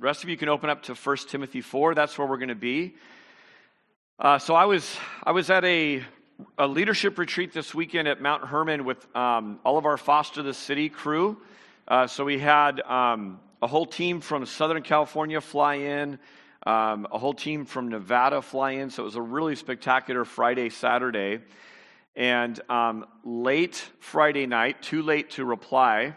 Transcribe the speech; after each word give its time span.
the 0.00 0.06
rest 0.06 0.24
of 0.24 0.30
you 0.30 0.36
can 0.38 0.48
open 0.48 0.70
up 0.70 0.84
to 0.84 0.94
1 0.94 1.16
Timothy 1.28 1.60
4. 1.60 1.94
That's 1.94 2.16
where 2.16 2.26
we're 2.26 2.38
going 2.38 2.48
to 2.48 2.54
be. 2.54 2.94
Uh, 4.18 4.38
so 4.38 4.54
I 4.54 4.64
was, 4.64 4.96
I 5.24 5.32
was 5.32 5.50
at 5.50 5.62
a, 5.66 6.02
a 6.56 6.66
leadership 6.66 7.18
retreat 7.18 7.52
this 7.52 7.74
weekend 7.74 8.08
at 8.08 8.18
Mount 8.18 8.46
Hermon 8.46 8.86
with 8.86 9.14
um, 9.14 9.60
all 9.62 9.76
of 9.76 9.84
our 9.84 9.98
Foster 9.98 10.42
the 10.42 10.54
City 10.54 10.88
crew. 10.88 11.36
Uh, 11.86 12.06
so 12.06 12.24
we 12.24 12.38
had 12.38 12.80
um, 12.80 13.40
a 13.60 13.66
whole 13.66 13.84
team 13.84 14.22
from 14.22 14.46
Southern 14.46 14.80
California 14.82 15.38
fly 15.38 15.74
in, 15.74 16.18
um, 16.66 17.06
a 17.12 17.18
whole 17.18 17.34
team 17.34 17.66
from 17.66 17.88
Nevada 17.88 18.40
fly 18.40 18.70
in. 18.70 18.88
So 18.88 19.02
it 19.02 19.04
was 19.04 19.16
a 19.16 19.22
really 19.22 19.54
spectacular 19.54 20.24
Friday, 20.24 20.70
Saturday. 20.70 21.40
And 22.16 22.58
um, 22.70 23.04
late 23.22 23.86
Friday 23.98 24.46
night, 24.46 24.80
too 24.80 25.02
late 25.02 25.32
to 25.32 25.44
reply, 25.44 26.14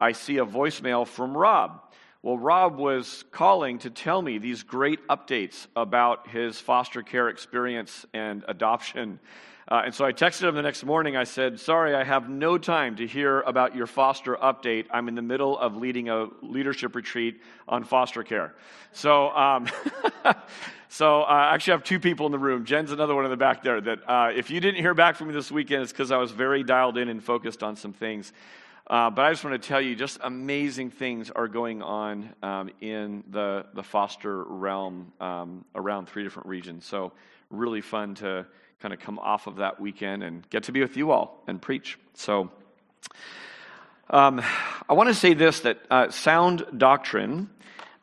I 0.00 0.12
see 0.12 0.38
a 0.38 0.46
voicemail 0.46 1.06
from 1.06 1.36
Rob. 1.36 1.82
Well, 2.26 2.38
Rob 2.38 2.76
was 2.76 3.24
calling 3.30 3.78
to 3.78 3.90
tell 3.90 4.20
me 4.20 4.38
these 4.38 4.64
great 4.64 5.06
updates 5.06 5.68
about 5.76 6.26
his 6.26 6.58
foster 6.58 7.02
care 7.02 7.28
experience 7.28 8.04
and 8.12 8.44
adoption. 8.48 9.20
Uh, 9.68 9.82
and 9.84 9.94
so 9.94 10.04
I 10.04 10.12
texted 10.12 10.48
him 10.48 10.56
the 10.56 10.62
next 10.62 10.82
morning. 10.82 11.16
I 11.16 11.22
said, 11.22 11.60
Sorry, 11.60 11.94
I 11.94 12.02
have 12.02 12.28
no 12.28 12.58
time 12.58 12.96
to 12.96 13.06
hear 13.06 13.42
about 13.42 13.76
your 13.76 13.86
foster 13.86 14.34
update. 14.34 14.86
I'm 14.90 15.06
in 15.06 15.14
the 15.14 15.22
middle 15.22 15.56
of 15.56 15.76
leading 15.76 16.08
a 16.08 16.26
leadership 16.42 16.96
retreat 16.96 17.40
on 17.68 17.84
foster 17.84 18.24
care. 18.24 18.56
So, 18.90 19.28
um, 19.30 19.68
so 20.88 21.22
uh, 21.22 21.26
I 21.26 21.54
actually 21.54 21.74
have 21.74 21.84
two 21.84 22.00
people 22.00 22.26
in 22.26 22.32
the 22.32 22.40
room. 22.40 22.64
Jen's 22.64 22.90
another 22.90 23.14
one 23.14 23.24
in 23.24 23.30
the 23.30 23.36
back 23.36 23.62
there. 23.62 23.80
That 23.80 23.98
uh, 24.04 24.32
if 24.34 24.50
you 24.50 24.58
didn't 24.58 24.80
hear 24.80 24.94
back 24.94 25.14
from 25.14 25.28
me 25.28 25.32
this 25.32 25.52
weekend, 25.52 25.84
it's 25.84 25.92
because 25.92 26.10
I 26.10 26.16
was 26.16 26.32
very 26.32 26.64
dialed 26.64 26.98
in 26.98 27.08
and 27.08 27.22
focused 27.22 27.62
on 27.62 27.76
some 27.76 27.92
things. 27.92 28.32
Uh, 28.88 29.10
but 29.10 29.24
I 29.24 29.32
just 29.32 29.42
want 29.42 29.60
to 29.60 29.68
tell 29.68 29.80
you, 29.80 29.96
just 29.96 30.18
amazing 30.22 30.90
things 30.90 31.30
are 31.32 31.48
going 31.48 31.82
on 31.82 32.32
um, 32.40 32.70
in 32.80 33.24
the, 33.28 33.66
the 33.74 33.82
foster 33.82 34.44
realm 34.44 35.12
um, 35.20 35.64
around 35.74 36.08
three 36.08 36.22
different 36.22 36.48
regions. 36.48 36.84
So, 36.84 37.12
really 37.50 37.80
fun 37.80 38.14
to 38.16 38.46
kind 38.80 38.94
of 38.94 39.00
come 39.00 39.18
off 39.18 39.48
of 39.48 39.56
that 39.56 39.80
weekend 39.80 40.22
and 40.22 40.48
get 40.50 40.64
to 40.64 40.72
be 40.72 40.80
with 40.80 40.96
you 40.96 41.10
all 41.10 41.42
and 41.48 41.60
preach. 41.60 41.98
So, 42.14 42.50
um, 44.08 44.40
I 44.88 44.92
want 44.92 45.08
to 45.08 45.14
say 45.14 45.34
this 45.34 45.60
that 45.60 45.80
uh, 45.90 46.10
sound 46.10 46.64
doctrine 46.76 47.50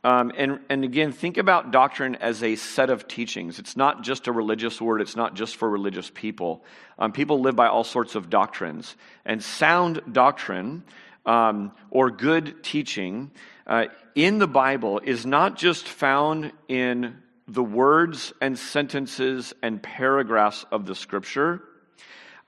um, 0.04 0.34
and, 0.36 0.60
and 0.70 0.84
again, 0.84 1.14
think 1.14 1.38
about 1.38 1.72
doctrine 1.72 2.16
as 2.16 2.44
a 2.44 2.58
set 2.58 2.90
of 2.90 3.08
teachings. 3.08 3.58
It's 3.58 3.78
not 3.78 4.04
just 4.04 4.28
a 4.28 4.34
religious 4.34 4.82
word, 4.82 5.00
it's 5.00 5.16
not 5.16 5.34
just 5.34 5.56
for 5.56 5.70
religious 5.70 6.12
people. 6.14 6.66
Um, 7.00 7.14
people 7.14 7.40
live 7.40 7.56
by 7.56 7.68
all 7.68 7.86
sorts 7.86 8.16
of 8.16 8.30
doctrines. 8.30 8.96
And 9.26 9.42
sound 9.42 10.02
doctrine 10.12 10.84
um, 11.26 11.72
or 11.90 12.12
good 12.12 12.64
teaching 12.64 13.32
uh, 13.66 13.86
in 14.14 14.40
the 14.40 14.48
Bible 14.48 15.00
is 15.00 15.26
not 15.26 15.56
just 15.56 15.88
found 15.88 16.52
in 16.68 17.16
the 17.48 17.64
words 17.64 18.34
and 18.42 18.60
sentences 18.60 19.54
and 19.62 19.82
paragraphs 19.82 20.66
of 20.70 20.86
the 20.86 20.96
scripture, 20.96 21.62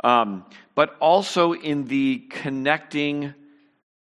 um, 0.03 0.45
but 0.73 0.97
also 0.99 1.53
in 1.53 1.85
the 1.85 2.19
connecting 2.29 3.33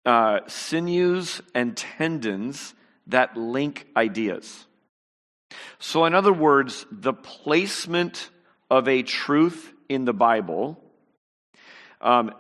uh, 0.05 0.41
sinews 0.47 1.41
and 1.55 1.75
tendons 1.75 2.75
that 3.11 3.37
link 3.37 3.87
ideas. 3.97 4.67
So, 5.79 6.05
in 6.05 6.15
other 6.15 6.33
words, 6.33 6.87
the 6.91 7.13
placement 7.13 8.31
of 8.71 8.89
a 8.89 9.03
truth 9.03 9.73
in 9.89 10.05
the 10.05 10.13
Bible, 10.13 10.83
um, 12.01 12.33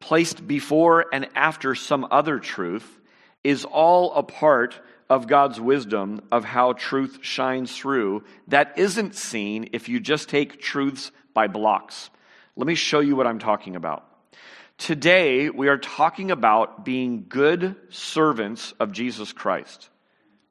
placed 0.00 0.46
before 0.46 1.06
and 1.12 1.28
after 1.34 1.74
some 1.74 2.06
other 2.10 2.38
truth, 2.38 3.00
is 3.42 3.64
all 3.64 4.14
a 4.14 4.22
part 4.22 4.80
of 5.10 5.26
God's 5.26 5.60
wisdom 5.60 6.22
of 6.30 6.44
how 6.44 6.72
truth 6.72 7.18
shines 7.22 7.76
through 7.76 8.24
that 8.48 8.78
isn't 8.78 9.14
seen 9.14 9.70
if 9.72 9.88
you 9.88 10.00
just 10.00 10.28
take 10.28 10.60
truths 10.60 11.10
by 11.34 11.48
blocks. 11.48 12.08
Let 12.56 12.66
me 12.66 12.74
show 12.74 13.00
you 13.00 13.16
what 13.16 13.26
I'm 13.26 13.38
talking 13.38 13.76
about. 13.76 14.06
Today, 14.78 15.48
we 15.50 15.68
are 15.68 15.78
talking 15.78 16.30
about 16.30 16.84
being 16.84 17.26
good 17.28 17.76
servants 17.90 18.74
of 18.80 18.92
Jesus 18.92 19.32
Christ. 19.32 19.88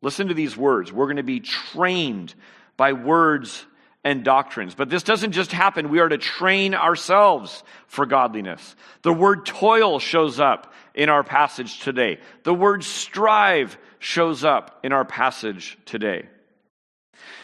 Listen 0.01 0.29
to 0.29 0.33
these 0.33 0.55
words. 0.55 0.91
We're 0.91 1.05
going 1.05 1.17
to 1.17 1.23
be 1.23 1.39
trained 1.39 2.33
by 2.77 2.93
words 2.93 3.65
and 4.03 4.23
doctrines. 4.23 4.73
But 4.73 4.89
this 4.89 5.03
doesn't 5.03 5.33
just 5.33 5.51
happen. 5.51 5.89
We 5.89 5.99
are 5.99 6.09
to 6.09 6.17
train 6.17 6.73
ourselves 6.73 7.63
for 7.87 8.05
godliness. 8.05 8.75
The 9.03 9.13
word 9.13 9.45
toil 9.45 9.99
shows 9.99 10.39
up 10.39 10.73
in 10.95 11.09
our 11.09 11.23
passage 11.23 11.79
today. 11.79 12.19
The 12.43 12.53
word 12.53 12.83
strive 12.83 13.77
shows 13.99 14.43
up 14.43 14.79
in 14.83 14.91
our 14.91 15.05
passage 15.05 15.77
today. 15.85 16.27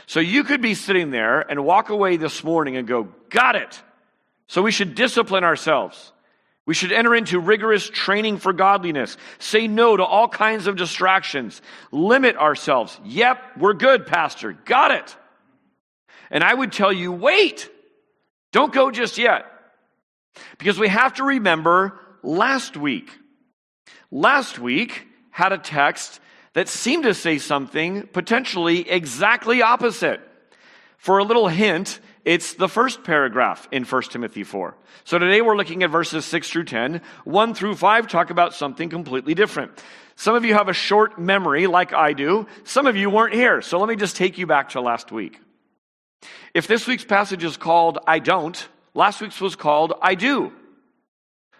So 0.08 0.20
you 0.20 0.44
could 0.44 0.62
be 0.62 0.74
sitting 0.74 1.12
there 1.12 1.42
and 1.42 1.64
walk 1.64 1.90
away 1.90 2.18
this 2.18 2.44
morning 2.44 2.78
and 2.78 2.88
go, 2.88 3.10
Got 3.30 3.56
it. 3.56 3.82
So 4.48 4.62
we 4.62 4.72
should 4.72 4.96
discipline 4.96 5.44
ourselves. 5.44 6.14
We 6.68 6.74
should 6.74 6.92
enter 6.92 7.16
into 7.16 7.40
rigorous 7.40 7.90
training 7.90 8.40
for 8.40 8.52
godliness. 8.52 9.16
Say 9.40 9.68
no 9.68 9.96
to 9.96 10.04
all 10.04 10.28
kinds 10.28 10.68
of 10.68 10.76
distractions. 10.76 11.62
Limit 11.92 12.36
ourselves. 12.36 13.00
Yep, 13.06 13.42
we're 13.58 13.74
good, 13.74 14.06
Pastor. 14.06 14.52
Got 14.52 14.92
it. 14.92 15.16
And 16.30 16.44
I 16.44 16.54
would 16.54 16.74
tell 16.74 16.92
you, 16.92 17.14
wait. 17.14 17.70
Don't 18.52 18.74
go 18.74 18.92
just 18.92 19.18
yet. 19.18 19.46
Because 20.58 20.78
we 20.78 20.90
have 20.90 21.14
to 21.16 21.24
remember 21.24 22.00
last 22.22 22.76
week. 22.76 23.18
Last 24.12 24.60
week 24.60 25.08
had 25.32 25.54
a 25.54 25.58
text 25.58 26.20
that 26.52 26.68
seemed 26.68 27.04
to 27.04 27.14
say 27.14 27.38
something 27.38 28.08
potentially 28.08 28.90
exactly 28.90 29.62
opposite. 29.62 30.20
For 30.98 31.20
a 31.20 31.24
little 31.24 31.48
hint, 31.48 32.02
it's 32.28 32.56
the 32.56 32.68
first 32.68 33.06
paragraph 33.06 33.70
in 33.72 33.86
1 33.86 34.02
Timothy 34.04 34.44
4. 34.44 34.76
So 35.06 35.18
today 35.18 35.40
we're 35.40 35.56
looking 35.56 35.82
at 35.84 35.90
verses 35.90 36.26
6 36.26 36.50
through 36.50 36.66
10. 36.66 37.00
1 37.24 37.54
through 37.54 37.76
5 37.76 38.08
talk 38.10 38.32
about 38.32 38.54
something 38.54 38.90
completely 38.90 39.34
different. 39.34 39.72
Some 40.18 40.36
of 40.36 40.44
you 40.44 40.54
have 40.54 40.68
a 40.68 40.74
short 40.74 41.18
memory 41.18 41.68
like 41.68 41.94
I 41.94 42.12
do. 42.12 42.46
Some 42.66 42.86
of 42.86 42.98
you 42.98 43.10
weren't 43.10 43.34
here. 43.34 43.62
So 43.62 43.80
let 43.80 43.88
me 43.88 43.96
just 43.96 44.18
take 44.18 44.38
you 44.38 44.46
back 44.46 44.72
to 44.72 44.82
last 44.82 45.10
week. 45.10 45.40
If 46.54 46.68
this 46.68 46.86
week's 46.86 47.06
passage 47.06 47.46
is 47.46 47.56
called 47.56 47.98
I 48.06 48.20
don't, 48.20 48.68
last 48.94 49.22
week's 49.22 49.40
was 49.40 49.56
called 49.56 49.94
I 50.02 50.16
do. 50.16 50.52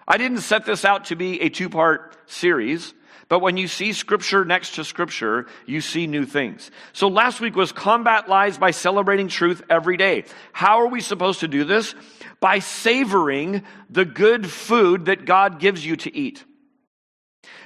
I 0.06 0.17
didn't 0.17 0.39
set 0.39 0.66
this 0.66 0.83
out 0.83 1.06
to 1.06 1.16
be 1.16 1.39
a 1.44 1.47
two 1.47 1.69
part 1.69 2.17
series. 2.29 2.94
But 3.29 3.39
when 3.39 3.57
you 3.57 3.67
see 3.67 3.91
scripture 3.91 4.45
next 4.45 4.75
to 4.75 4.85
scripture, 4.85 5.47
you 5.65 5.81
see 5.81 6.07
new 6.07 6.25
things. 6.25 6.71
So 6.93 7.09
last 7.09 7.41
week 7.41 7.55
was 7.55 7.71
combat 7.71 8.29
lies 8.29 8.57
by 8.57 8.71
celebrating 8.71 9.27
truth 9.27 9.61
every 9.69 9.97
day. 9.97 10.23
How 10.53 10.81
are 10.81 10.88
we 10.88 11.01
supposed 11.01 11.41
to 11.41 11.47
do 11.47 11.65
this? 11.65 11.93
By 12.39 12.59
savoring 12.59 13.63
the 13.89 14.05
good 14.05 14.49
food 14.49 15.05
that 15.05 15.25
God 15.25 15.59
gives 15.59 15.85
you 15.85 15.97
to 15.97 16.15
eat. 16.15 16.43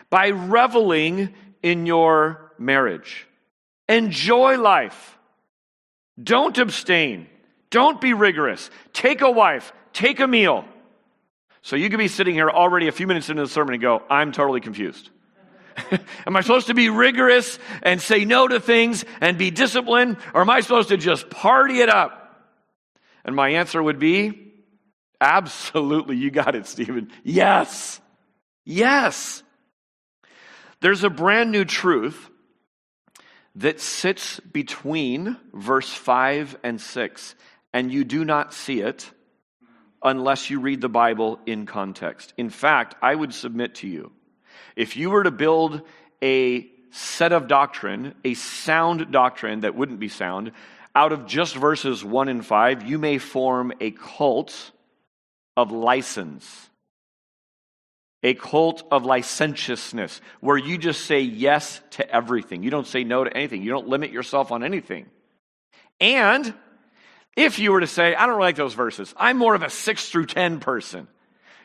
By 0.09 0.27
reveling 0.29 1.33
in 1.61 1.85
your 1.85 2.51
marriage. 2.57 3.28
Enjoy 3.88 4.57
life. 4.57 5.17
Don't 6.22 6.57
abstain. 6.57 7.28
Don't 7.69 8.01
be 8.01 8.13
rigorous. 8.13 8.69
Take 8.93 9.22
a 9.22 9.29
wife. 9.29 9.73
Take 9.93 10.19
a 10.19 10.28
meal. 10.28 10.66
So 11.61 11.75
you 11.75 11.89
could 11.89 11.99
be 11.99 12.07
sitting 12.07 12.33
here 12.33 12.49
already 12.49 12.88
a 12.88 12.91
few 12.91 13.05
minutes 13.05 13.29
into 13.29 13.43
the 13.43 13.47
sermon 13.47 13.75
and 13.75 13.81
go, 13.81 14.01
I'm 14.09 14.31
totally 14.31 14.61
confused. 14.61 15.11
am 16.25 16.35
I 16.35 16.41
supposed 16.41 16.67
to 16.67 16.73
be 16.73 16.89
rigorous 16.89 17.59
and 17.81 18.01
say 18.01 18.25
no 18.25 18.47
to 18.47 18.59
things 18.59 19.05
and 19.19 19.37
be 19.37 19.51
disciplined? 19.51 20.17
Or 20.33 20.41
am 20.41 20.49
I 20.49 20.61
supposed 20.61 20.89
to 20.89 20.97
just 20.97 21.29
party 21.29 21.79
it 21.79 21.89
up? 21.89 22.17
And 23.23 23.35
my 23.35 23.49
answer 23.49 23.81
would 23.81 23.99
be 23.99 24.53
absolutely. 25.19 26.17
You 26.17 26.31
got 26.31 26.55
it, 26.55 26.65
Stephen. 26.67 27.11
Yes. 27.23 27.99
Yes. 28.65 29.43
There's 30.81 31.03
a 31.03 31.09
brand 31.09 31.51
new 31.51 31.65
truth 31.65 32.29
that 33.55 33.79
sits 33.79 34.40
between 34.40 35.37
verse 35.53 35.90
5 35.90 36.57
and 36.63 36.79
6, 36.79 37.35
and 37.73 37.91
you 37.91 38.03
do 38.03 38.25
not 38.25 38.53
see 38.53 38.81
it 38.81 39.11
unless 40.03 40.49
you 40.49 40.59
read 40.59 40.81
the 40.81 40.90
Bible 40.90 41.40
in 41.46 41.66
context. 41.66 42.34
In 42.37 42.49
fact, 42.49 42.96
I 43.01 43.13
would 43.13 43.34
submit 43.34 43.75
to 43.75 43.87
you 43.87 44.11
if 44.76 44.96
you 44.97 45.09
were 45.09 45.23
to 45.23 45.32
build 45.32 45.82
a 46.23 46.70
set 46.91 47.32
of 47.32 47.47
doctrine, 47.47 48.16
a 48.23 48.34
sound 48.34 49.12
doctrine 49.12 49.62
that 49.62 49.76
wouldn't 49.76 50.00
be 50.00 50.09
sound, 50.09 50.52
out 50.94 51.14
of 51.14 51.26
just 51.26 51.56
verses 51.56 52.03
1 52.03 52.28
and 52.28 52.46
5, 52.46 52.84
you 52.88 52.97
may 52.97 53.18
form 53.18 53.72
a 53.79 53.91
cult 53.91 54.72
of 55.56 55.72
license. 55.72 56.70
A 58.23 58.34
cult 58.34 58.84
of 58.91 59.03
licentiousness, 59.03 60.22
where 60.41 60.58
you 60.58 60.78
just 60.78 61.06
say 61.06 61.22
yes 61.22 61.82
to 61.91 62.09
everything. 62.09 62.62
You 62.62 62.70
don't 62.70 62.85
say 62.85 63.03
no 63.03 63.23
to 63.23 63.35
anything. 63.35 63.64
You 63.64 63.72
don't 63.72 63.88
limit 63.88 64.12
yourself 64.12 64.52
on 64.52 64.64
anything. 64.64 65.08
And 66.00 66.53
if 67.35 67.58
you 67.58 67.72
were 67.72 67.79
to 67.79 67.88
say, 67.88 68.14
I 68.14 68.28
don't 68.28 68.40
like 68.40 68.58
those 68.58 68.73
verses, 68.73 69.14
I'm 69.18 69.38
more 69.38 69.56
of 69.56 69.64
a 69.64 69.70
6 69.70 70.09
through 70.09 70.26
10 70.28 70.59
person, 70.59 71.08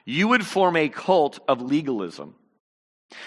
you 0.05 0.29
would 0.29 0.47
form 0.47 0.76
a 0.76 0.88
cult 0.88 1.41
of 1.49 1.61
legalism 1.61 2.37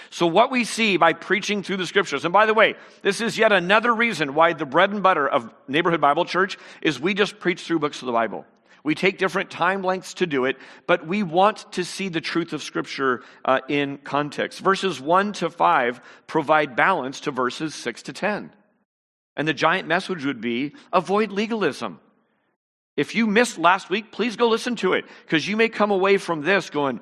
So, 0.10 0.28
what 0.28 0.52
we 0.52 0.66
see 0.66 0.98
by 0.98 1.14
preaching 1.14 1.64
through 1.64 1.78
the 1.78 1.88
scriptures, 1.88 2.26
and 2.26 2.34
by 2.34 2.46
the 2.46 2.54
way, 2.54 2.76
this 3.02 3.22
is 3.22 3.38
yet 3.38 3.52
another 3.52 3.94
reason 3.94 4.34
why 4.34 4.54
the 4.54 4.66
bread 4.66 4.92
and 4.92 5.02
butter 5.02 5.28
of 5.28 5.54
Neighborhood 5.68 6.02
Bible 6.02 6.26
Church 6.26 6.58
is 6.82 7.00
we 7.00 7.14
just 7.14 7.40
preach 7.40 7.62
through 7.62 7.80
books 7.80 8.02
of 8.02 8.06
the 8.06 8.12
Bible. 8.12 8.46
We 8.84 8.96
take 8.96 9.18
different 9.18 9.50
time 9.50 9.84
lengths 9.84 10.16
to 10.16 10.28
do 10.28 10.46
it, 10.46 10.58
but 10.88 11.06
we 11.06 11.24
want 11.24 11.72
to 11.74 11.84
see 11.84 12.10
the 12.10 12.22
truth 12.22 12.54
of 12.54 12.64
Scripture 12.64 13.24
uh, 13.44 13.60
in 13.68 13.98
context. 14.00 14.60
Verses 14.60 15.00
1 15.00 15.34
to 15.34 15.50
5 15.50 16.02
provide 16.28 16.76
balance 16.76 17.22
to 17.22 17.32
verses 17.32 17.76
6 17.76 18.04
to 18.04 18.14
10. 18.14 18.52
And 19.36 19.48
the 19.48 19.54
giant 19.54 19.88
message 19.88 20.26
would 20.26 20.42
be 20.42 20.74
avoid 20.92 21.32
legalism. 21.32 22.00
If 22.98 23.16
you 23.16 23.28
missed 23.28 23.58
last 23.58 23.90
week, 23.90 24.12
please 24.12 24.36
go 24.36 24.50
listen 24.50 24.76
to 24.78 24.94
it 24.94 25.06
because 25.26 25.48
you 25.48 25.56
may 25.56 25.70
come 25.70 25.92
away 25.92 26.18
from 26.18 26.42
this 26.42 26.70
going, 26.70 27.00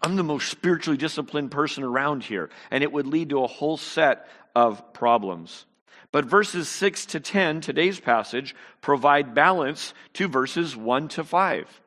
I'm 0.00 0.16
the 0.16 0.22
most 0.22 0.48
spiritually 0.48 0.96
disciplined 0.96 1.50
person 1.50 1.84
around 1.84 2.22
here. 2.24 2.50
And 2.70 2.82
it 2.82 2.92
would 2.92 3.06
lead 3.06 3.30
to 3.30 3.42
a 3.42 3.48
whole 3.48 3.76
set 3.76 4.28
of 4.54 4.92
problems. 4.92 5.66
But 6.10 6.24
verses 6.24 6.68
6 6.68 7.06
to 7.06 7.20
10, 7.20 7.60
today's 7.60 8.00
passage, 8.00 8.54
provide 8.80 9.34
balance 9.34 9.92
to 10.14 10.28
verses 10.28 10.74
1 10.74 11.08
to 11.08 11.24
5. 11.24 11.80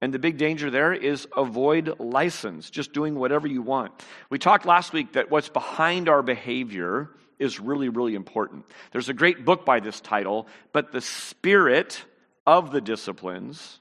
And 0.00 0.12
the 0.12 0.18
big 0.18 0.36
danger 0.36 0.70
there 0.70 0.92
is 0.92 1.26
avoid 1.36 1.98
license, 1.98 2.70
just 2.70 2.92
doing 2.92 3.14
whatever 3.14 3.48
you 3.48 3.62
want. 3.62 3.92
We 4.28 4.38
talked 4.38 4.66
last 4.66 4.92
week 4.92 5.14
that 5.14 5.30
what's 5.30 5.48
behind 5.48 6.08
our 6.08 6.22
behavior 6.22 7.10
is 7.38 7.58
really, 7.58 7.88
really 7.88 8.14
important. 8.14 8.66
There's 8.92 9.08
a 9.08 9.14
great 9.14 9.44
book 9.44 9.64
by 9.64 9.80
this 9.80 10.00
title, 10.00 10.46
but 10.72 10.92
the 10.92 11.00
spirit 11.00 12.04
of 12.46 12.70
the 12.70 12.80
disciplines 12.80 13.80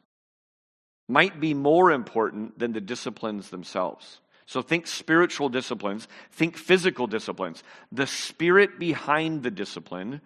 might 1.14 1.40
be 1.40 1.54
more 1.54 1.92
important 1.92 2.58
than 2.58 2.74
the 2.74 2.82
disciplines 2.82 3.52
themselves. 3.52 4.20
So 4.48 4.64
think 4.64 4.88
spiritual 4.88 5.48
disciplines, 5.48 6.08
think 6.32 6.58
physical 6.58 7.06
disciplines. 7.06 7.64
The 7.92 8.08
spirit 8.08 8.80
behind 8.80 9.44
the 9.44 9.52
discipline, 9.52 10.22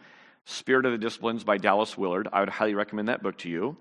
Spirit 0.45 0.86
of 0.86 0.94
the 0.94 0.98
Disciplines 0.98 1.44
by 1.44 1.57
Dallas 1.57 1.98
Willard, 1.98 2.30
I 2.31 2.39
would 2.39 2.50
highly 2.50 2.74
recommend 2.74 3.10
that 3.10 3.22
book 3.22 3.38
to 3.39 3.50
you, 3.50 3.75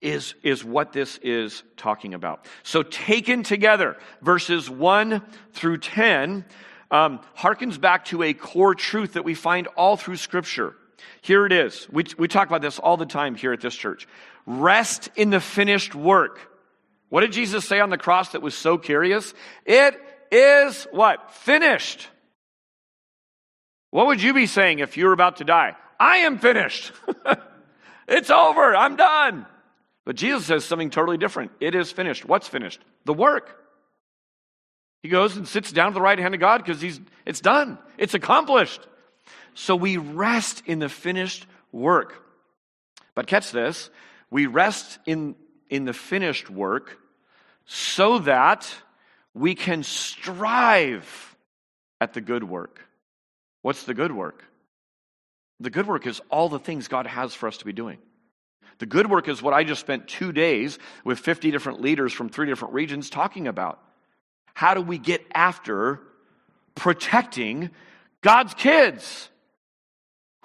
is, 0.00 0.34
is 0.42 0.64
what 0.64 0.94
this 0.94 1.18
is 1.18 1.62
talking 1.76 2.14
about. 2.14 2.46
So 2.62 2.82
taken 2.82 3.42
together, 3.42 3.98
verses 4.22 4.70
1 4.70 5.20
through 5.52 5.78
10 5.78 6.46
um, 6.90 7.20
harkens 7.36 7.78
back 7.78 8.06
to 8.06 8.22
a 8.22 8.32
core 8.32 8.74
truth 8.74 9.12
that 9.12 9.24
we 9.24 9.34
find 9.34 9.66
all 9.76 9.98
through 9.98 10.16
Scripture. 10.16 10.74
Here 11.22 11.46
it 11.46 11.52
is. 11.52 11.88
We, 11.90 12.04
we 12.16 12.28
talk 12.28 12.48
about 12.48 12.62
this 12.62 12.78
all 12.78 12.96
the 12.96 13.06
time 13.06 13.34
here 13.34 13.52
at 13.52 13.60
this 13.60 13.74
church. 13.74 14.06
Rest 14.46 15.10
in 15.16 15.30
the 15.30 15.40
finished 15.40 15.94
work. 15.94 16.40
What 17.08 17.22
did 17.22 17.32
Jesus 17.32 17.64
say 17.64 17.80
on 17.80 17.90
the 17.90 17.98
cross 17.98 18.32
that 18.32 18.42
was 18.42 18.54
so 18.54 18.78
curious? 18.78 19.34
It 19.64 19.98
is 20.30 20.86
what? 20.90 21.32
Finished. 21.32 22.08
What 23.90 24.06
would 24.08 24.22
you 24.22 24.34
be 24.34 24.46
saying 24.46 24.80
if 24.80 24.96
you 24.96 25.06
were 25.06 25.12
about 25.12 25.36
to 25.36 25.44
die? 25.44 25.76
I 25.98 26.18
am 26.18 26.38
finished. 26.38 26.92
it's 28.08 28.30
over. 28.30 28.76
I'm 28.76 28.96
done. 28.96 29.46
But 30.04 30.16
Jesus 30.16 30.46
says 30.46 30.64
something 30.64 30.90
totally 30.90 31.18
different. 31.18 31.52
It 31.60 31.74
is 31.74 31.90
finished. 31.92 32.24
What's 32.24 32.48
finished? 32.48 32.80
The 33.04 33.14
work. 33.14 33.54
He 35.02 35.08
goes 35.08 35.36
and 35.36 35.46
sits 35.46 35.72
down 35.72 35.92
to 35.92 35.94
the 35.94 36.00
right 36.00 36.18
hand 36.18 36.34
of 36.34 36.40
God 36.40 36.58
because 36.64 36.80
he's 36.80 37.00
it's 37.24 37.40
done. 37.40 37.78
It's 37.98 38.14
accomplished. 38.14 38.80
So 39.58 39.74
we 39.74 39.96
rest 39.96 40.62
in 40.66 40.78
the 40.78 40.88
finished 40.88 41.44
work. 41.72 42.22
But 43.16 43.26
catch 43.26 43.50
this, 43.50 43.90
we 44.30 44.46
rest 44.46 45.00
in 45.04 45.34
in 45.68 45.84
the 45.84 45.92
finished 45.92 46.48
work 46.48 46.96
so 47.66 48.20
that 48.20 48.72
we 49.34 49.56
can 49.56 49.82
strive 49.82 51.36
at 52.00 52.12
the 52.12 52.20
good 52.20 52.44
work. 52.44 52.86
What's 53.62 53.82
the 53.82 53.94
good 53.94 54.12
work? 54.12 54.44
The 55.58 55.70
good 55.70 55.88
work 55.88 56.06
is 56.06 56.20
all 56.30 56.48
the 56.48 56.60
things 56.60 56.86
God 56.86 57.08
has 57.08 57.34
for 57.34 57.48
us 57.48 57.56
to 57.56 57.64
be 57.64 57.72
doing. 57.72 57.98
The 58.78 58.86
good 58.86 59.10
work 59.10 59.26
is 59.26 59.42
what 59.42 59.54
I 59.54 59.64
just 59.64 59.80
spent 59.80 60.06
two 60.06 60.30
days 60.30 60.78
with 61.04 61.18
50 61.18 61.50
different 61.50 61.80
leaders 61.80 62.12
from 62.12 62.28
three 62.28 62.46
different 62.46 62.74
regions 62.74 63.10
talking 63.10 63.48
about. 63.48 63.82
How 64.54 64.74
do 64.74 64.80
we 64.80 64.98
get 64.98 65.26
after 65.34 65.98
protecting 66.76 67.70
God's 68.22 68.54
kids 68.54 69.30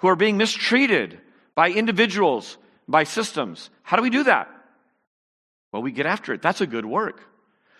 who 0.04 0.08
are 0.08 0.16
being 0.16 0.36
mistreated 0.36 1.18
by 1.54 1.70
individuals, 1.70 2.58
by 2.86 3.04
systems? 3.04 3.70
How 3.82 3.96
do 3.96 4.02
we 4.02 4.10
do 4.10 4.24
that? 4.24 4.50
Well, 5.72 5.80
we 5.80 5.92
get 5.92 6.04
after 6.04 6.34
it. 6.34 6.42
That's 6.42 6.60
a 6.60 6.66
good 6.66 6.84
work. 6.84 7.22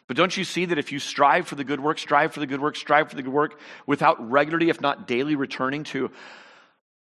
But 0.07 0.17
don't 0.17 0.35
you 0.35 0.43
see 0.43 0.65
that 0.65 0.79
if 0.79 0.91
you 0.91 1.01
strive 1.01 1.47
for 1.47 1.55
the 1.55 1.65
good 1.65 1.81
work, 1.81 1.99
strive 1.99 2.33
for 2.33 2.41
the 2.41 2.47
good 2.47 2.63
work, 2.63 2.77
strive 2.77 3.11
for 3.11 3.17
the 3.17 3.23
good 3.23 3.31
work, 3.31 3.61
without 3.87 4.31
regularly, 4.31 4.71
if 4.71 4.81
not 4.81 5.07
daily, 5.07 5.37
returning 5.37 5.85
to 5.85 6.11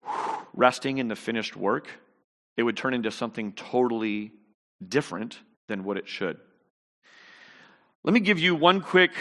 resting 0.53 0.97
in 0.97 1.07
the 1.07 1.15
finished 1.15 1.55
work, 1.55 1.87
it 2.57 2.63
would 2.63 2.75
turn 2.75 2.93
into 2.93 3.09
something 3.09 3.53
totally 3.53 4.33
different 4.85 5.39
than 5.69 5.85
what 5.85 5.95
it 5.95 6.09
should. 6.09 6.35
Let 8.03 8.13
me 8.13 8.19
give 8.19 8.37
you 8.37 8.53
one 8.53 8.81
quick 8.81 9.13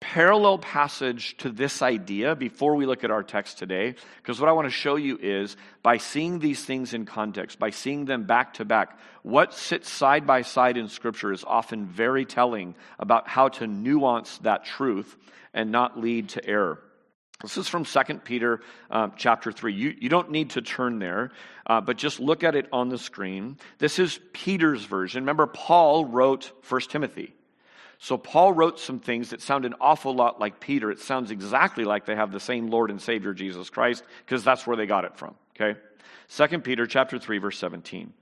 parallel 0.00 0.58
passage 0.58 1.36
to 1.36 1.50
this 1.50 1.82
idea 1.82 2.34
before 2.34 2.74
we 2.74 2.86
look 2.86 3.04
at 3.04 3.10
our 3.10 3.22
text 3.22 3.58
today, 3.58 3.94
because 4.16 4.40
what 4.40 4.48
I 4.48 4.52
want 4.52 4.66
to 4.66 4.70
show 4.70 4.96
you 4.96 5.18
is 5.20 5.56
by 5.82 5.98
seeing 5.98 6.38
these 6.38 6.64
things 6.64 6.94
in 6.94 7.04
context, 7.04 7.58
by 7.58 7.70
seeing 7.70 8.06
them 8.06 8.24
back 8.24 8.54
to 8.54 8.64
back, 8.64 8.98
what 9.22 9.54
sits 9.54 9.90
side 9.90 10.26
by 10.26 10.42
side 10.42 10.76
in 10.76 10.88
Scripture 10.88 11.32
is 11.32 11.44
often 11.44 11.86
very 11.86 12.24
telling 12.24 12.74
about 12.98 13.28
how 13.28 13.48
to 13.48 13.66
nuance 13.66 14.38
that 14.38 14.64
truth 14.64 15.16
and 15.52 15.70
not 15.70 16.00
lead 16.00 16.30
to 16.30 16.44
error. 16.46 16.80
This 17.42 17.56
is 17.56 17.68
from 17.68 17.84
2 17.84 18.00
Peter 18.24 18.60
um, 18.90 19.12
chapter 19.16 19.50
3. 19.52 19.72
You, 19.72 19.94
you 19.98 20.08
don't 20.08 20.30
need 20.30 20.50
to 20.50 20.62
turn 20.62 20.98
there, 20.98 21.30
uh, 21.66 21.80
but 21.80 21.96
just 21.96 22.20
look 22.20 22.44
at 22.44 22.54
it 22.54 22.68
on 22.72 22.90
the 22.90 22.98
screen. 22.98 23.58
This 23.78 23.98
is 23.98 24.20
Peter's 24.32 24.84
version. 24.84 25.22
Remember, 25.22 25.46
Paul 25.46 26.04
wrote 26.04 26.52
1 26.68 26.80
Timothy. 26.82 27.34
So 28.02 28.16
Paul 28.16 28.54
wrote 28.54 28.80
some 28.80 28.98
things 28.98 29.28
that 29.30 29.42
sound 29.42 29.66
an 29.66 29.74
awful 29.78 30.14
lot 30.14 30.40
like 30.40 30.58
Peter. 30.58 30.90
It 30.90 31.00
sounds 31.00 31.30
exactly 31.30 31.84
like 31.84 32.06
they 32.06 32.16
have 32.16 32.32
the 32.32 32.40
same 32.40 32.68
Lord 32.68 32.90
and 32.90 33.00
Savior 33.00 33.34
Jesus 33.34 33.68
Christ 33.68 34.02
because 34.24 34.42
that's 34.42 34.66
where 34.66 34.74
they 34.76 34.86
got 34.86 35.04
it 35.04 35.18
from, 35.18 35.34
okay? 35.54 35.78
2 36.34 36.60
Peter 36.60 36.86
chapter 36.86 37.18
3 37.18 37.36
verse 37.36 37.58
17. 37.58 38.14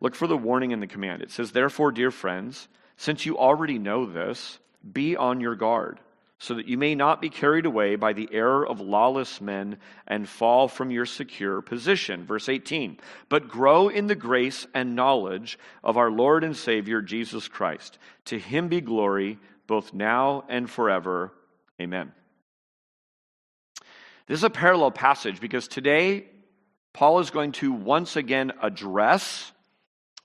Look 0.00 0.14
for 0.14 0.28
the 0.28 0.36
warning 0.36 0.72
and 0.72 0.80
the 0.80 0.86
command. 0.86 1.20
It 1.20 1.32
says, 1.32 1.50
"Therefore, 1.50 1.90
dear 1.90 2.12
friends, 2.12 2.68
since 2.96 3.26
you 3.26 3.36
already 3.36 3.76
know 3.76 4.06
this, 4.06 4.60
be 4.92 5.16
on 5.16 5.40
your 5.40 5.56
guard." 5.56 5.98
So 6.38 6.54
that 6.54 6.66
you 6.66 6.76
may 6.76 6.94
not 6.94 7.20
be 7.20 7.30
carried 7.30 7.64
away 7.64 7.96
by 7.96 8.12
the 8.12 8.28
error 8.32 8.66
of 8.66 8.80
lawless 8.80 9.40
men 9.40 9.78
and 10.06 10.28
fall 10.28 10.68
from 10.68 10.90
your 10.90 11.06
secure 11.06 11.62
position. 11.62 12.26
Verse 12.26 12.48
18. 12.48 12.98
But 13.28 13.48
grow 13.48 13.88
in 13.88 14.08
the 14.08 14.14
grace 14.14 14.66
and 14.74 14.96
knowledge 14.96 15.58
of 15.82 15.96
our 15.96 16.10
Lord 16.10 16.44
and 16.44 16.56
Savior 16.56 17.00
Jesus 17.00 17.48
Christ. 17.48 17.98
To 18.26 18.38
him 18.38 18.68
be 18.68 18.80
glory 18.80 19.38
both 19.66 19.94
now 19.94 20.44
and 20.48 20.68
forever. 20.68 21.32
Amen. 21.80 22.12
This 24.26 24.40
is 24.40 24.44
a 24.44 24.50
parallel 24.50 24.90
passage 24.90 25.40
because 25.40 25.68
today 25.68 26.26
Paul 26.92 27.20
is 27.20 27.30
going 27.30 27.52
to 27.52 27.72
once 27.72 28.16
again 28.16 28.52
address 28.60 29.52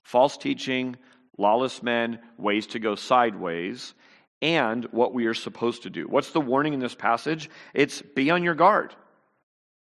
false 0.02 0.36
teaching, 0.36 0.96
lawless 1.38 1.82
men, 1.82 2.18
ways 2.36 2.66
to 2.68 2.78
go 2.78 2.94
sideways 2.94 3.94
and 4.42 4.84
what 4.86 5.12
we 5.12 5.26
are 5.26 5.34
supposed 5.34 5.82
to 5.82 5.90
do. 5.90 6.06
What's 6.06 6.30
the 6.30 6.40
warning 6.40 6.72
in 6.72 6.80
this 6.80 6.94
passage? 6.94 7.50
It's 7.74 8.02
be 8.02 8.30
on 8.30 8.42
your 8.42 8.54
guard. 8.54 8.94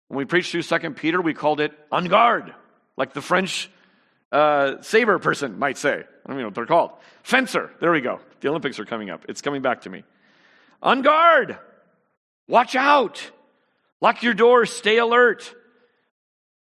When 0.09 0.19
we 0.19 0.25
preached 0.25 0.53
through 0.53 0.63
Second 0.63 0.97
Peter, 0.97 1.21
we 1.21 1.35
called 1.35 1.61
it 1.61 1.73
on 1.91 2.07
guard, 2.07 2.55
like 2.97 3.13
the 3.13 3.23
French 3.23 3.71
uh, 4.33 4.83
saber 4.83 5.19
person 5.19 5.59
might 5.59 5.79
say. 5.79 5.95
I 5.95 6.29
don't 6.29 6.39
know 6.39 6.45
what 6.47 6.55
they're 6.55 6.67
called. 6.67 6.93
Fencer. 7.23 7.71
There 7.81 7.93
we 7.93 8.01
go. 8.01 8.21
The 8.41 8.49
Olympics 8.49 8.79
are 8.79 8.85
coming 8.85 9.11
up. 9.11 9.25
It's 9.29 9.43
coming 9.43 9.63
back 9.63 9.83
to 9.83 9.91
me. 9.91 10.05
On 10.83 11.03
guard. 11.03 11.59
Watch 12.49 12.77
out. 12.77 13.31
Lock 14.01 14.23
your 14.23 14.35
doors. 14.35 14.71
Stay 14.71 14.99
alert. 14.99 15.55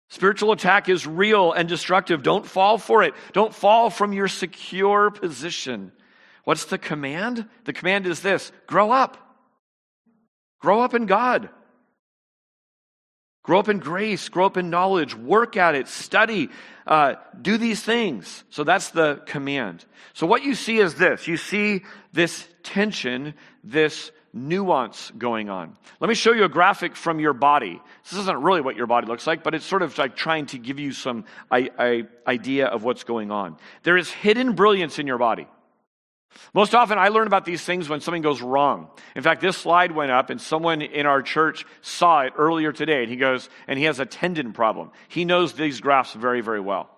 Spiritual 0.09 0.53
attack 0.53 0.87
is 0.87 1.05
real 1.05 1.51
and 1.51 1.67
destructive. 1.67 2.23
Don't 2.23 2.45
fall 2.45 2.77
for 2.77 3.03
it. 3.03 3.13
Don't 3.33 3.53
fall 3.53 3.89
from 3.89 4.13
your 4.13 4.27
secure 4.27 5.11
position. 5.11 5.91
What's 6.47 6.63
the 6.63 6.77
command? 6.77 7.45
The 7.65 7.73
command 7.73 8.07
is 8.07 8.21
this 8.21 8.53
grow 8.67 8.89
up. 8.89 9.17
Grow 10.61 10.79
up 10.79 10.93
in 10.93 11.05
God. 11.05 11.49
Grow 13.43 13.59
up 13.59 13.67
in 13.67 13.79
grace, 13.79 14.29
grow 14.29 14.45
up 14.45 14.55
in 14.55 14.69
knowledge, 14.69 15.13
work 15.13 15.57
at 15.57 15.75
it, 15.75 15.89
study, 15.89 16.47
uh, 16.85 17.15
do 17.41 17.57
these 17.57 17.83
things. 17.83 18.45
So 18.49 18.63
that's 18.63 18.91
the 18.91 19.21
command. 19.25 19.83
So 20.13 20.25
what 20.25 20.41
you 20.41 20.55
see 20.55 20.77
is 20.77 20.95
this 20.95 21.27
you 21.27 21.35
see 21.35 21.83
this 22.13 22.47
tension, 22.63 23.33
this 23.65 24.09
nuance 24.31 25.11
going 25.17 25.49
on. 25.49 25.75
Let 25.99 26.07
me 26.07 26.15
show 26.15 26.31
you 26.31 26.45
a 26.45 26.49
graphic 26.49 26.95
from 26.95 27.19
your 27.19 27.33
body. 27.33 27.81
This 28.09 28.19
isn't 28.19 28.41
really 28.41 28.61
what 28.61 28.77
your 28.77 28.87
body 28.87 29.07
looks 29.07 29.27
like, 29.27 29.43
but 29.43 29.53
it's 29.53 29.65
sort 29.65 29.81
of 29.81 29.97
like 29.97 30.15
trying 30.15 30.45
to 30.45 30.57
give 30.57 30.79
you 30.79 30.93
some 30.93 31.25
I, 31.51 31.71
I, 31.77 32.03
idea 32.25 32.67
of 32.67 32.85
what's 32.85 33.03
going 33.03 33.31
on. 33.31 33.57
There 33.83 33.97
is 33.97 34.09
hidden 34.09 34.53
brilliance 34.53 34.97
in 34.97 35.07
your 35.07 35.17
body. 35.17 35.47
Most 36.53 36.75
often, 36.75 36.97
I 36.97 37.09
learn 37.09 37.27
about 37.27 37.45
these 37.45 37.63
things 37.63 37.89
when 37.89 38.01
something 38.01 38.21
goes 38.21 38.41
wrong. 38.41 38.89
In 39.15 39.23
fact, 39.23 39.41
this 39.41 39.57
slide 39.57 39.91
went 39.91 40.11
up, 40.11 40.29
and 40.29 40.39
someone 40.39 40.81
in 40.81 41.05
our 41.05 41.21
church 41.21 41.65
saw 41.81 42.21
it 42.21 42.33
earlier 42.37 42.71
today, 42.71 43.01
and 43.01 43.09
he 43.09 43.17
goes, 43.17 43.49
and 43.67 43.77
he 43.77 43.85
has 43.85 43.99
a 43.99 44.05
tendon 44.05 44.53
problem. 44.53 44.91
He 45.07 45.25
knows 45.25 45.53
these 45.53 45.81
graphs 45.81 46.13
very, 46.13 46.41
very 46.41 46.59
well. 46.59 46.89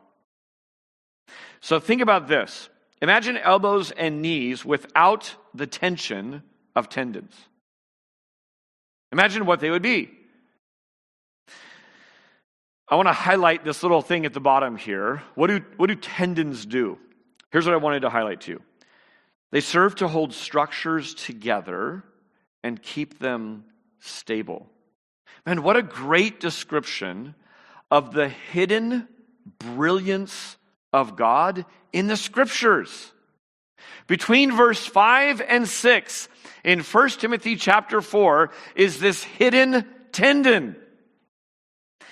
So 1.62 1.80
think 1.80 2.02
about 2.02 2.28
this 2.28 2.70
imagine 3.02 3.38
elbows 3.38 3.92
and 3.92 4.22
knees 4.22 4.64
without 4.66 5.36
the 5.54 5.68
tension 5.68 6.44
of 6.76 6.90
tendons. 6.90 7.36
Imagine 9.12 9.46
what 9.46 9.60
they 9.60 9.70
would 9.70 9.82
be. 9.82 10.10
I 12.88 12.96
want 12.96 13.08
to 13.08 13.14
highlight 13.14 13.64
this 13.64 13.84
little 13.84 14.02
thing 14.02 14.26
at 14.26 14.34
the 14.34 14.40
bottom 14.40 14.76
here. 14.76 15.22
What 15.36 15.48
do, 15.48 15.62
what 15.78 15.88
do 15.88 15.96
tendons 15.96 16.66
do? 16.66 16.98
Here's 17.52 17.66
what 17.66 17.74
I 17.74 17.78
wanted 17.78 18.02
to 18.02 18.10
highlight 18.10 18.42
to 18.42 18.52
you 18.52 18.62
they 19.52 19.62
serve 19.62 19.96
to 19.96 20.08
hold 20.08 20.34
structures 20.34 21.14
together 21.14 22.04
and 22.64 22.82
keep 22.82 23.20
them 23.20 23.66
stable. 24.00 24.68
Man, 25.46 25.64
what 25.64 25.78
a 25.78 25.82
great 25.82 26.40
description 26.40 27.36
of 27.90 28.14
the 28.14 28.30
hidden 28.30 29.08
brilliance 29.58 30.58
of 30.94 31.16
God 31.16 31.66
in 31.92 32.08
the 32.08 32.18
scriptures. 32.18 33.12
Between 34.08 34.56
verse 34.56 34.86
5 34.86 35.42
and 35.42 35.68
6 35.68 36.30
in 36.64 36.82
1 36.82 37.10
Timothy 37.10 37.56
chapter 37.56 38.02
4 38.02 38.52
is 38.76 39.00
this 39.00 39.24
hidden 39.24 39.86
tendon. 40.12 40.76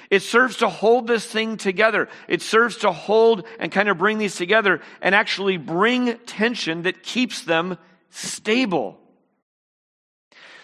It 0.09 0.21
serves 0.21 0.57
to 0.57 0.69
hold 0.69 1.07
this 1.07 1.25
thing 1.25 1.57
together. 1.57 2.07
It 2.27 2.41
serves 2.41 2.77
to 2.77 2.91
hold 2.91 3.45
and 3.59 3.71
kind 3.71 3.89
of 3.89 3.97
bring 3.97 4.17
these 4.17 4.35
together 4.35 4.81
and 5.01 5.13
actually 5.13 5.57
bring 5.57 6.17
tension 6.25 6.83
that 6.83 7.03
keeps 7.03 7.41
them 7.41 7.77
stable. 8.09 8.99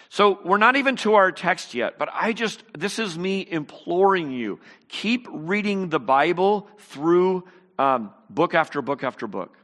So 0.08 0.38
we're 0.44 0.58
not 0.58 0.76
even 0.76 0.96
to 0.98 1.14
our 1.14 1.32
text 1.32 1.74
yet, 1.74 1.98
but 1.98 2.08
I 2.12 2.32
just, 2.32 2.62
this 2.78 2.98
is 2.98 3.18
me 3.18 3.46
imploring 3.50 4.30
you. 4.30 4.60
Keep 4.88 5.26
reading 5.30 5.88
the 5.88 5.98
Bible 5.98 6.68
through 6.78 7.44
um, 7.78 8.12
book 8.30 8.54
after 8.54 8.80
book 8.80 9.02
after 9.02 9.26
book. 9.26 9.58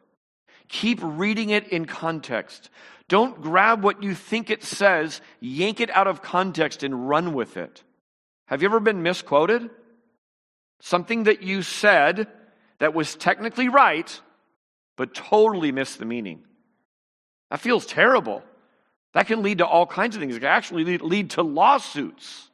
Keep 0.68 0.98
reading 1.02 1.50
it 1.50 1.68
in 1.68 1.84
context. 1.84 2.68
Don't 3.08 3.40
grab 3.40 3.82
what 3.82 4.02
you 4.02 4.14
think 4.14 4.50
it 4.50 4.62
says, 4.62 5.20
yank 5.40 5.80
it 5.80 5.90
out 5.90 6.06
of 6.06 6.22
context, 6.22 6.82
and 6.82 7.08
run 7.08 7.32
with 7.32 7.56
it. 7.56 7.82
Have 8.50 8.62
you 8.62 8.68
ever 8.68 8.80
been 8.80 9.04
misquoted? 9.04 9.70
Something 10.80 11.24
that 11.24 11.40
you 11.40 11.62
said 11.62 12.26
that 12.80 12.94
was 12.94 13.14
technically 13.14 13.68
right, 13.68 14.20
but 14.96 15.14
totally 15.14 15.70
missed 15.70 16.00
the 16.00 16.04
meaning. 16.04 16.42
That 17.50 17.60
feels 17.60 17.86
terrible. 17.86 18.42
That 19.12 19.28
can 19.28 19.42
lead 19.42 19.58
to 19.58 19.66
all 19.66 19.86
kinds 19.86 20.16
of 20.16 20.20
things. 20.20 20.34
It 20.34 20.40
can 20.40 20.48
actually 20.48 20.98
lead, 20.98 21.30
to 21.30 21.42
lawsuits. 21.42 22.50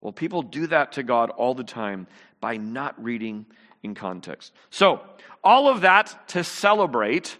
Well, 0.00 0.12
people 0.14 0.40
do 0.40 0.66
that 0.68 0.92
to 0.92 1.02
God 1.02 1.28
all 1.28 1.54
the 1.54 1.64
time 1.64 2.06
by 2.40 2.56
not 2.56 3.02
reading 3.02 3.44
in 3.82 3.94
context. 3.94 4.52
So, 4.70 5.02
all 5.42 5.68
of 5.68 5.82
that 5.82 6.28
to 6.28 6.42
celebrate 6.42 7.36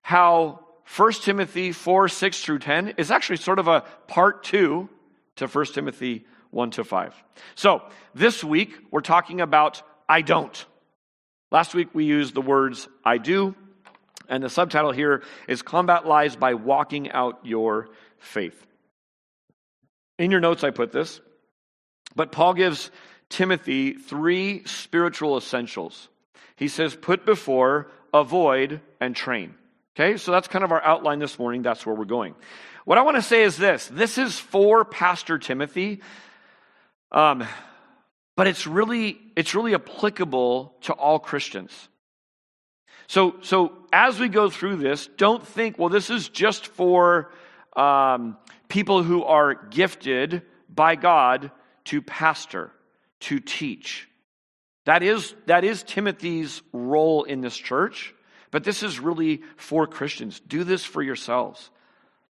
how 0.00 0.60
1 0.96 1.12
Timothy 1.14 1.72
4 1.72 2.08
6 2.08 2.40
through 2.44 2.60
10 2.60 2.94
is 2.98 3.10
actually 3.10 3.38
sort 3.38 3.58
of 3.58 3.66
a 3.66 3.80
part 4.06 4.44
two 4.44 4.88
to 5.40 5.48
1 5.48 5.64
Timothy 5.66 6.24
1 6.50 6.70
to 6.72 6.84
5. 6.84 7.14
So, 7.54 7.82
this 8.14 8.42
week 8.44 8.72
we're 8.90 9.00
talking 9.00 9.40
about 9.40 9.82
I 10.08 10.22
don't. 10.22 10.64
Last 11.50 11.74
week 11.74 11.88
we 11.92 12.04
used 12.04 12.34
the 12.34 12.40
words 12.40 12.88
I 13.04 13.18
do, 13.18 13.54
and 14.28 14.42
the 14.42 14.48
subtitle 14.48 14.92
here 14.92 15.22
is 15.48 15.62
Combat 15.62 16.06
Lies 16.06 16.36
by 16.36 16.54
Walking 16.54 17.10
Out 17.10 17.40
Your 17.44 17.88
Faith. 18.18 18.66
In 20.18 20.30
your 20.30 20.40
notes, 20.40 20.62
I 20.62 20.70
put 20.70 20.92
this, 20.92 21.20
but 22.14 22.30
Paul 22.30 22.54
gives 22.54 22.90
Timothy 23.30 23.94
three 23.94 24.64
spiritual 24.66 25.36
essentials. 25.36 26.08
He 26.56 26.68
says, 26.68 26.94
put 26.94 27.24
before, 27.24 27.90
avoid, 28.12 28.80
and 29.00 29.16
train. 29.16 29.54
Okay, 29.96 30.18
so 30.18 30.30
that's 30.30 30.48
kind 30.48 30.64
of 30.64 30.72
our 30.72 30.82
outline 30.82 31.18
this 31.18 31.38
morning. 31.38 31.62
That's 31.62 31.84
where 31.86 31.94
we're 31.94 32.04
going. 32.04 32.34
What 32.84 32.98
I 32.98 33.02
want 33.02 33.16
to 33.16 33.22
say 33.22 33.42
is 33.42 33.56
this 33.56 33.88
this 33.88 34.18
is 34.18 34.38
for 34.38 34.84
Pastor 34.84 35.38
Timothy, 35.38 36.00
um, 37.12 37.46
but 38.36 38.46
it's 38.46 38.66
really, 38.66 39.18
it's 39.36 39.54
really 39.54 39.74
applicable 39.74 40.74
to 40.82 40.92
all 40.92 41.18
Christians. 41.18 41.88
So, 43.06 43.34
so 43.42 43.72
as 43.92 44.18
we 44.20 44.28
go 44.28 44.48
through 44.48 44.76
this, 44.76 45.08
don't 45.16 45.44
think, 45.46 45.78
well, 45.78 45.88
this 45.88 46.10
is 46.10 46.28
just 46.28 46.68
for 46.68 47.32
um, 47.76 48.38
people 48.68 49.02
who 49.02 49.24
are 49.24 49.54
gifted 49.54 50.42
by 50.68 50.94
God 50.94 51.50
to 51.86 52.00
pastor, 52.00 52.70
to 53.20 53.40
teach. 53.40 54.08
That 54.86 55.02
is, 55.02 55.34
that 55.46 55.64
is 55.64 55.82
Timothy's 55.82 56.62
role 56.72 57.24
in 57.24 57.40
this 57.40 57.56
church, 57.56 58.14
but 58.50 58.64
this 58.64 58.82
is 58.82 59.00
really 59.00 59.42
for 59.56 59.86
Christians. 59.86 60.40
Do 60.40 60.64
this 60.64 60.84
for 60.84 61.02
yourselves. 61.02 61.68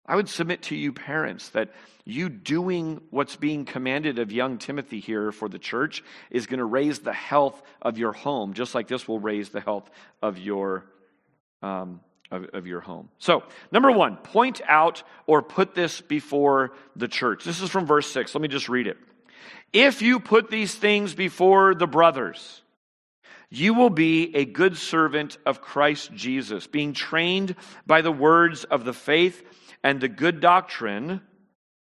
I 0.07 0.17
would 0.17 0.29
submit 0.29 0.63
to 0.65 0.77
you, 0.77 0.93
parents, 0.93 1.49
that 1.51 1.71
you 2.05 2.29
doing 2.29 3.01
what's 3.11 3.37
being 3.37 3.65
commanded 3.65 4.19
of 4.19 4.31
young 4.31 4.59
Timothy 4.59 5.01
here 5.01 5.33
for 5.33 5.49
the 5.49 5.59
church 5.59 6.05
is 6.31 6.47
going 6.47 6.59
to 6.59 6.65
raise 6.65 6.99
the 6.99 7.13
health 7.13 7.63
of 7.81 7.97
your 7.97 8.13
home, 8.13 8.53
just 8.53 8.75
like 8.75 8.89
this 8.89 9.09
will 9.09 9.21
raise 9.21 9.49
the 9.49 9.61
health 9.61 9.91
of 10.21 10.39
your 10.39 10.85
um, 11.63 12.01
of, 12.31 12.47
of 12.53 12.67
your 12.67 12.81
home. 12.81 13.09
So, 13.19 13.43
number 13.73 13.91
one, 13.91 14.17
point 14.17 14.61
out 14.67 15.03
or 15.27 15.41
put 15.41 15.75
this 15.75 16.01
before 16.01 16.73
the 16.97 17.09
church. 17.09 17.45
This 17.45 17.63
is 17.63 17.71
from 17.71 17.87
verse 17.87 18.11
six. 18.11 18.35
Let 18.35 18.43
me 18.43 18.49
just 18.49 18.69
read 18.69 18.87
it. 18.87 18.99
If 19.73 20.03
you 20.03 20.21
put 20.21 20.51
these 20.51 20.75
things 20.75 21.15
before 21.15 21.75
the 21.75 21.87
brothers, 21.87 22.63
you 23.51 23.73
will 23.75 23.91
be 23.91 24.35
a 24.37 24.45
good 24.45 24.77
servant 24.77 25.39
of 25.47 25.63
Christ 25.63 26.13
Jesus, 26.13 26.67
being 26.67 26.93
trained 26.93 27.57
by 27.87 28.03
the 28.03 28.13
words 28.13 28.65
of 28.65 28.85
the 28.85 28.93
faith 28.93 29.43
and 29.85 30.01
the 30.01 30.09
good 30.09 30.41
doctrine 30.41 31.21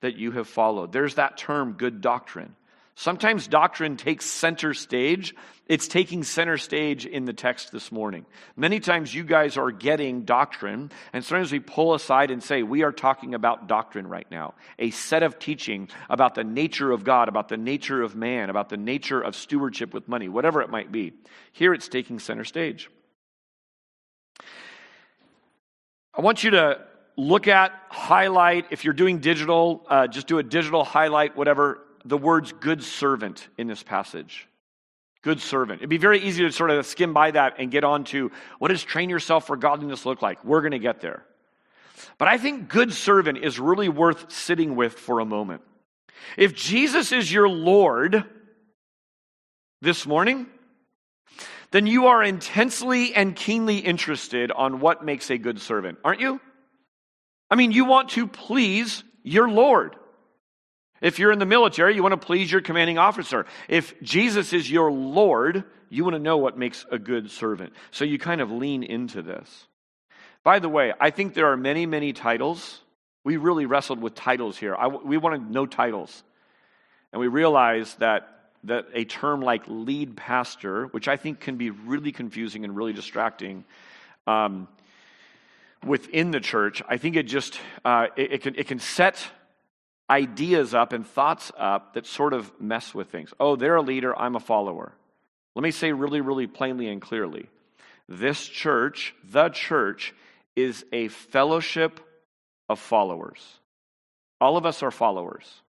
that 0.01 0.17
you 0.17 0.31
have 0.31 0.49
followed. 0.49 0.91
There's 0.91 1.15
that 1.15 1.37
term, 1.37 1.73
good 1.73 2.01
doctrine. 2.01 2.55
Sometimes 2.95 3.47
doctrine 3.47 3.97
takes 3.97 4.25
center 4.25 4.73
stage. 4.73 5.33
It's 5.67 5.87
taking 5.87 6.23
center 6.23 6.57
stage 6.57 7.05
in 7.05 7.25
the 7.25 7.33
text 7.33 7.71
this 7.71 7.91
morning. 7.91 8.25
Many 8.55 8.79
times 8.79 9.13
you 9.13 9.23
guys 9.23 9.57
are 9.57 9.71
getting 9.71 10.23
doctrine, 10.25 10.91
and 11.11 11.23
sometimes 11.23 11.51
we 11.51 11.59
pull 11.59 11.93
aside 11.93 12.31
and 12.31 12.43
say, 12.43 12.61
We 12.61 12.83
are 12.83 12.91
talking 12.91 13.33
about 13.33 13.67
doctrine 13.67 14.07
right 14.07 14.27
now. 14.29 14.55
A 14.77 14.91
set 14.91 15.23
of 15.23 15.39
teaching 15.39 15.89
about 16.09 16.35
the 16.35 16.43
nature 16.43 16.91
of 16.91 17.03
God, 17.03 17.29
about 17.29 17.47
the 17.47 17.57
nature 17.57 18.01
of 18.01 18.15
man, 18.15 18.49
about 18.49 18.69
the 18.69 18.77
nature 18.77 19.21
of 19.21 19.35
stewardship 19.35 19.93
with 19.93 20.07
money, 20.07 20.29
whatever 20.29 20.61
it 20.61 20.69
might 20.69 20.91
be. 20.91 21.13
Here 21.51 21.73
it's 21.73 21.87
taking 21.87 22.19
center 22.19 22.43
stage. 22.43 22.89
I 26.15 26.21
want 26.21 26.43
you 26.43 26.51
to 26.51 26.79
look 27.15 27.47
at, 27.47 27.73
highlight. 27.89 28.67
If 28.71 28.85
you're 28.85 28.93
doing 28.93 29.19
digital, 29.19 29.85
uh, 29.87 30.07
just 30.07 30.27
do 30.27 30.39
a 30.39 30.43
digital 30.43 30.83
highlight, 30.83 31.35
whatever, 31.35 31.79
the 32.05 32.17
words 32.17 32.53
good 32.53 32.83
servant 32.83 33.47
in 33.57 33.67
this 33.67 33.83
passage. 33.83 34.47
Good 35.21 35.39
servant. 35.39 35.79
It'd 35.79 35.89
be 35.89 35.97
very 35.97 36.19
easy 36.19 36.43
to 36.43 36.51
sort 36.51 36.69
of 36.69 36.85
skim 36.85 37.13
by 37.13 37.31
that 37.31 37.55
and 37.57 37.71
get 37.71 37.83
on 37.83 38.03
to 38.05 38.31
what 38.59 38.69
does 38.69 38.83
train 38.83 39.09
yourself 39.09 39.47
for 39.47 39.55
godliness 39.55 40.05
look 40.05 40.21
like? 40.21 40.43
We're 40.43 40.61
going 40.61 40.71
to 40.71 40.79
get 40.79 40.99
there. 40.99 41.23
But 42.17 42.27
I 42.27 42.37
think 42.37 42.67
good 42.67 42.93
servant 42.93 43.37
is 43.37 43.59
really 43.59 43.87
worth 43.87 44.31
sitting 44.31 44.75
with 44.75 44.93
for 44.93 45.19
a 45.19 45.25
moment. 45.25 45.61
If 46.37 46.55
Jesus 46.55 47.11
is 47.11 47.31
your 47.31 47.47
Lord 47.47 48.25
this 49.81 50.05
morning, 50.05 50.47
then 51.71 51.87
you 51.87 52.07
are 52.07 52.21
intensely 52.21 53.15
and 53.15 53.35
keenly 53.35 53.77
interested 53.77 54.51
on 54.51 54.79
what 54.79 55.05
makes 55.05 55.31
a 55.31 55.37
good 55.37 55.59
servant, 55.59 55.99
aren't 56.03 56.19
you? 56.19 56.41
I 57.53 57.55
mean, 57.55 57.71
you 57.71 57.85
want 57.85 58.09
to 58.09 58.25
please 58.25 59.03
your 59.21 59.47
Lord. 59.47 59.95
If 61.01 61.19
you're 61.19 61.31
in 61.31 61.37
the 61.37 61.45
military, 61.45 61.93
you 61.93 62.01
want 62.01 62.19
to 62.19 62.25
please 62.25 62.51
your 62.51 62.61
commanding 62.61 62.97
officer. 62.97 63.45
If 63.69 64.01
Jesus 64.01 64.53
is 64.53 64.71
your 64.71 64.91
Lord, 64.91 65.63
you 65.87 66.03
want 66.03 66.15
to 66.15 66.19
know 66.19 66.37
what 66.37 66.57
makes 66.57 66.83
a 66.89 66.97
good 66.97 67.29
servant. 67.29 67.73
So 67.91 68.05
you 68.05 68.17
kind 68.17 68.41
of 68.41 68.49
lean 68.49 68.81
into 68.81 69.21
this. 69.21 69.67
By 70.43 70.57
the 70.57 70.67
way, 70.67 70.93
I 70.99 71.11
think 71.11 71.35
there 71.35 71.51
are 71.51 71.55
many, 71.55 71.85
many 71.85 72.11
titles. 72.11 72.79
We 73.23 73.37
really 73.37 73.67
wrestled 73.67 74.01
with 74.01 74.15
titles 74.15 74.57
here. 74.57 74.75
I, 74.75 74.87
we 74.87 75.17
wanted 75.17 75.51
no 75.51 75.67
titles. 75.67 76.23
And 77.11 77.19
we 77.19 77.27
realized 77.27 77.99
that, 77.99 78.49
that 78.63 78.87
a 78.95 79.05
term 79.05 79.41
like 79.41 79.61
lead 79.67 80.17
pastor, 80.17 80.87
which 80.87 81.07
I 81.07 81.17
think 81.17 81.39
can 81.39 81.57
be 81.57 81.69
really 81.69 82.13
confusing 82.13 82.63
and 82.63 82.75
really 82.75 82.93
distracting, 82.93 83.63
um, 84.25 84.67
within 85.85 86.31
the 86.31 86.39
church, 86.39 86.81
I 86.87 86.97
think 86.97 87.15
it 87.15 87.23
just 87.23 87.59
uh, 87.83 88.07
it, 88.15 88.33
it, 88.33 88.41
can 88.41 88.55
it 88.55 88.67
can 88.67 88.79
set 88.79 89.25
ideas 90.09 90.73
up 90.73 90.93
and 90.93 91.05
thoughts 91.05 91.51
up 91.57 91.93
that 91.93 92.05
sort 92.05 92.33
of 92.33 92.51
mess 92.59 92.93
with 92.93 93.09
things. 93.09 93.33
Oh, 93.39 93.55
they're 93.55 93.75
a 93.75 93.81
leader, 93.81 94.17
I'm 94.17 94.35
a 94.35 94.39
follower. 94.39 94.93
Let 95.55 95.63
me 95.63 95.71
say 95.71 95.91
really, 95.91 96.21
really 96.21 96.47
plainly 96.47 96.87
and 96.87 97.01
clearly: 97.01 97.49
this 98.07 98.45
church, 98.45 99.13
the 99.23 99.49
church, 99.49 100.13
is 100.55 100.85
a 100.91 101.07
fellowship 101.07 101.99
of 102.69 102.79
followers. 102.79 103.59
All 104.41 104.57
of 104.57 104.65
us 104.65 104.83
are 104.83 104.91
followers. 104.91 105.61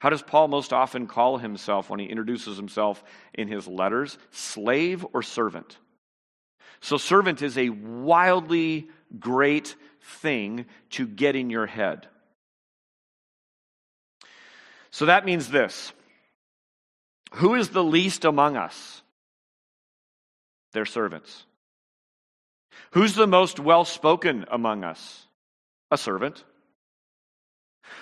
How 0.00 0.10
does 0.10 0.22
Paul 0.22 0.48
most 0.48 0.72
often 0.72 1.06
call 1.08 1.38
himself 1.38 1.90
when 1.90 1.98
he 1.98 2.06
introduces 2.06 2.56
himself 2.56 3.02
in 3.34 3.48
his 3.48 3.66
letters? 3.66 4.16
Slave 4.30 5.04
or 5.12 5.22
servant? 5.22 5.76
So, 6.80 6.96
servant 6.96 7.42
is 7.42 7.58
a 7.58 7.70
wildly 7.70 8.88
great 9.18 9.74
thing 10.02 10.66
to 10.90 11.06
get 11.06 11.36
in 11.36 11.50
your 11.50 11.66
head. 11.66 12.06
So 14.90 15.06
that 15.06 15.24
means 15.24 15.48
this 15.48 15.92
Who 17.34 17.54
is 17.54 17.70
the 17.70 17.84
least 17.84 18.24
among 18.24 18.56
us? 18.56 19.02
They're 20.72 20.86
servants. 20.86 21.44
Who's 22.92 23.14
the 23.14 23.26
most 23.26 23.60
well 23.60 23.84
spoken 23.84 24.46
among 24.50 24.84
us? 24.84 25.26
A 25.90 25.98
servant. 25.98 26.44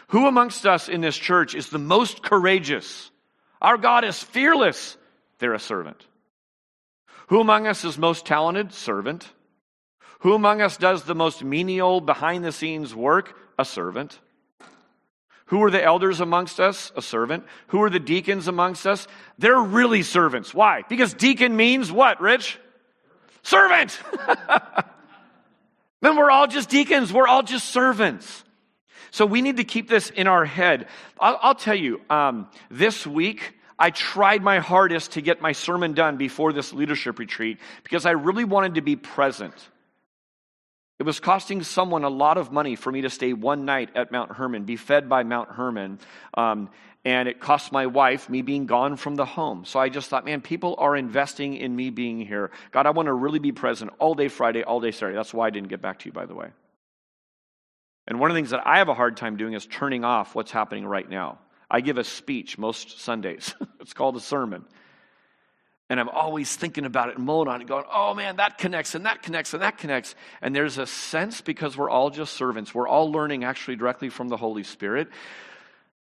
Who 0.08 0.26
amongst 0.26 0.66
us 0.66 0.88
in 0.88 1.00
this 1.00 1.16
church 1.16 1.54
is 1.54 1.70
the 1.70 1.78
most 1.78 2.22
courageous? 2.22 3.10
Our 3.60 3.78
God 3.78 4.04
is 4.04 4.22
fearless. 4.22 4.96
They're 5.38 5.54
a 5.54 5.60
servant. 5.60 6.04
Who 7.28 7.40
among 7.40 7.66
us 7.66 7.84
is 7.84 7.98
most 7.98 8.26
talented? 8.26 8.72
Servant. 8.72 9.30
Who 10.20 10.34
among 10.34 10.60
us 10.60 10.76
does 10.76 11.04
the 11.04 11.14
most 11.14 11.44
menial, 11.44 12.00
behind 12.00 12.44
the 12.44 12.52
scenes 12.52 12.94
work? 12.94 13.36
A 13.58 13.64
servant. 13.64 14.18
Who 15.46 15.62
are 15.62 15.70
the 15.70 15.82
elders 15.82 16.20
amongst 16.20 16.58
us? 16.58 16.90
A 16.96 17.02
servant. 17.02 17.44
Who 17.68 17.82
are 17.82 17.90
the 17.90 18.00
deacons 18.00 18.48
amongst 18.48 18.86
us? 18.86 19.06
They're 19.38 19.60
really 19.60 20.02
servants. 20.02 20.52
Why? 20.52 20.82
Because 20.88 21.14
deacon 21.14 21.56
means 21.56 21.92
what, 21.92 22.20
Rich? 22.20 22.58
Servant! 23.42 23.96
then 26.00 26.16
we're 26.16 26.32
all 26.32 26.48
just 26.48 26.68
deacons. 26.68 27.12
We're 27.12 27.28
all 27.28 27.44
just 27.44 27.68
servants. 27.68 28.44
So 29.12 29.24
we 29.24 29.40
need 29.40 29.58
to 29.58 29.64
keep 29.64 29.88
this 29.88 30.10
in 30.10 30.26
our 30.26 30.44
head. 30.44 30.88
I'll, 31.20 31.38
I'll 31.40 31.54
tell 31.54 31.76
you, 31.76 32.00
um, 32.10 32.48
this 32.70 33.06
week, 33.06 33.54
I 33.78 33.90
tried 33.90 34.42
my 34.42 34.58
hardest 34.58 35.12
to 35.12 35.20
get 35.20 35.40
my 35.40 35.52
sermon 35.52 35.92
done 35.92 36.16
before 36.16 36.52
this 36.52 36.72
leadership 36.72 37.20
retreat 37.20 37.58
because 37.84 38.04
I 38.04 38.12
really 38.12 38.44
wanted 38.44 38.74
to 38.74 38.80
be 38.80 38.96
present. 38.96 39.54
It 40.98 41.02
was 41.02 41.20
costing 41.20 41.62
someone 41.62 42.04
a 42.04 42.08
lot 42.08 42.38
of 42.38 42.52
money 42.52 42.74
for 42.74 42.90
me 42.90 43.02
to 43.02 43.10
stay 43.10 43.34
one 43.34 43.64
night 43.66 43.90
at 43.94 44.10
Mount 44.10 44.32
Hermon, 44.32 44.64
be 44.64 44.76
fed 44.76 45.08
by 45.08 45.24
Mount 45.24 45.50
Hermon. 45.50 45.98
Um, 46.34 46.70
and 47.04 47.28
it 47.28 47.38
cost 47.38 47.70
my 47.70 47.86
wife 47.86 48.28
me 48.28 48.42
being 48.42 48.66
gone 48.66 48.96
from 48.96 49.14
the 49.14 49.24
home. 49.24 49.64
So 49.64 49.78
I 49.78 49.90
just 49.90 50.08
thought, 50.08 50.24
man, 50.24 50.40
people 50.40 50.74
are 50.78 50.96
investing 50.96 51.54
in 51.54 51.76
me 51.76 51.90
being 51.90 52.20
here. 52.20 52.50
God, 52.72 52.86
I 52.86 52.90
want 52.90 53.06
to 53.06 53.12
really 53.12 53.38
be 53.38 53.52
present 53.52 53.92
all 54.00 54.14
day 54.14 54.26
Friday, 54.28 54.64
all 54.64 54.80
day 54.80 54.90
Saturday. 54.90 55.14
That's 55.14 55.32
why 55.32 55.46
I 55.46 55.50
didn't 55.50 55.68
get 55.68 55.80
back 55.80 56.00
to 56.00 56.06
you, 56.06 56.12
by 56.12 56.26
the 56.26 56.34
way. 56.34 56.48
And 58.08 58.18
one 58.18 58.30
of 58.30 58.34
the 58.34 58.38
things 58.38 58.50
that 58.50 58.66
I 58.66 58.78
have 58.78 58.88
a 58.88 58.94
hard 58.94 59.16
time 59.16 59.36
doing 59.36 59.52
is 59.52 59.66
turning 59.66 60.04
off 60.04 60.34
what's 60.34 60.50
happening 60.50 60.86
right 60.86 61.08
now. 61.08 61.38
I 61.70 61.80
give 61.80 61.98
a 61.98 62.04
speech 62.04 62.58
most 62.58 63.00
Sundays, 63.00 63.54
it's 63.80 63.92
called 63.92 64.16
a 64.16 64.20
sermon. 64.20 64.64
And 65.88 66.00
I'm 66.00 66.08
always 66.08 66.54
thinking 66.54 66.84
about 66.84 67.10
it 67.10 67.16
and 67.16 67.24
mulling 67.24 67.48
on 67.48 67.60
it, 67.60 67.68
going, 67.68 67.84
oh 67.92 68.12
man, 68.12 68.36
that 68.36 68.58
connects 68.58 68.94
and 68.96 69.06
that 69.06 69.22
connects 69.22 69.54
and 69.54 69.62
that 69.62 69.78
connects. 69.78 70.16
And 70.42 70.54
there's 70.54 70.78
a 70.78 70.86
sense 70.86 71.40
because 71.40 71.76
we're 71.76 71.90
all 71.90 72.10
just 72.10 72.32
servants, 72.32 72.74
we're 72.74 72.88
all 72.88 73.12
learning 73.12 73.44
actually 73.44 73.76
directly 73.76 74.08
from 74.08 74.28
the 74.28 74.36
Holy 74.36 74.64
Spirit, 74.64 75.08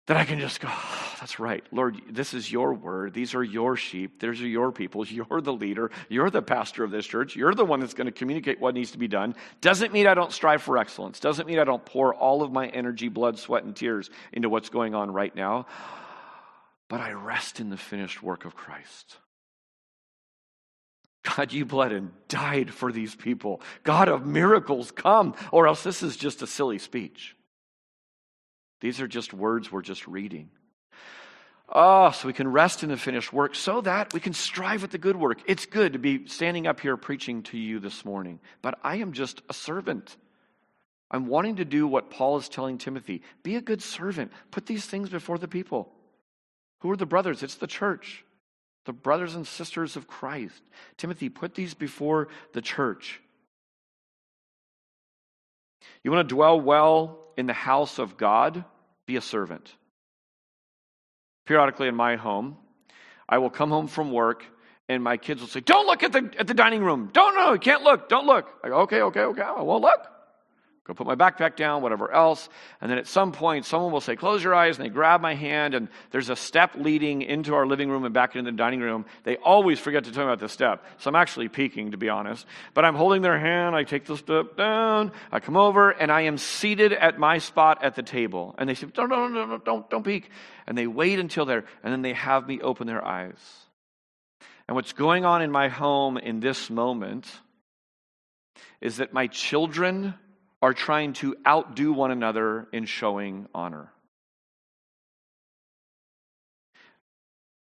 that 0.06 0.16
I 0.18 0.24
can 0.24 0.38
just 0.38 0.60
go, 0.60 0.68
oh, 0.70 1.16
that's 1.18 1.38
right. 1.38 1.64
Lord, 1.70 1.96
this 2.10 2.34
is 2.34 2.52
your 2.52 2.74
word. 2.74 3.14
These 3.14 3.34
are 3.34 3.42
your 3.42 3.74
sheep. 3.74 4.20
These 4.20 4.42
are 4.42 4.46
your 4.46 4.70
people. 4.70 5.06
You're 5.06 5.40
the 5.40 5.52
leader. 5.52 5.90
You're 6.10 6.28
the 6.28 6.42
pastor 6.42 6.84
of 6.84 6.90
this 6.90 7.06
church. 7.06 7.36
You're 7.36 7.54
the 7.54 7.64
one 7.64 7.80
that's 7.80 7.94
going 7.94 8.06
to 8.06 8.12
communicate 8.12 8.60
what 8.60 8.74
needs 8.74 8.90
to 8.90 8.98
be 8.98 9.08
done. 9.08 9.34
Doesn't 9.62 9.94
mean 9.94 10.06
I 10.06 10.12
don't 10.12 10.30
strive 10.30 10.62
for 10.62 10.76
excellence. 10.76 11.20
Doesn't 11.20 11.46
mean 11.46 11.58
I 11.58 11.64
don't 11.64 11.84
pour 11.84 12.14
all 12.14 12.42
of 12.42 12.52
my 12.52 12.68
energy, 12.68 13.08
blood, 13.08 13.38
sweat, 13.38 13.64
and 13.64 13.74
tears 13.74 14.10
into 14.30 14.50
what's 14.50 14.68
going 14.68 14.94
on 14.94 15.10
right 15.10 15.34
now. 15.34 15.66
But 16.88 17.00
I 17.00 17.12
rest 17.12 17.58
in 17.60 17.70
the 17.70 17.78
finished 17.78 18.22
work 18.22 18.44
of 18.44 18.54
Christ. 18.54 19.16
God, 21.24 21.52
you 21.52 21.64
bled 21.64 21.92
and 21.92 22.10
died 22.28 22.70
for 22.70 22.92
these 22.92 23.14
people. 23.14 23.62
God 23.82 24.08
of 24.08 24.26
miracles, 24.26 24.90
come, 24.90 25.34
or 25.50 25.66
else 25.66 25.82
this 25.82 26.02
is 26.02 26.16
just 26.16 26.42
a 26.42 26.46
silly 26.46 26.78
speech. 26.78 27.34
These 28.80 29.00
are 29.00 29.08
just 29.08 29.32
words 29.32 29.72
we're 29.72 29.82
just 29.82 30.06
reading. 30.06 30.50
Oh, 31.66 32.10
so 32.10 32.26
we 32.26 32.34
can 32.34 32.52
rest 32.52 32.82
in 32.82 32.90
the 32.90 32.98
finished 32.98 33.32
work 33.32 33.54
so 33.54 33.80
that 33.80 34.12
we 34.12 34.20
can 34.20 34.34
strive 34.34 34.84
at 34.84 34.90
the 34.90 34.98
good 34.98 35.16
work. 35.16 35.38
It's 35.46 35.64
good 35.64 35.94
to 35.94 35.98
be 35.98 36.26
standing 36.26 36.66
up 36.66 36.80
here 36.80 36.96
preaching 36.98 37.42
to 37.44 37.58
you 37.58 37.80
this 37.80 38.04
morning, 38.04 38.38
but 38.60 38.78
I 38.84 38.96
am 38.96 39.12
just 39.12 39.40
a 39.48 39.54
servant. 39.54 40.14
I'm 41.10 41.26
wanting 41.26 41.56
to 41.56 41.64
do 41.64 41.86
what 41.86 42.10
Paul 42.10 42.36
is 42.36 42.50
telling 42.50 42.76
Timothy 42.76 43.22
be 43.42 43.56
a 43.56 43.62
good 43.62 43.82
servant. 43.82 44.30
Put 44.50 44.66
these 44.66 44.84
things 44.84 45.08
before 45.08 45.38
the 45.38 45.48
people. 45.48 45.90
Who 46.80 46.90
are 46.90 46.96
the 46.96 47.06
brothers? 47.06 47.42
It's 47.42 47.54
the 47.54 47.66
church 47.66 48.24
the 48.84 48.92
brothers 48.92 49.34
and 49.34 49.46
sisters 49.46 49.96
of 49.96 50.06
Christ. 50.06 50.62
Timothy, 50.96 51.28
put 51.28 51.54
these 51.54 51.74
before 51.74 52.28
the 52.52 52.60
church. 52.60 53.20
You 56.02 56.10
want 56.10 56.28
to 56.28 56.34
dwell 56.34 56.60
well 56.60 57.18
in 57.36 57.46
the 57.46 57.52
house 57.52 57.98
of 57.98 58.16
God? 58.16 58.64
Be 59.06 59.16
a 59.16 59.20
servant. 59.20 59.74
Periodically 61.46 61.88
in 61.88 61.94
my 61.94 62.16
home, 62.16 62.56
I 63.28 63.38
will 63.38 63.50
come 63.50 63.70
home 63.70 63.86
from 63.86 64.12
work 64.12 64.44
and 64.88 65.02
my 65.02 65.16
kids 65.16 65.40
will 65.40 65.48
say, 65.48 65.60
Don't 65.60 65.86
look 65.86 66.02
at 66.02 66.12
the, 66.12 66.30
at 66.38 66.46
the 66.46 66.54
dining 66.54 66.82
room. 66.82 67.10
Don't, 67.12 67.34
no, 67.34 67.54
you 67.54 67.58
can't 67.58 67.82
look. 67.82 68.08
Don't 68.08 68.26
look. 68.26 68.48
I 68.62 68.68
go, 68.68 68.80
Okay, 68.80 69.00
okay, 69.00 69.20
okay. 69.20 69.42
I 69.42 69.62
won't 69.62 69.82
look 69.82 70.13
go 70.84 70.92
put 70.92 71.06
my 71.06 71.14
backpack 71.14 71.56
down, 71.56 71.82
whatever 71.82 72.12
else. 72.12 72.48
And 72.80 72.90
then 72.90 72.98
at 72.98 73.06
some 73.06 73.32
point, 73.32 73.64
someone 73.64 73.90
will 73.90 74.00
say, 74.00 74.16
Close 74.16 74.44
your 74.44 74.54
eyes. 74.54 74.76
And 74.78 74.84
they 74.84 74.90
grab 74.90 75.20
my 75.20 75.34
hand, 75.34 75.74
and 75.74 75.88
there's 76.10 76.28
a 76.28 76.36
step 76.36 76.72
leading 76.76 77.22
into 77.22 77.54
our 77.54 77.66
living 77.66 77.88
room 77.88 78.04
and 78.04 78.12
back 78.12 78.36
into 78.36 78.50
the 78.50 78.56
dining 78.56 78.80
room. 78.80 79.06
They 79.24 79.36
always 79.36 79.78
forget 79.78 80.04
to 80.04 80.12
tell 80.12 80.24
me 80.24 80.32
about 80.32 80.40
the 80.40 80.48
step. 80.48 80.84
So 80.98 81.08
I'm 81.08 81.16
actually 81.16 81.48
peeking, 81.48 81.92
to 81.92 81.96
be 81.96 82.10
honest. 82.10 82.46
But 82.74 82.84
I'm 82.84 82.94
holding 82.94 83.22
their 83.22 83.38
hand. 83.38 83.74
I 83.74 83.84
take 83.84 84.04
the 84.04 84.16
step 84.16 84.56
down. 84.56 85.12
I 85.32 85.40
come 85.40 85.56
over, 85.56 85.90
and 85.90 86.12
I 86.12 86.22
am 86.22 86.36
seated 86.36 86.92
at 86.92 87.18
my 87.18 87.38
spot 87.38 87.82
at 87.82 87.94
the 87.94 88.02
table. 88.02 88.54
And 88.58 88.68
they 88.68 88.74
say, 88.74 88.86
No, 88.96 89.06
no, 89.06 89.16
don't, 89.16 89.48
don't, 89.48 89.64
don't, 89.64 89.90
don't 89.90 90.04
peek. 90.04 90.30
And 90.66 90.76
they 90.76 90.86
wait 90.86 91.18
until 91.18 91.46
they're, 91.46 91.64
and 91.82 91.92
then 91.92 92.02
they 92.02 92.12
have 92.12 92.46
me 92.46 92.60
open 92.60 92.86
their 92.86 93.04
eyes. 93.04 93.38
And 94.68 94.74
what's 94.74 94.92
going 94.92 95.24
on 95.24 95.42
in 95.42 95.50
my 95.50 95.68
home 95.68 96.16
in 96.16 96.40
this 96.40 96.70
moment 96.70 97.30
is 98.80 98.98
that 98.98 99.12
my 99.12 99.26
children 99.26 100.14
are 100.64 100.72
trying 100.72 101.12
to 101.12 101.36
outdo 101.46 101.92
one 101.92 102.10
another 102.10 102.66
in 102.72 102.86
showing 102.86 103.46
honor. 103.54 103.92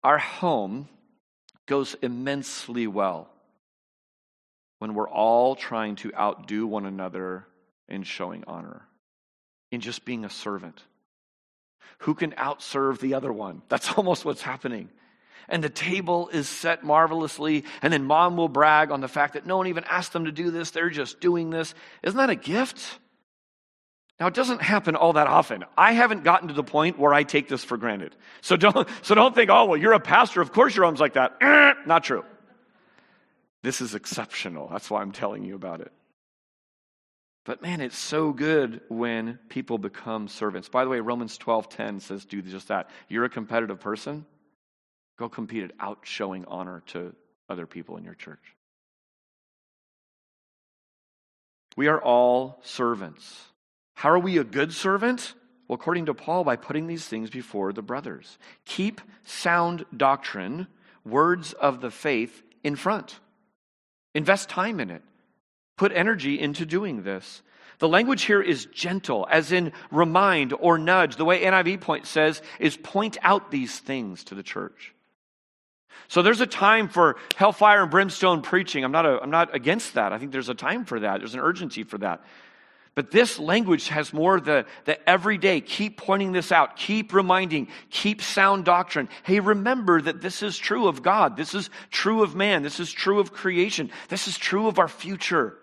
Our 0.03 0.17
home 0.17 0.89
goes 1.67 1.97
immensely 2.01 2.87
well 2.87 3.29
when 4.79 4.95
we're 4.95 5.11
all 5.11 5.55
trying 5.55 5.97
to 5.97 6.15
outdo 6.15 6.67
one 6.67 6.87
another 6.87 7.47
in 7.91 8.05
showing 8.05 8.43
honor, 8.47 8.89
in 9.71 9.83
just 9.83 10.07
being 10.07 10.25
a 10.25 10.31
servant. 10.31 10.83
Who 11.99 12.15
can 12.15 12.31
outserve 12.33 13.01
the 13.01 13.13
other 13.13 13.31
one? 13.31 13.61
That's 13.69 13.93
almost 13.99 14.25
what's 14.25 14.41
happening 14.41 14.89
and 15.49 15.63
the 15.63 15.69
table 15.69 16.29
is 16.29 16.49
set 16.49 16.85
marvelously. 16.85 17.65
And 17.83 17.93
then 17.93 18.05
mom 18.05 18.37
will 18.37 18.49
brag 18.49 18.91
on 18.91 19.01
the 19.01 19.09
fact 19.09 19.35
that 19.35 19.47
no 19.47 19.57
one 19.57 19.67
even 19.67 19.85
asked 19.85 20.13
them 20.13 20.27
to 20.27 20.33
do 20.33 20.51
this, 20.51 20.71
they're 20.71 20.91
just 20.91 21.21
doing 21.21 21.51
this. 21.51 21.75
Isn't 22.03 22.19
that 22.19 22.31
a 22.31 22.37
gift? 22.37 22.99
Now, 24.21 24.27
it 24.27 24.35
doesn't 24.35 24.63
happen 24.63 24.97
all 24.97 25.13
that 25.13 25.29
often. 25.29 25.65
I 25.77 25.93
haven't 25.93 26.25
gotten 26.25 26.49
to 26.49 26.55
the 26.55 26.65
point 26.65 26.99
where 26.99 27.15
I 27.15 27.23
take 27.23 27.49
this 27.49 27.63
for 27.63 27.77
granted. 27.77 28.17
So 28.41 28.57
don't, 28.57 28.89
so 29.03 29.15
don't 29.15 29.33
think, 29.35 29.49
oh, 29.49 29.67
well, 29.67 29.77
you're 29.77 29.93
a 29.93 30.01
pastor. 30.01 30.41
Of 30.41 30.53
course 30.53 30.75
your 30.75 30.87
home's 30.87 30.99
like 30.99 31.15
that. 31.15 31.37
Not 31.87 32.03
true. 32.03 32.25
This 33.63 33.81
is 33.81 33.95
exceptional. 33.95 34.69
That's 34.69 34.91
why 34.91 35.03
I'm 35.03 35.13
telling 35.13 35.45
you 35.45 35.55
about 35.55 35.81
it. 35.81 35.93
But 37.45 37.63
man, 37.63 37.81
it's 37.81 37.97
so 37.97 38.33
good 38.33 38.83
when 38.89 39.39
people 39.49 39.79
become 39.79 40.29
servants. 40.29 40.69
By 40.69 40.85
the 40.85 40.91
way, 40.91 41.01
Romans 41.01 41.39
12:10 41.39 42.03
says 42.03 42.27
do 42.27 42.43
just 42.43 42.69
that. 42.69 42.91
You're 43.09 43.25
a 43.25 43.31
competitive 43.31 43.81
person. 43.81 44.27
Go 45.19 45.29
compete 45.29 45.65
at 45.65 45.73
out 45.81 46.01
showing 46.03 46.45
honor 46.47 46.83
to 46.89 47.15
other 47.49 47.67
people 47.67 47.97
in 47.97 48.05
your 48.05 48.15
church. 48.15 48.43
We 51.77 51.89
are 51.89 52.01
all 52.01 52.61
servants. 52.63 53.45
How 53.95 54.11
are 54.11 54.19
we 54.19 54.39
a 54.39 54.45
good 54.45 54.73
servant? 54.73 55.35
Well, 55.67 55.75
according 55.75 56.07
to 56.07 56.15
Paul, 56.15 56.45
by 56.45 56.57
putting 56.57 56.87
these 56.87 57.07
things 57.07 57.31
before 57.31 57.73
the 57.73 57.83
brothers. 57.83 58.39
Keep 58.65 59.01
sound 59.25 59.85
doctrine, 59.97 60.67
words 61.05 61.53
of 61.53 61.81
the 61.81 61.91
faith, 61.91 62.43
in 62.65 62.77
front. 62.77 63.19
Invest 64.15 64.49
time 64.49 64.81
in 64.81 64.91
it. 64.91 65.03
Put 65.77 65.93
energy 65.93 66.41
into 66.41 66.67
doing 66.67 67.03
this. 67.03 67.43
The 67.79 67.89
language 67.89 68.23
here 68.23 68.43
is 68.43 68.67
gentle, 68.67 69.27
as 69.31 69.53
in 69.53 69.73
remind 69.91 70.53
or 70.53 70.79
nudge. 70.79 71.17
The 71.17 71.25
way 71.25 71.43
NIV 71.43 71.81
point 71.81 72.07
says 72.07 72.43
is 72.59 72.77
point 72.77 73.19
out 73.23 73.51
these 73.51 73.79
things 73.79 74.25
to 74.25 74.35
the 74.35 74.43
church. 74.43 74.95
So 76.09 76.23
there's 76.23 76.41
a 76.41 76.47
time 76.47 76.89
for 76.89 77.17
hellfire 77.37 77.83
and 77.83 77.91
brimstone 77.91 78.43
preaching. 78.43 78.85
I'm 78.85 78.93
not, 78.93 79.05
a, 79.05 79.21
I'm 79.21 79.31
not 79.31 79.55
against 79.55 79.95
that. 79.95 80.13
I 80.13 80.19
think 80.19 80.33
there's 80.33 80.49
a 80.49 80.55
time 80.55 80.85
for 80.85 81.01
that. 81.01 81.19
There's 81.19 81.35
an 81.35 81.41
urgency 81.41 81.83
for 81.83 81.99
that. 81.99 82.23
But 82.95 83.13
this 83.13 83.39
language 83.39 83.89
has 83.89 84.13
more 84.13 84.41
the, 84.41 84.67
the 84.85 85.09
everyday, 85.09 85.61
keep 85.61 85.99
pointing 85.99 86.33
this 86.33 86.51
out, 86.51 86.77
keep 86.77 87.13
reminding, 87.13 87.69
keep 87.91 88.21
sound 88.21 88.65
doctrine. 88.65 89.09
Hey, 89.23 89.39
remember 89.39 90.03
that 90.03 90.21
this 90.21 90.43
is 90.43 90.59
true 90.59 90.89
of 90.89 91.01
God. 91.01 91.37
This 91.37 91.55
is 91.55 91.71
true 91.91 92.25
of 92.25 92.35
man. 92.35 92.65
This 92.65 92.81
is 92.81 92.91
true 92.91 93.21
of 93.21 93.33
creation. 93.33 93.93
This 94.09 94.27
is 94.27 94.37
true 94.37 94.67
of 94.67 94.81
our 94.81 94.89
future. 94.89 95.57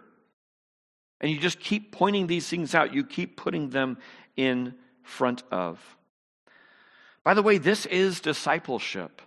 And 1.20 1.30
you 1.30 1.38
just 1.40 1.60
keep 1.60 1.92
pointing 1.92 2.28
these 2.28 2.48
things 2.48 2.74
out. 2.74 2.94
You 2.94 3.04
keep 3.04 3.36
putting 3.36 3.70
them 3.70 3.98
in 4.38 4.76
front 5.04 5.44
of. 5.52 5.80
By 7.26 7.34
the 7.34 7.44
way, 7.44 7.58
this 7.58 7.86
is 7.86 8.22
discipleship. 8.22 9.22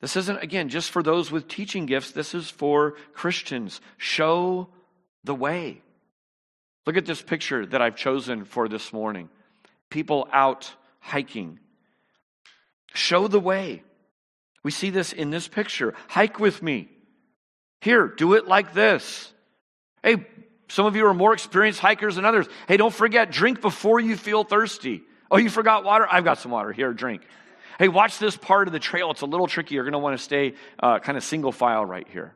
This 0.00 0.16
isn't, 0.16 0.42
again, 0.42 0.68
just 0.68 0.90
for 0.90 1.02
those 1.02 1.30
with 1.30 1.48
teaching 1.48 1.86
gifts. 1.86 2.12
This 2.12 2.34
is 2.34 2.48
for 2.48 2.94
Christians. 3.14 3.80
Show 3.96 4.68
the 5.24 5.34
way. 5.34 5.82
Look 6.86 6.96
at 6.96 7.04
this 7.04 7.20
picture 7.20 7.66
that 7.66 7.82
I've 7.82 7.96
chosen 7.96 8.44
for 8.44 8.68
this 8.68 8.92
morning 8.92 9.28
people 9.90 10.28
out 10.32 10.72
hiking. 11.00 11.58
Show 12.94 13.28
the 13.28 13.40
way. 13.40 13.82
We 14.62 14.70
see 14.70 14.90
this 14.90 15.12
in 15.12 15.30
this 15.30 15.48
picture. 15.48 15.94
Hike 16.08 16.38
with 16.38 16.62
me. 16.62 16.88
Here, 17.80 18.06
do 18.06 18.34
it 18.34 18.46
like 18.46 18.74
this. 18.74 19.32
Hey, 20.02 20.26
some 20.68 20.86
of 20.86 20.96
you 20.96 21.06
are 21.06 21.14
more 21.14 21.32
experienced 21.32 21.80
hikers 21.80 22.16
than 22.16 22.24
others. 22.24 22.46
Hey, 22.66 22.76
don't 22.76 22.92
forget, 22.92 23.30
drink 23.30 23.60
before 23.60 24.00
you 24.00 24.16
feel 24.16 24.44
thirsty. 24.44 25.02
Oh, 25.30 25.36
you 25.36 25.50
forgot 25.50 25.84
water? 25.84 26.06
I've 26.10 26.24
got 26.24 26.38
some 26.38 26.52
water. 26.52 26.72
Here, 26.72 26.92
drink. 26.92 27.22
Hey, 27.78 27.86
watch 27.86 28.18
this 28.18 28.36
part 28.36 28.66
of 28.66 28.72
the 28.72 28.80
trail. 28.80 29.12
It's 29.12 29.20
a 29.20 29.26
little 29.26 29.46
tricky. 29.46 29.76
You're 29.76 29.84
going 29.84 29.92
to 29.92 30.00
want 30.00 30.18
to 30.18 30.22
stay 30.22 30.54
uh, 30.82 30.98
kind 30.98 31.16
of 31.16 31.22
single 31.22 31.52
file 31.52 31.84
right 31.84 32.06
here. 32.08 32.34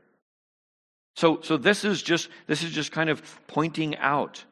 So, 1.16 1.40
so 1.42 1.56
this 1.56 1.84
is 1.84 2.00
just 2.00 2.28
this 2.46 2.62
is 2.62 2.70
just 2.70 2.92
kind 2.92 3.10
of 3.10 3.22
pointing 3.48 3.96
out. 3.96 4.44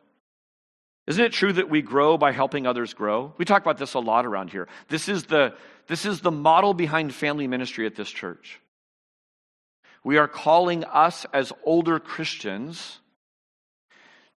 Isn't 1.06 1.24
it 1.24 1.32
true 1.32 1.52
that 1.54 1.70
we 1.70 1.80
grow 1.80 2.18
by 2.18 2.32
helping 2.32 2.66
others 2.66 2.92
grow? 2.92 3.32
We 3.38 3.44
talk 3.44 3.62
about 3.62 3.78
this 3.78 3.94
a 3.94 4.00
lot 4.00 4.26
around 4.26 4.50
here. 4.50 4.68
This 4.88 5.08
is 5.08 5.24
the 5.24 5.54
this 5.86 6.04
is 6.04 6.20
the 6.20 6.30
model 6.30 6.74
behind 6.74 7.14
family 7.14 7.46
ministry 7.46 7.86
at 7.86 7.94
this 7.94 8.10
church. 8.10 8.60
We 10.02 10.18
are 10.18 10.28
calling 10.28 10.84
us 10.84 11.24
as 11.32 11.52
older 11.64 11.98
Christians 11.98 13.00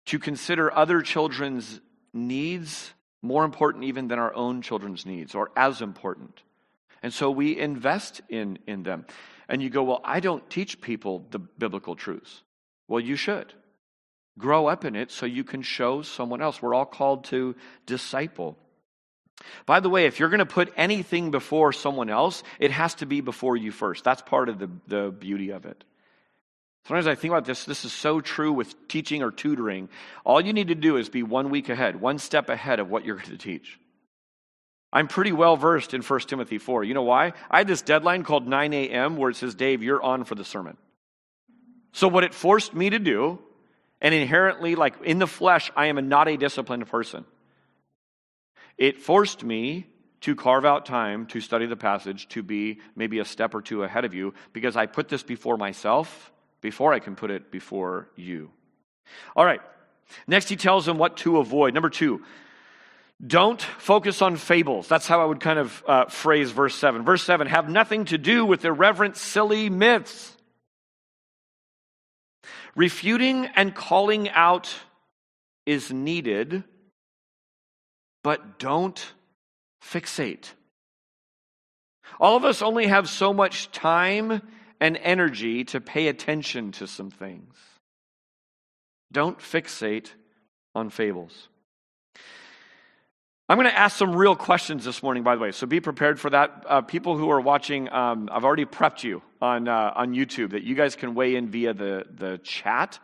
to 0.05 0.19
consider 0.19 0.71
other 0.73 1.01
children's 1.01 1.79
needs 2.13 2.93
more 3.23 3.45
important 3.45 3.85
even 3.85 4.09
than 4.09 4.19
our 4.19 4.33
own 4.35 4.61
children's 4.61 5.05
needs 5.05 5.33
or 5.33 5.49
as 5.55 5.81
important. 5.81 6.43
And 7.01 7.11
so 7.11 7.31
we 7.31 7.57
invest 7.57 8.21
in, 8.29 8.59
in 8.67 8.83
them. 8.83 9.05
And 9.49 9.63
you 9.63 9.69
go, 9.69 9.83
Well, 9.83 10.01
I 10.03 10.19
don't 10.19 10.47
teach 10.49 10.79
people 10.79 11.25
the 11.31 11.39
biblical 11.39 11.95
truths. 11.95 12.43
Well, 12.87 12.99
you 12.99 13.15
should. 13.15 13.51
Grow 14.37 14.67
up 14.67 14.83
in 14.83 14.95
it 14.95 15.11
so 15.11 15.25
you 15.25 15.43
can 15.43 15.61
show 15.61 16.01
someone 16.01 16.41
else. 16.41 16.61
We're 16.61 16.73
all 16.73 16.85
called 16.85 17.25
to 17.25 17.55
disciple. 17.85 18.57
By 19.65 19.79
the 19.79 19.89
way, 19.89 20.05
if 20.05 20.19
you're 20.19 20.29
going 20.29 20.39
to 20.39 20.45
put 20.45 20.73
anything 20.75 21.31
before 21.31 21.73
someone 21.73 22.09
else, 22.09 22.43
it 22.59 22.71
has 22.71 22.95
to 22.95 23.05
be 23.05 23.21
before 23.21 23.57
you 23.57 23.71
first. 23.71 24.03
That's 24.03 24.21
part 24.21 24.49
of 24.49 24.59
the, 24.59 24.69
the 24.87 25.11
beauty 25.11 25.51
of 25.51 25.65
it. 25.65 25.83
Sometimes 26.85 27.07
I 27.07 27.15
think 27.15 27.31
about 27.31 27.45
this, 27.45 27.63
this 27.63 27.85
is 27.85 27.93
so 27.93 28.19
true 28.19 28.51
with 28.51 28.87
teaching 28.89 29.23
or 29.23 29.31
tutoring. 29.31 29.87
All 30.25 30.41
you 30.41 30.51
need 30.51 30.67
to 30.67 30.75
do 30.75 30.97
is 30.97 31.07
be 31.07 31.23
one 31.23 31.49
week 31.49 31.69
ahead, 31.69 32.01
one 32.01 32.19
step 32.19 32.49
ahead 32.49 32.79
of 32.79 32.89
what 32.89 33.05
you're 33.05 33.15
going 33.15 33.29
to 33.29 33.37
teach. 33.37 33.79
I'm 34.91 35.07
pretty 35.07 35.31
well 35.31 35.55
versed 35.55 35.93
in 35.93 36.01
1 36.01 36.19
Timothy 36.21 36.57
4. 36.57 36.83
You 36.83 36.93
know 36.93 37.03
why? 37.03 37.33
I 37.49 37.59
had 37.59 37.67
this 37.67 37.81
deadline 37.81 38.23
called 38.23 38.47
9 38.47 38.73
a.m. 38.73 39.15
where 39.17 39.29
it 39.29 39.37
says, 39.37 39.55
Dave, 39.55 39.81
you're 39.81 40.03
on 40.03 40.25
for 40.25 40.35
the 40.35 40.43
sermon. 40.43 40.77
So, 41.93 42.07
what 42.07 42.23
it 42.23 42.33
forced 42.33 42.73
me 42.73 42.89
to 42.89 42.99
do, 42.99 43.39
and 44.01 44.13
inherently, 44.13 44.75
like 44.75 45.01
in 45.03 45.19
the 45.19 45.27
flesh, 45.27 45.71
I 45.75 45.87
am 45.87 45.97
a 45.97 46.01
not 46.01 46.27
a 46.27 46.37
disciplined 46.37 46.87
person. 46.87 47.25
It 48.77 49.01
forced 49.01 49.43
me 49.43 49.87
to 50.21 50.35
carve 50.35 50.65
out 50.65 50.85
time 50.85 51.27
to 51.27 51.39
study 51.39 51.65
the 51.65 51.75
passage, 51.75 52.27
to 52.29 52.43
be 52.43 52.79
maybe 52.95 53.19
a 53.19 53.25
step 53.25 53.55
or 53.55 53.61
two 53.61 53.83
ahead 53.83 54.05
of 54.05 54.13
you, 54.13 54.33
because 54.51 54.75
I 54.75 54.85
put 54.85 55.07
this 55.07 55.23
before 55.23 55.57
myself 55.57 56.32
before 56.63 56.93
I 56.93 56.99
can 56.99 57.15
put 57.15 57.29
it 57.29 57.51
before 57.51 58.09
you. 58.15 58.49
All 59.35 59.45
right. 59.45 59.61
Next, 60.25 60.49
he 60.49 60.55
tells 60.55 60.85
them 60.85 60.97
what 60.97 61.17
to 61.17 61.37
avoid. 61.37 61.75
Number 61.75 61.89
two, 61.89 62.23
don't 63.25 63.61
focus 63.61 64.21
on 64.21 64.37
fables. 64.37 64.87
That's 64.87 65.07
how 65.07 65.21
I 65.21 65.25
would 65.25 65.39
kind 65.39 65.59
of 65.59 65.83
uh, 65.87 66.05
phrase 66.05 66.51
verse 66.51 66.75
7. 66.75 67.03
Verse 67.03 67.23
7 67.23 67.47
have 67.47 67.69
nothing 67.69 68.05
to 68.05 68.17
do 68.17 68.45
with 68.45 68.65
irreverent, 68.65 69.17
silly 69.17 69.69
myths. 69.69 70.35
Refuting 72.75 73.45
and 73.55 73.75
calling 73.75 74.29
out 74.29 74.73
is 75.65 75.91
needed, 75.91 76.63
but 78.23 78.57
don't 78.57 79.13
fixate. 79.83 80.51
All 82.19 82.35
of 82.35 82.45
us 82.45 82.61
only 82.61 82.87
have 82.87 83.09
so 83.09 83.33
much 83.33 83.71
time 83.71 84.41
and 84.83 84.99
energy 85.01 85.63
to 85.63 85.79
pay 85.79 86.09
attention 86.09 86.73
to 86.73 86.85
some 86.87 87.09
things. 87.09 87.55
Don't 89.13 89.39
fixate 89.39 90.09
on 90.75 90.89
fables. 90.89 91.47
I'm 93.47 93.57
going 93.57 93.69
to 93.69 93.79
ask 93.79 93.95
some 93.95 94.13
real 94.13 94.35
questions 94.35 94.83
this 94.83 95.01
morning, 95.01 95.23
by 95.23 95.35
the 95.35 95.41
way, 95.41 95.53
so 95.53 95.65
be 95.65 95.79
prepared 95.79 96.19
for 96.19 96.29
that. 96.31 96.65
Uh, 96.67 96.81
people 96.81 97.17
who 97.17 97.29
are 97.31 97.39
watching, 97.39 97.89
um, 97.93 98.27
I've 98.29 98.43
already 98.43 98.65
prepped 98.65 99.05
you 99.05 99.21
on, 99.41 99.69
uh, 99.69 99.93
on 99.95 100.13
YouTube 100.13 100.51
that 100.51 100.63
you 100.63 100.75
guys 100.75 100.97
can 100.97 101.15
weigh 101.15 101.37
in 101.37 101.47
via 101.47 101.73
the, 101.73 102.05
the 102.13 102.39
chat. 102.39 102.99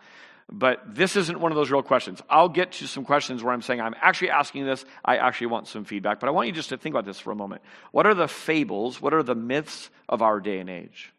But 0.51 0.81
this 0.95 1.15
isn't 1.15 1.39
one 1.39 1.53
of 1.53 1.55
those 1.55 1.71
real 1.71 1.83
questions. 1.83 2.21
I'll 2.29 2.49
get 2.49 2.73
to 2.73 2.87
some 2.87 3.05
questions 3.05 3.41
where 3.41 3.53
I'm 3.53 3.61
saying, 3.61 3.79
I'm 3.79 3.95
actually 4.01 4.31
asking 4.31 4.65
this. 4.65 4.83
I 5.05 5.15
actually 5.15 5.47
want 5.47 5.67
some 5.69 5.85
feedback. 5.85 6.19
But 6.19 6.27
I 6.27 6.31
want 6.31 6.47
you 6.47 6.53
just 6.53 6.69
to 6.69 6.77
think 6.77 6.93
about 6.93 7.05
this 7.05 7.21
for 7.21 7.31
a 7.31 7.35
moment. 7.35 7.61
What 7.93 8.05
are 8.05 8.15
the 8.15 8.27
fables? 8.27 8.99
What 8.99 9.13
are 9.13 9.23
the 9.23 9.35
myths 9.35 9.89
of 10.09 10.21
our 10.21 10.41
day 10.41 10.59
and 10.59 10.69
age? 10.69 11.13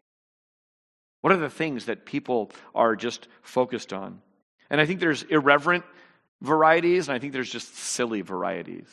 What 1.21 1.33
are 1.33 1.37
the 1.37 1.49
things 1.49 1.85
that 1.85 2.05
people 2.05 2.51
are 2.75 2.95
just 2.95 3.27
focused 3.41 3.93
on? 3.93 4.21
And 4.69 4.81
I 4.81 4.85
think 4.85 4.99
there's 4.99 5.23
irreverent 5.23 5.85
varieties, 6.41 7.07
and 7.07 7.15
I 7.15 7.19
think 7.19 7.33
there's 7.33 7.51
just 7.51 7.75
silly 7.75 8.21
varieties. 8.21 8.89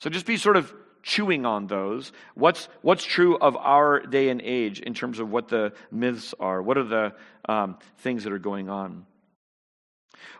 So 0.00 0.10
just 0.10 0.26
be 0.26 0.36
sort 0.36 0.56
of 0.56 0.72
chewing 1.02 1.46
on 1.46 1.66
those. 1.66 2.12
What's, 2.34 2.68
what's 2.82 3.04
true 3.04 3.38
of 3.38 3.56
our 3.56 4.00
day 4.00 4.28
and 4.28 4.40
age 4.42 4.80
in 4.80 4.94
terms 4.94 5.18
of 5.18 5.30
what 5.30 5.48
the 5.48 5.72
myths 5.90 6.34
are? 6.40 6.62
What 6.62 6.78
are 6.78 6.84
the 6.84 7.14
um, 7.48 7.78
things 7.98 8.24
that 8.24 8.32
are 8.32 8.38
going 8.38 8.68
on? 8.68 9.06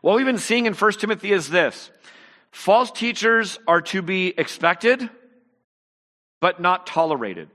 What 0.00 0.16
we've 0.16 0.26
been 0.26 0.38
seeing 0.38 0.66
in 0.66 0.74
1 0.74 0.92
Timothy 0.92 1.32
is 1.32 1.48
this 1.48 1.90
false 2.50 2.90
teachers 2.90 3.58
are 3.66 3.80
to 3.82 4.02
be 4.02 4.28
expected, 4.36 5.08
but 6.40 6.60
not 6.60 6.86
tolerated. 6.86 7.48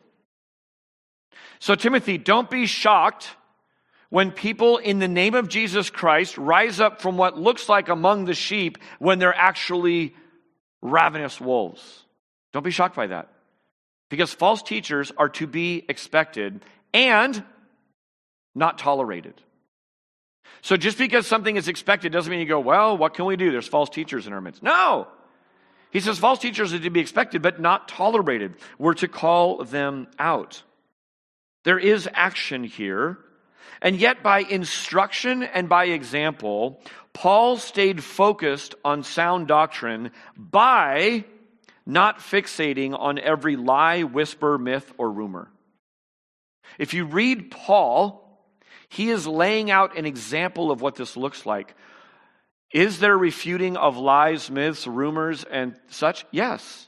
So, 1.59 1.75
Timothy, 1.75 2.17
don't 2.17 2.49
be 2.49 2.65
shocked 2.65 3.29
when 4.09 4.31
people 4.31 4.77
in 4.77 4.99
the 4.99 5.07
name 5.07 5.35
of 5.35 5.49
Jesus 5.49 5.89
Christ 5.89 6.37
rise 6.37 6.79
up 6.79 7.01
from 7.01 7.17
what 7.17 7.37
looks 7.37 7.69
like 7.69 7.89
among 7.89 8.25
the 8.25 8.33
sheep 8.33 8.77
when 8.97 9.19
they're 9.19 9.35
actually 9.35 10.15
ravenous 10.81 11.39
wolves. 11.39 12.03
Don't 12.53 12.63
be 12.63 12.71
shocked 12.71 12.95
by 12.95 13.07
that. 13.07 13.29
Because 14.09 14.33
false 14.33 14.63
teachers 14.63 15.11
are 15.17 15.29
to 15.29 15.45
be 15.45 15.85
expected 15.87 16.63
and 16.93 17.43
not 18.55 18.79
tolerated. 18.79 19.35
So 20.61 20.75
just 20.75 20.97
because 20.97 21.27
something 21.27 21.55
is 21.55 21.67
expected 21.67 22.11
doesn't 22.11 22.29
mean 22.29 22.39
you 22.39 22.47
go, 22.47 22.59
well, 22.59 22.97
what 22.97 23.13
can 23.13 23.25
we 23.25 23.35
do? 23.35 23.51
There's 23.51 23.67
false 23.67 23.89
teachers 23.89 24.25
in 24.25 24.33
our 24.33 24.41
midst. 24.41 24.63
No. 24.63 25.07
He 25.91 25.99
says 25.99 26.19
false 26.19 26.39
teachers 26.39 26.73
are 26.73 26.79
to 26.79 26.89
be 26.89 26.99
expected, 26.99 27.41
but 27.41 27.59
not 27.59 27.87
tolerated. 27.87 28.55
We're 28.77 28.95
to 28.95 29.07
call 29.07 29.63
them 29.63 30.07
out. 30.17 30.63
There 31.63 31.79
is 31.79 32.09
action 32.13 32.63
here. 32.63 33.17
And 33.81 33.95
yet, 33.95 34.23
by 34.23 34.39
instruction 34.39 35.43
and 35.43 35.69
by 35.69 35.85
example, 35.85 36.81
Paul 37.13 37.57
stayed 37.57 38.03
focused 38.03 38.75
on 38.83 39.03
sound 39.03 39.47
doctrine 39.47 40.11
by 40.35 41.23
not 41.85 42.19
fixating 42.19 42.97
on 42.97 43.19
every 43.19 43.55
lie, 43.55 44.03
whisper, 44.03 44.57
myth, 44.57 44.91
or 44.97 45.11
rumor. 45.11 45.49
If 46.77 46.93
you 46.93 47.05
read 47.05 47.51
Paul, 47.51 48.25
he 48.89 49.09
is 49.09 49.25
laying 49.25 49.71
out 49.71 49.97
an 49.97 50.05
example 50.05 50.71
of 50.71 50.81
what 50.81 50.95
this 50.95 51.17
looks 51.17 51.45
like. 51.45 51.75
Is 52.71 52.99
there 52.99 53.17
refuting 53.17 53.77
of 53.77 53.97
lies, 53.97 54.51
myths, 54.51 54.85
rumors, 54.85 55.43
and 55.43 55.75
such? 55.87 56.25
Yes. 56.31 56.87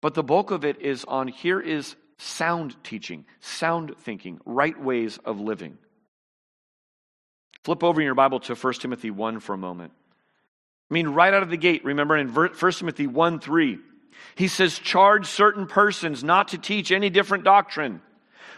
But 0.00 0.14
the 0.14 0.22
bulk 0.22 0.50
of 0.50 0.64
it 0.64 0.80
is 0.80 1.04
on 1.04 1.28
here 1.28 1.60
is 1.60 1.94
sound 2.22 2.76
teaching, 2.84 3.24
sound 3.40 3.94
thinking, 3.98 4.40
right 4.44 4.80
ways 4.80 5.18
of 5.24 5.40
living. 5.40 5.76
Flip 7.64 7.82
over 7.82 8.00
in 8.00 8.04
your 8.04 8.14
Bible 8.14 8.40
to 8.40 8.54
1 8.54 8.72
Timothy 8.74 9.10
1 9.10 9.40
for 9.40 9.54
a 9.54 9.58
moment. 9.58 9.92
I 10.90 10.94
mean, 10.94 11.08
right 11.08 11.32
out 11.32 11.42
of 11.42 11.50
the 11.50 11.56
gate, 11.56 11.84
remember 11.84 12.16
in 12.16 12.28
1 12.34 12.72
Timothy 12.72 13.06
1 13.06 13.40
3, 13.40 13.78
he 14.34 14.48
says, 14.48 14.78
Charge 14.78 15.26
certain 15.26 15.66
persons 15.66 16.22
not 16.22 16.48
to 16.48 16.58
teach 16.58 16.92
any 16.92 17.10
different 17.10 17.44
doctrine. 17.44 18.00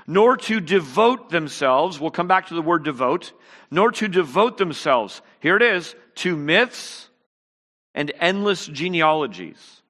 nor 0.06 0.36
to 0.36 0.60
devote 0.60 1.30
themselves, 1.30 1.98
we'll 1.98 2.10
come 2.10 2.28
back 2.28 2.48
to 2.48 2.54
the 2.54 2.62
word 2.62 2.84
devote, 2.84 3.32
nor 3.70 3.90
to 3.92 4.08
devote 4.08 4.58
themselves, 4.58 5.22
here 5.40 5.56
it 5.56 5.62
is, 5.62 5.94
to 6.16 6.36
myths 6.36 7.08
and 7.94 8.12
endless 8.20 8.66
genealogies, 8.66 9.82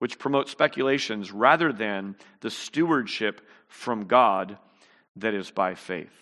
which 0.00 0.18
promote 0.18 0.48
speculations 0.48 1.30
rather 1.30 1.72
than 1.72 2.16
the 2.40 2.50
stewardship 2.50 3.40
from 3.68 4.06
God 4.06 4.58
that 5.16 5.34
is 5.34 5.50
by 5.50 5.74
faith. 5.74 6.12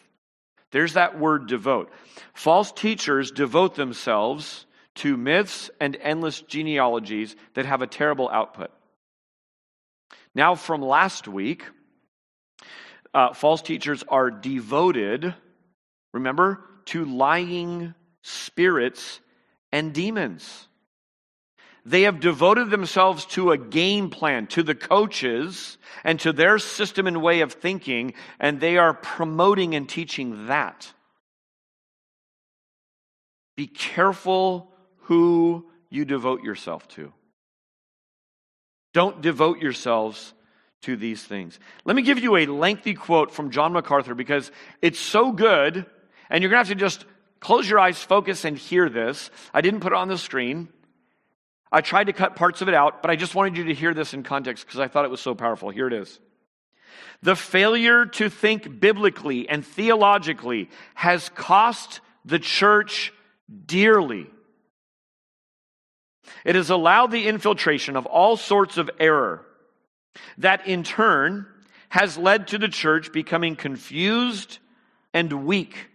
There's 0.73 0.95
that 0.95 1.19
word 1.19 1.47
devote. 1.47 1.91
False 2.35 2.73
teachers 2.73 3.31
devote 3.31 3.75
themselves 3.75 4.67
to 4.97 5.17
myths 5.17 5.71
and 5.81 5.97
endless 6.03 6.41
genealogies 6.43 7.37
that 7.55 7.67
have 7.67 7.81
a 7.81 7.87
terrible 7.87 8.29
output. 8.29 8.71
Now, 10.35 10.57
from 10.57 10.83
last 10.83 11.27
week, 11.27 11.64
uh, 13.14 13.33
false 13.33 13.62
teachers 13.62 14.05
are 14.09 14.31
devoted, 14.31 15.35
remember, 16.12 16.64
to 16.87 17.05
lying 17.05 17.95
spirits 18.23 19.21
and 19.73 19.95
demons. 19.95 20.67
They 21.88 22.03
have 22.03 22.20
devoted 22.20 22.68
themselves 22.68 23.24
to 23.27 23.51
a 23.51 23.57
game 23.57 24.11
plan, 24.11 24.46
to 24.48 24.62
the 24.62 24.74
coaches, 24.74 25.79
and 26.05 26.20
to 26.20 26.35
their 26.35 26.59
system 26.59 27.07
and 27.07 27.22
way 27.22 27.40
of 27.40 27.55
thinking, 27.55 28.12
and 28.38 28.61
they 28.61 28.77
are 28.77 28.92
promoting 28.92 29.74
and 29.74 29.88
teaching 29.88 30.48
that. 30.48 30.92
Be 33.57 33.66
careful 33.66 34.70
who 35.05 35.64
you 35.88 36.05
devote 36.05 36.42
yourself 36.42 36.87
to. 36.88 37.11
Don't 38.92 39.22
devote 39.22 39.59
yourselves 39.61 40.35
to 40.83 40.94
these 40.94 41.22
things. 41.22 41.59
Let 41.87 41.96
me 41.96 42.03
give 42.03 42.18
you 42.18 42.37
a 42.37 42.44
lengthy 42.44 42.92
quote 42.92 43.31
from 43.31 43.51
John 43.51 43.72
MacArthur 43.72 44.14
because 44.14 44.53
it's 44.83 45.01
so 45.01 45.33
good, 45.33 45.87
and 46.29 46.42
you're 46.42 46.51
going 46.51 46.62
to 46.62 46.68
have 46.68 46.79
to 46.79 46.85
just 46.85 47.07
close 47.40 47.66
your 47.66 47.79
eyes, 47.79 47.96
focus, 47.96 48.44
and 48.44 48.59
hear 48.59 48.90
this. 48.90 49.31
I 49.55 49.62
didn't 49.62 49.81
put 49.81 49.92
it 49.92 49.96
on 49.96 50.09
the 50.09 50.18
screen. 50.18 50.68
I 51.70 51.81
tried 51.81 52.04
to 52.04 52.12
cut 52.12 52.37
parts 52.37 52.62
of 52.62 52.68
it 52.68 52.74
out, 52.74 53.02
but 53.02 53.11
I 53.11 53.16
just 53.16 53.35
wanted 53.35 53.57
you 53.57 53.64
to 53.64 53.74
hear 53.74 53.92
this 53.94 54.14
in 54.14 54.22
context 54.22 54.66
because 54.66 54.81
I 54.81 54.88
thought 54.88 55.04
it 55.04 55.11
was 55.11 55.20
so 55.20 55.35
powerful. 55.35 55.70
Here 55.70 55.87
it 55.87 55.92
is. 55.92 56.18
The 57.22 57.37
failure 57.37 58.07
to 58.07 58.31
think 58.31 58.81
biblically 58.81 59.48
and 59.48 59.64
theologically 59.64 60.70
has 60.94 61.28
cost 61.31 62.00
the 62.24 62.38
church 62.38 63.12
dearly. 63.66 64.26
It 66.44 66.54
has 66.54 66.70
allowed 66.70 67.11
the 67.11 67.26
infiltration 67.26 67.96
of 67.96 68.07
all 68.07 68.37
sorts 68.37 68.78
of 68.78 68.90
error 68.98 69.44
that 70.38 70.66
in 70.66 70.85
turn 70.85 71.46
has 71.88 72.18
led 72.18 72.48
to 72.48 72.59
the 72.59 72.68
church 72.68 73.12
becoming 73.12 73.57
confused 73.57 74.59
and 75.14 75.46
weak. 75.46 75.88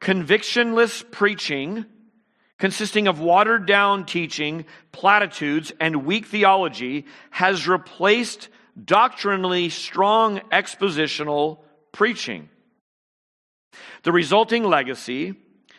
Convictionless 0.00 1.04
preaching 1.10 1.86
consisting 2.58 3.06
of 3.06 3.20
watered 3.20 3.66
down 3.66 4.04
teaching, 4.04 4.64
platitudes, 4.92 5.72
and 5.80 6.04
weak 6.04 6.26
theology, 6.26 7.06
has 7.30 7.68
replaced 7.68 8.48
doctrinally 8.84 9.68
strong 9.68 10.40
expositional 10.52 11.58
preaching. 11.92 12.48
The 14.02 14.12
resulting 14.12 14.64
legacy 14.64 15.34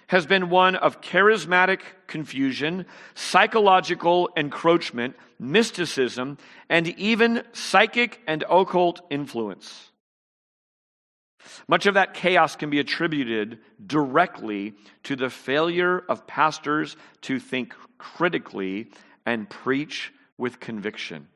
has 0.07 0.25
been 0.25 0.49
one 0.49 0.75
of 0.75 1.01
charismatic 1.01 1.81
confusion, 2.07 2.85
psychological 3.13 4.29
encroachment, 4.35 5.15
mysticism, 5.39 6.37
and 6.67 6.87
even 6.99 7.43
psychic 7.53 8.19
and 8.25 8.43
occult 8.49 9.01
influence. 9.09 9.88
Much 11.67 11.85
of 11.85 11.93
that 11.93 12.13
chaos 12.13 12.55
can 12.55 12.69
be 12.69 12.79
attributed 12.79 13.59
directly 13.85 14.73
to 15.03 15.15
the 15.15 15.29
failure 15.29 16.03
of 16.09 16.27
pastors 16.27 16.97
to 17.21 17.39
think 17.39 17.73
critically 17.97 18.91
and 19.25 19.49
preach 19.49 20.13
with 20.37 20.59
conviction. 20.59 21.27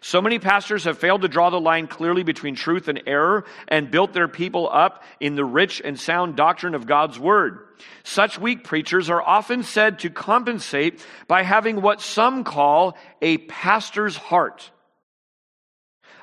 So 0.00 0.20
many 0.20 0.38
pastors 0.38 0.84
have 0.84 0.98
failed 0.98 1.22
to 1.22 1.28
draw 1.28 1.50
the 1.50 1.60
line 1.60 1.86
clearly 1.86 2.24
between 2.24 2.56
truth 2.56 2.88
and 2.88 3.02
error 3.06 3.44
and 3.68 3.90
built 3.90 4.12
their 4.12 4.28
people 4.28 4.68
up 4.70 5.04
in 5.20 5.36
the 5.36 5.44
rich 5.44 5.80
and 5.84 5.98
sound 5.98 6.36
doctrine 6.36 6.74
of 6.74 6.86
God's 6.86 7.18
Word. 7.18 7.60
Such 8.02 8.38
weak 8.40 8.64
preachers 8.64 9.08
are 9.08 9.22
often 9.22 9.62
said 9.62 10.00
to 10.00 10.10
compensate 10.10 11.04
by 11.28 11.42
having 11.42 11.80
what 11.80 12.00
some 12.00 12.42
call 12.42 12.96
a 13.22 13.38
pastor's 13.38 14.16
heart. 14.16 14.70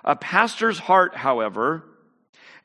A 0.03 0.15
pastor's 0.15 0.77
heart, 0.77 1.15
however, 1.15 1.85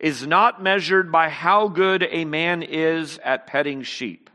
is 0.01 0.27
not 0.27 0.63
measured 0.63 1.13
by 1.13 1.29
how 1.29 1.69
good 1.69 2.07
a 2.11 2.25
man 2.25 2.63
is 2.63 3.21
at 3.23 3.47
petting 3.47 3.83
sheep, 3.83 4.31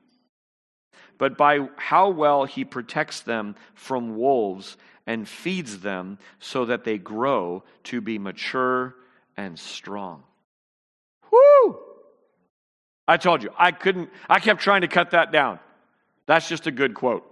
but 1.17 1.37
by 1.37 1.67
how 1.75 2.09
well 2.09 2.45
he 2.45 2.63
protects 2.63 3.21
them 3.21 3.55
from 3.73 4.15
wolves 4.15 4.77
and 5.07 5.27
feeds 5.27 5.79
them 5.79 6.19
so 6.39 6.65
that 6.65 6.83
they 6.83 6.97
grow 6.97 7.63
to 7.83 7.99
be 7.99 8.19
mature 8.19 8.95
and 9.35 9.57
strong. 9.57 10.23
Whoo! 11.31 11.79
I 13.07 13.17
told 13.17 13.43
you, 13.43 13.49
I 13.57 13.71
couldn't, 13.71 14.09
I 14.29 14.39
kept 14.39 14.61
trying 14.61 14.81
to 14.81 14.87
cut 14.87 15.11
that 15.11 15.31
down. 15.31 15.59
That's 16.27 16.47
just 16.47 16.67
a 16.67 16.71
good 16.71 16.93
quote. 16.93 17.23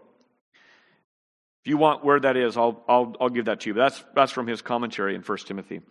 If 1.63 1.69
you 1.69 1.77
want 1.77 2.03
where 2.03 2.19
that 2.19 2.35
is, 2.35 2.57
I'll, 2.57 2.83
I'll, 2.87 3.15
I'll 3.21 3.29
give 3.29 3.45
that 3.45 3.61
to 3.61 3.69
you. 3.69 3.73
That's, 3.73 4.03
that's 4.13 4.31
from 4.31 4.47
his 4.47 4.61
commentary 4.61 5.15
in 5.15 5.21
1 5.21 5.37
Timothy. 5.39 5.81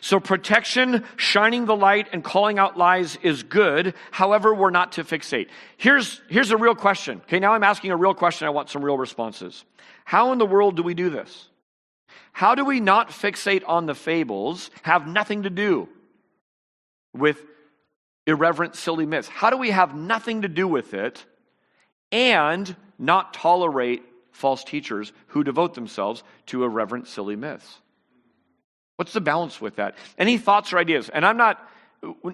So, 0.00 0.18
protection, 0.18 1.04
shining 1.16 1.66
the 1.66 1.76
light, 1.76 2.08
and 2.12 2.24
calling 2.24 2.58
out 2.58 2.78
lies 2.78 3.16
is 3.22 3.42
good. 3.42 3.94
However, 4.10 4.54
we're 4.54 4.70
not 4.70 4.92
to 4.92 5.04
fixate. 5.04 5.48
Here's, 5.76 6.22
here's 6.28 6.50
a 6.50 6.56
real 6.56 6.74
question. 6.74 7.20
Okay, 7.24 7.38
now 7.38 7.52
I'm 7.52 7.64
asking 7.64 7.90
a 7.90 7.96
real 7.96 8.14
question. 8.14 8.46
I 8.46 8.50
want 8.50 8.70
some 8.70 8.82
real 8.82 8.96
responses. 8.96 9.64
How 10.04 10.32
in 10.32 10.38
the 10.38 10.46
world 10.46 10.76
do 10.76 10.82
we 10.82 10.94
do 10.94 11.10
this? 11.10 11.48
How 12.32 12.54
do 12.54 12.64
we 12.64 12.80
not 12.80 13.10
fixate 13.10 13.62
on 13.66 13.86
the 13.86 13.94
fables, 13.94 14.70
have 14.82 15.06
nothing 15.06 15.42
to 15.42 15.50
do 15.50 15.88
with 17.12 17.44
irreverent, 18.26 18.76
silly 18.76 19.04
myths? 19.04 19.28
How 19.28 19.50
do 19.50 19.58
we 19.58 19.70
have 19.70 19.94
nothing 19.94 20.42
to 20.42 20.48
do 20.48 20.66
with 20.66 20.94
it 20.94 21.24
and 22.10 22.74
not 22.98 23.34
tolerate 23.34 24.02
false 24.32 24.64
teachers 24.64 25.12
who 25.28 25.44
devote 25.44 25.74
themselves 25.74 26.22
to 26.46 26.64
irreverent, 26.64 27.08
silly 27.08 27.36
myths? 27.36 27.80
What's 28.98 29.12
the 29.12 29.20
balance 29.20 29.60
with 29.60 29.76
that? 29.76 29.94
Any 30.18 30.38
thoughts 30.38 30.72
or 30.72 30.78
ideas? 30.78 31.08
And 31.08 31.24
I'm 31.24 31.36
not, 31.36 31.64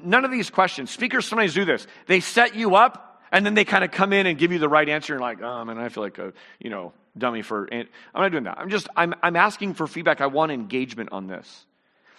none 0.03 0.25
of 0.25 0.31
these 0.31 0.49
questions, 0.49 0.91
speakers 0.91 1.27
sometimes 1.27 1.53
do 1.53 1.67
this. 1.67 1.87
They 2.07 2.21
set 2.21 2.55
you 2.55 2.75
up 2.75 3.23
and 3.31 3.45
then 3.45 3.53
they 3.53 3.67
kind 3.67 3.85
of 3.85 3.91
come 3.91 4.15
in 4.15 4.27
and 4.27 4.39
give 4.39 4.51
you 4.51 4.59
the 4.59 4.69
right 4.69 4.89
answer. 4.89 5.13
And 5.13 5.21
like, 5.21 5.43
oh 5.43 5.63
man, 5.67 5.77
I 5.77 5.91
feel 5.91 6.03
like 6.03 6.17
a, 6.17 6.33
you 6.59 6.71
know, 6.71 6.95
dummy 7.19 7.43
for, 7.43 7.69
I'm 7.71 7.87
not 8.15 8.33
doing 8.33 8.45
that. 8.45 8.57
I'm 8.59 8.71
just, 8.71 8.89
I'm, 8.97 9.13
I'm 9.23 9.37
asking 9.37 9.75
for 9.75 9.87
feedback. 9.87 10.23
I 10.23 10.27
want 10.27 10.53
engagement 10.53 11.13
on 11.13 11.27
this. 11.27 11.67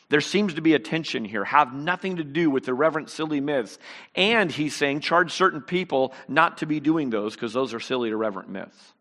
There 0.10 0.22
seems 0.22 0.54
to 0.54 0.62
be 0.62 0.76
a 0.76 0.80
tension 0.80 1.26
here, 1.26 1.44
have 1.44 1.74
nothing 1.74 2.18
to 2.18 2.24
do 2.24 2.52
with 2.52 2.68
irreverent, 2.68 3.10
silly 3.10 3.42
myths. 3.42 3.80
And 4.14 4.52
he's 4.52 4.76
saying, 4.76 5.00
charge 5.00 5.32
certain 5.32 5.62
people 5.62 6.14
not 6.28 6.60
to 6.60 6.68
be 6.68 6.80
doing 6.80 7.10
those 7.10 7.34
because 7.34 7.54
those 7.54 7.74
are 7.74 7.80
silly, 7.80 8.12
irreverent 8.12 8.50
myths. 8.50 8.94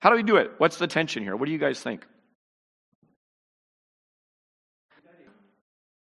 How 0.00 0.10
do 0.10 0.16
we 0.16 0.22
do 0.22 0.36
it? 0.36 0.50
What's 0.58 0.76
the 0.76 0.86
tension 0.86 1.22
here? 1.22 1.34
What 1.34 1.46
do 1.46 1.52
you 1.52 1.58
guys 1.58 1.80
think? 1.80 2.04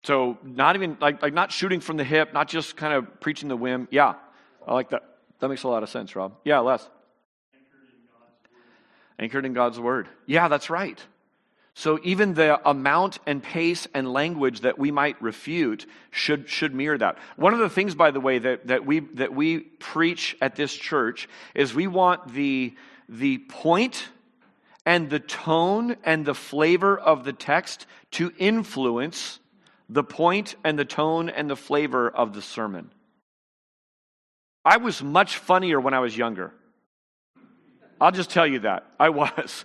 So 0.05 0.37
not 0.43 0.77
even 0.77 0.99
like 1.01 1.23
like 1.23 1.33
not 1.33 1.51
shooting 1.51 1.81
from 1.81 1.97
the 1.97 2.05
hip, 2.05 2.35
not 2.35 2.47
just 2.47 2.77
kind 2.77 2.93
of 2.93 3.21
preaching 3.21 3.49
the 3.49 3.57
whim. 3.57 3.89
Yeah, 3.91 4.15
I 4.67 4.75
like 4.75 4.91
that. 4.91 5.03
That 5.41 5.49
makes 5.49 5.63
a 5.63 5.69
lot 5.69 5.83
of 5.83 5.89
sense, 5.89 6.15
Rob. 6.15 6.35
Yeah, 6.45 6.59
Les. 6.61 6.89
Anchored 9.19 9.47
in 9.47 9.55
God's 9.55 9.81
word. 9.81 10.09
Yeah, 10.27 10.49
that's 10.49 10.69
right. 10.69 10.99
So 11.73 11.99
even 12.05 12.35
the 12.35 12.61
amount 12.69 13.19
and 13.27 13.43
pace 13.43 13.89
and 13.95 14.13
language 14.13 14.61
that 14.61 14.79
we 14.79 14.91
might 14.91 15.21
refute 15.23 15.87
should, 16.11 16.49
should 16.49 16.73
mirror 16.75 16.99
that. 16.99 17.19
One 17.37 17.53
of 17.53 17.59
the 17.59 17.69
things, 17.69 17.95
by 17.95 18.13
the 18.13 18.21
way, 18.21 18.39
that, 18.39 18.69
that, 18.69 18.87
we, 18.87 19.01
that 19.01 19.35
we 19.35 19.59
preach 19.59 20.37
at 20.41 20.55
this 20.55 20.73
church 20.73 21.29
is 21.55 21.75
we 21.75 21.89
want 21.89 22.33
the, 22.33 22.75
the 23.09 23.39
point 23.39 24.09
and 24.87 25.11
the 25.11 25.19
tone 25.19 25.97
and 26.05 26.25
the 26.25 26.35
flavor 26.35 26.97
of 26.97 27.25
the 27.25 27.33
text 27.33 27.87
to 28.13 28.33
influence 28.39 29.41
the 29.89 30.05
point 30.05 30.57
and 30.65 30.79
the 30.79 30.85
tone 30.85 31.29
and 31.29 31.49
the 31.49 31.57
flavor 31.57 32.09
of 32.09 32.33
the 32.33 32.43
sermon. 32.43 32.91
I 34.65 34.79
was 34.79 35.03
much 35.03 35.37
funnier 35.37 35.79
when 35.79 35.95
I 35.95 36.01
was 36.01 36.17
younger. 36.17 36.53
I'll 38.01 38.13
just 38.13 38.31
tell 38.31 38.47
you 38.47 38.61
that. 38.61 38.87
I 38.99 39.11
was. 39.11 39.65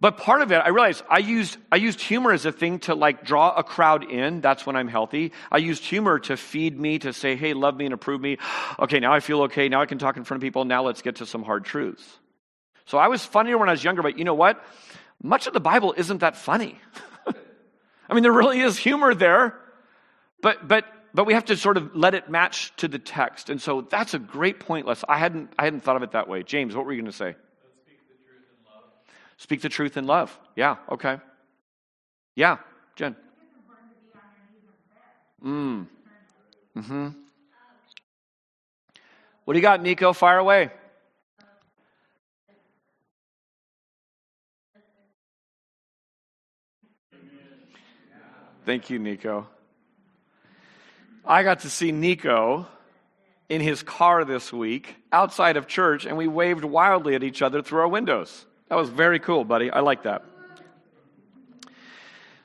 But 0.00 0.16
part 0.16 0.40
of 0.40 0.50
it, 0.50 0.56
I 0.56 0.68
realized 0.68 1.04
I 1.10 1.18
used, 1.18 1.58
I 1.70 1.76
used 1.76 2.00
humor 2.00 2.32
as 2.32 2.46
a 2.46 2.52
thing 2.52 2.78
to 2.80 2.94
like 2.94 3.22
draw 3.22 3.54
a 3.54 3.62
crowd 3.62 4.10
in. 4.10 4.40
That's 4.40 4.64
when 4.64 4.74
I'm 4.74 4.88
healthy. 4.88 5.32
I 5.52 5.58
used 5.58 5.84
humor 5.84 6.18
to 6.20 6.38
feed 6.38 6.78
me, 6.80 6.98
to 7.00 7.12
say, 7.12 7.36
hey, 7.36 7.52
love 7.52 7.76
me 7.76 7.84
and 7.84 7.92
approve 7.92 8.20
me. 8.20 8.38
Okay, 8.78 8.98
now 8.98 9.12
I 9.12 9.20
feel 9.20 9.42
okay. 9.42 9.68
Now 9.68 9.82
I 9.82 9.86
can 9.86 9.98
talk 9.98 10.16
in 10.16 10.24
front 10.24 10.38
of 10.38 10.42
people. 10.42 10.64
Now 10.64 10.82
let's 10.82 11.02
get 11.02 11.16
to 11.16 11.26
some 11.26 11.42
hard 11.42 11.66
truths. 11.66 12.18
So 12.86 12.96
I 12.96 13.08
was 13.08 13.24
funnier 13.24 13.58
when 13.58 13.68
I 13.68 13.72
was 13.72 13.84
younger, 13.84 14.02
but 14.02 14.18
you 14.18 14.24
know 14.24 14.34
what? 14.34 14.64
Much 15.22 15.46
of 15.46 15.52
the 15.52 15.60
Bible 15.60 15.94
isn't 15.96 16.18
that 16.18 16.34
funny. 16.34 16.80
I 18.10 18.14
mean, 18.14 18.22
there 18.22 18.32
really 18.32 18.60
is 18.60 18.76
humor 18.76 19.14
there, 19.14 19.58
but, 20.42 20.66
but, 20.66 20.84
but 21.14 21.26
we 21.26 21.34
have 21.34 21.44
to 21.46 21.56
sort 21.56 21.76
of 21.76 21.94
let 21.94 22.14
it 22.14 22.28
match 22.28 22.74
to 22.78 22.88
the 22.88 22.98
text. 22.98 23.50
And 23.50 23.62
so 23.62 23.82
that's 23.82 24.14
a 24.14 24.18
great 24.18 24.58
point, 24.58 24.86
Les. 24.86 25.04
I 25.08 25.16
hadn't, 25.16 25.52
I 25.58 25.64
hadn't 25.64 25.80
thought 25.80 25.96
of 25.96 26.02
it 26.02 26.12
that 26.12 26.28
way. 26.28 26.42
James, 26.42 26.74
what 26.74 26.86
were 26.86 26.92
you 26.92 27.00
going 27.00 27.10
to 27.10 27.16
say? 27.16 27.36
Speak 27.36 28.02
the 28.08 28.18
truth 28.18 28.44
in 28.58 28.66
love. 28.66 28.84
Speak 29.36 29.60
the 29.62 29.68
truth 29.68 29.96
in 29.96 30.06
love. 30.06 30.38
Yeah, 30.56 30.76
okay. 30.90 31.18
Yeah, 32.34 32.58
Jen. 32.96 33.14
Mm. 35.44 35.86
Mm-hmm. 36.76 37.08
What 39.44 39.54
do 39.54 39.58
you 39.58 39.62
got, 39.62 39.82
Nico? 39.82 40.12
Fire 40.12 40.38
away. 40.38 40.70
Thank 48.70 48.88
you, 48.88 49.00
Nico. 49.00 49.48
I 51.26 51.42
got 51.42 51.58
to 51.62 51.68
see 51.68 51.90
Nico 51.90 52.68
in 53.48 53.60
his 53.60 53.82
car 53.82 54.24
this 54.24 54.52
week 54.52 54.94
outside 55.10 55.56
of 55.56 55.66
church, 55.66 56.06
and 56.06 56.16
we 56.16 56.28
waved 56.28 56.62
wildly 56.62 57.16
at 57.16 57.24
each 57.24 57.42
other 57.42 57.62
through 57.62 57.80
our 57.80 57.88
windows. 57.88 58.46
That 58.68 58.76
was 58.76 58.88
very 58.88 59.18
cool, 59.18 59.44
buddy. 59.44 59.72
I 59.72 59.80
like 59.80 60.04
that. 60.04 60.22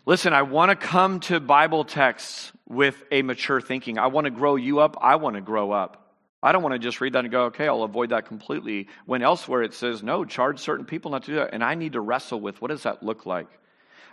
Listen, 0.07 0.33
I 0.33 0.41
want 0.41 0.71
to 0.71 0.75
come 0.75 1.19
to 1.29 1.39
Bible 1.39 1.83
texts 1.85 2.51
with 2.67 3.03
a 3.11 3.21
mature 3.21 3.61
thinking. 3.61 3.99
I 3.99 4.07
want 4.07 4.25
to 4.25 4.31
grow 4.31 4.55
you 4.55 4.79
up. 4.79 4.97
I 5.01 5.17
want 5.17 5.35
to 5.35 5.41
grow 5.41 5.71
up. 5.71 6.11
I 6.41 6.53
don't 6.53 6.63
want 6.63 6.73
to 6.73 6.79
just 6.79 7.01
read 7.01 7.13
that 7.13 7.19
and 7.23 7.31
go, 7.31 7.43
okay, 7.43 7.67
I'll 7.67 7.83
avoid 7.83 8.09
that 8.09 8.25
completely. 8.25 8.87
When 9.05 9.21
elsewhere 9.21 9.61
it 9.61 9.75
says, 9.75 10.01
no, 10.01 10.25
charge 10.25 10.57
certain 10.57 10.87
people 10.87 11.11
not 11.11 11.21
to 11.25 11.31
do 11.33 11.35
that. 11.35 11.53
And 11.53 11.63
I 11.63 11.75
need 11.75 11.93
to 11.93 12.01
wrestle 12.01 12.41
with 12.41 12.63
what 12.63 12.71
does 12.71 12.81
that 12.81 13.03
look 13.03 13.27
like? 13.27 13.47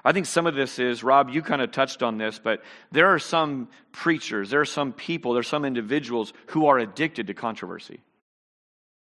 I 0.05 0.13
think 0.13 0.27
some 0.27 0.47
of 0.47 0.55
this 0.55 0.79
is, 0.79 1.05
Rob, 1.05 1.31
you 1.31 1.43
kind 1.43 1.63
of 1.63 1.71
touched 1.71 2.03
on 2.03 2.19
this, 2.19 2.41
but 2.43 2.63
there 2.91 3.09
are 3.09 3.21
some 3.21 3.69
preachers, 3.93 4.51
there 4.51 4.61
are 4.61 4.65
some 4.65 4.93
people, 4.93 5.33
there 5.33 5.41
are 5.41 5.45
some 5.45 5.65
individuals 5.65 6.33
who 6.49 6.67
are 6.67 6.79
addicted 6.79 7.29
to 7.29 7.35
controversy. 7.35 8.01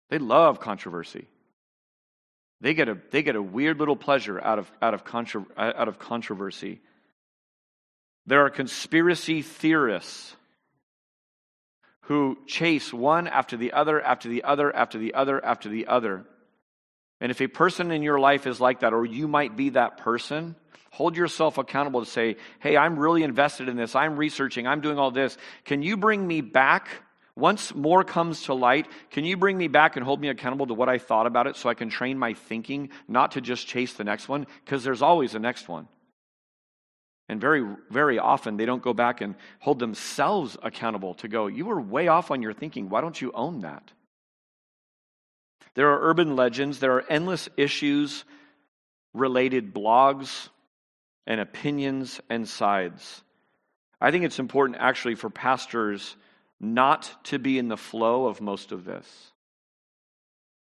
They 0.10 0.18
love 0.18 0.60
controversy. 0.60 1.28
They 2.62 2.74
get 2.74 2.90
a, 2.90 2.98
they 3.12 3.22
get 3.22 3.36
a 3.36 3.42
weird 3.42 3.78
little 3.78 3.96
pleasure 3.96 4.42
out 4.44 4.58
of, 4.58 4.72
out, 4.82 4.96
of 4.96 5.04
contro, 5.04 5.46
out 5.56 5.88
of 5.88 6.00
controversy. 6.00 6.82
There 8.26 8.44
are 8.46 8.50
conspiracy 8.50 9.44
theorists 9.44 10.36
who 12.02 12.38
chase 12.48 12.92
one 12.92 13.28
after 13.28 13.58
the 13.58 13.74
other, 13.74 14.02
after 14.02 14.30
the 14.30 14.44
other, 14.44 14.76
after 14.76 14.98
the 14.98 15.14
other, 15.14 15.44
after 15.44 15.70
the 15.70 15.88
other. 15.88 16.26
And 17.20 17.32
if 17.32 17.42
a 17.42 17.48
person 17.48 17.92
in 17.92 18.04
your 18.04 18.20
life 18.20 18.46
is 18.46 18.62
like 18.62 18.82
that, 18.82 18.94
or 18.94 19.06
you 19.06 19.28
might 19.28 19.56
be 19.56 19.70
that 19.70 19.98
person, 19.98 20.56
hold 20.92 21.18
yourself 21.18 21.58
accountable 21.58 22.04
to 22.04 22.10
say, 22.10 22.38
hey, 22.60 22.78
I'm 22.78 22.98
really 22.98 23.24
invested 23.24 23.70
in 23.70 23.76
this. 23.76 23.96
I'm 23.96 24.18
researching. 24.18 24.68
I'm 24.68 24.82
doing 24.82 25.00
all 25.00 25.12
this. 25.12 25.38
Can 25.66 25.82
you 25.82 25.98
bring 25.98 26.26
me 26.26 26.42
back 26.42 26.90
once 27.38 27.74
more 27.76 28.04
comes 28.04 28.44
to 28.44 28.54
light, 28.56 28.88
can 29.12 29.24
you 29.24 29.38
bring 29.38 29.58
me 29.58 29.68
back 29.68 29.96
and 29.96 30.04
hold 30.04 30.20
me 30.20 30.28
accountable 30.28 30.66
to 30.66 30.74
what 30.74 30.90
I 30.90 30.98
thought 30.98 31.28
about 31.28 31.46
it 31.46 31.56
so 31.56 31.70
I 31.70 31.76
can 31.76 31.90
train 31.90 32.18
my 32.18 32.34
thinking 32.34 32.90
not 33.08 33.34
to 33.34 33.42
just 33.42 33.68
chase 33.68 33.94
the 33.94 34.04
next 34.04 34.28
one? 34.28 34.48
Because 34.66 34.84
there's 34.84 35.04
always 35.04 35.36
a 35.36 35.40
next 35.40 35.70
one. 35.70 35.88
And 37.30 37.40
very, 37.40 37.64
very 37.92 38.18
often 38.18 38.58
they 38.58 38.66
don't 38.66 38.82
go 38.82 38.94
back 38.94 39.22
and 39.22 39.36
hold 39.60 39.78
themselves 39.78 40.58
accountable 40.64 41.14
to 41.16 41.28
go, 41.28 41.46
you 41.46 41.66
were 41.66 41.80
way 41.80 42.08
off 42.08 42.32
on 42.32 42.42
your 42.42 42.54
thinking. 42.54 42.90
Why 42.90 43.02
don't 43.02 43.22
you 43.22 43.32
own 43.34 43.60
that? 43.60 43.92
There 45.78 45.92
are 45.92 46.10
urban 46.10 46.36
legends, 46.36 46.80
there 46.80 46.94
are 46.94 47.06
endless 47.08 47.50
issues 47.56 48.26
related 49.14 49.76
blogs 49.76 50.50
and 51.28 51.40
opinions 51.40 52.20
and 52.32 52.50
sides. 52.50 53.22
I 54.02 54.10
think 54.10 54.26
it's 54.26 54.40
important 54.40 54.80
actually 54.80 55.14
for 55.14 55.30
pastors 55.30 56.16
not 56.60 57.16
to 57.26 57.38
be 57.38 57.60
in 57.60 57.68
the 57.68 57.78
flow 57.78 58.26
of 58.26 58.42
most 58.42 58.72
of 58.72 58.86
this. 58.86 59.08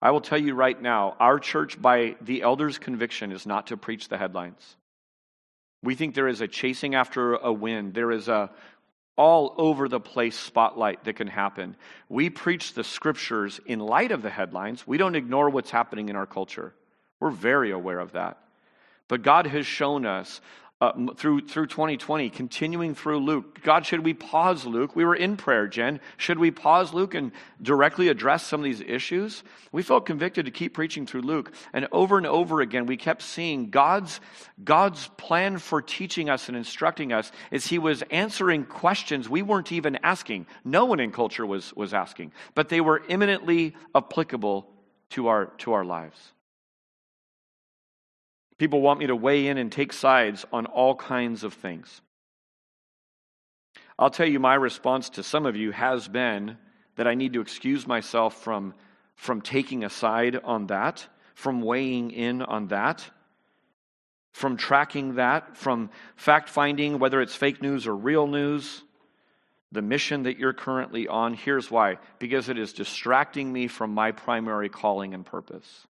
I 0.02 0.12
will 0.12 0.20
tell 0.20 0.38
you 0.38 0.54
right 0.54 0.80
now, 0.80 1.16
our 1.22 1.40
church, 1.40 1.82
by 1.82 2.18
the 2.20 2.42
elders' 2.42 2.78
conviction, 2.78 3.32
is 3.32 3.46
not 3.46 3.68
to 3.68 3.78
preach 3.78 4.10
the 4.10 4.18
headlines. 4.18 4.76
We 5.82 5.96
think 5.96 6.16
there 6.16 6.28
is 6.28 6.42
a 6.42 6.50
chasing 6.50 6.96
after 6.96 7.36
a 7.36 7.54
wind. 7.54 7.94
There 7.94 8.12
is 8.12 8.28
a 8.28 8.52
all 9.18 9.54
over 9.58 9.90
the 9.90 10.00
place 10.00 10.38
spotlight 10.38 11.04
that 11.04 11.14
can 11.14 11.28
happen. 11.28 11.76
We 12.08 12.30
preach 12.30 12.74
the 12.74 12.84
scriptures 12.84 13.60
in 13.66 13.80
light 13.80 14.12
of 14.12 14.22
the 14.22 14.30
headlines. 14.30 14.86
We 14.86 14.98
don't 14.98 15.16
ignore 15.16 15.50
what's 15.50 15.72
happening 15.72 16.10
in 16.10 16.16
our 16.16 16.28
culture. 16.28 16.74
We're 17.20 17.32
very 17.32 17.72
aware 17.72 18.00
of 18.00 18.14
that. 18.14 18.38
But 19.08 19.24
God 19.24 19.48
has 19.48 19.66
shown 19.66 20.06
us 20.06 20.40
uh, 20.80 20.92
through, 21.16 21.42
through 21.42 21.66
2020, 21.66 22.30
continuing 22.30 22.94
through 22.94 23.18
Luke. 23.18 23.64
God, 23.64 23.86
should 23.86 24.06
we 24.06 24.14
pause 24.14 24.64
Luke? 24.64 24.96
We 24.96 25.06
were 25.06 25.16
in 25.16 25.36
prayer, 25.36 25.68
Jen. 25.68 26.00
Should 26.18 26.38
we 26.38 26.52
pause 26.52 26.94
Luke 26.94 27.16
and 27.16 27.32
directly 27.60 28.10
address 28.10 28.44
some 28.44 28.60
of 28.60 28.64
these 28.64 28.82
issues? 28.82 29.44
We 29.72 29.82
felt 29.82 30.06
convicted 30.06 30.46
to 30.46 30.52
keep 30.52 30.76
preaching 30.76 31.08
through 31.08 31.22
Luke. 31.22 31.52
And 31.74 31.88
over 31.92 32.18
and 32.18 32.28
over 32.28 32.62
again, 32.62 32.86
we 32.86 32.96
kept 32.96 33.24
seeing 33.24 33.72
God's, 33.72 34.20
God's 34.64 35.08
plan 35.18 35.58
for 35.58 35.82
teaching 35.82 36.30
us 36.30 36.48
and 36.48 36.56
instructing 36.56 37.12
us 37.12 37.32
is 37.50 37.66
He 37.66 37.80
was 37.80 38.04
answering 38.12 38.64
questions 38.64 39.28
we 39.28 39.42
weren't 39.42 39.72
even 39.72 39.98
asking. 40.04 40.46
No 40.64 40.86
one 40.86 41.00
in 41.00 41.12
culture 41.12 41.46
was, 41.46 41.76
was 41.76 41.92
asking, 41.96 42.34
but 42.54 42.70
they 42.70 42.82
were 42.82 43.02
eminently 43.10 43.76
applicable 43.96 44.70
to 45.10 45.28
our, 45.30 45.48
to 45.58 45.74
our 45.74 45.84
lives. 45.84 46.34
People 48.58 48.82
want 48.82 49.00
me 49.00 49.08
to 49.08 49.16
weigh 49.16 49.48
in 49.48 49.58
and 49.58 49.72
take 49.72 49.94
sides 49.94 50.46
on 50.52 50.66
all 50.66 50.96
kinds 50.96 51.44
of 51.44 51.54
things. 51.54 52.02
I'll 54.00 54.10
tell 54.10 54.28
you, 54.28 54.40
my 54.40 54.56
response 54.56 55.10
to 55.12 55.24
some 55.24 55.46
of 55.46 55.56
you 55.56 55.72
has 55.72 56.08
been 56.08 56.58
that 56.96 57.08
I 57.08 57.16
need 57.16 57.34
to 57.34 57.42
excuse 57.42 57.88
myself 57.88 58.42
from, 58.42 58.74
from 59.16 59.42
taking 59.42 59.84
a 59.84 59.90
side 59.90 60.40
on 60.44 60.68
that, 60.68 61.08
from 61.36 61.62
weighing 61.62 62.12
in 62.12 62.42
on 62.42 62.68
that, 62.68 63.04
from 64.34 64.58
tracking 64.58 65.16
that, 65.16 65.58
from 65.58 65.90
fact 66.16 66.50
finding 66.50 67.00
whether 67.00 67.22
it's 67.22 67.36
fake 67.36 67.62
news 67.62 67.88
or 67.88 67.96
real 67.96 68.28
news. 68.28 68.84
The 69.72 69.82
mission 69.82 70.24
that 70.24 70.38
you're 70.38 70.54
currently 70.54 71.08
on, 71.08 71.34
here's 71.34 71.70
why 71.70 71.98
because 72.20 72.50
it 72.50 72.58
is 72.58 72.72
distracting 72.72 73.52
me 73.52 73.68
from 73.68 73.94
my 73.94 74.12
primary 74.12 74.70
calling 74.70 75.14
and 75.14 75.26
purpose. 75.26 75.88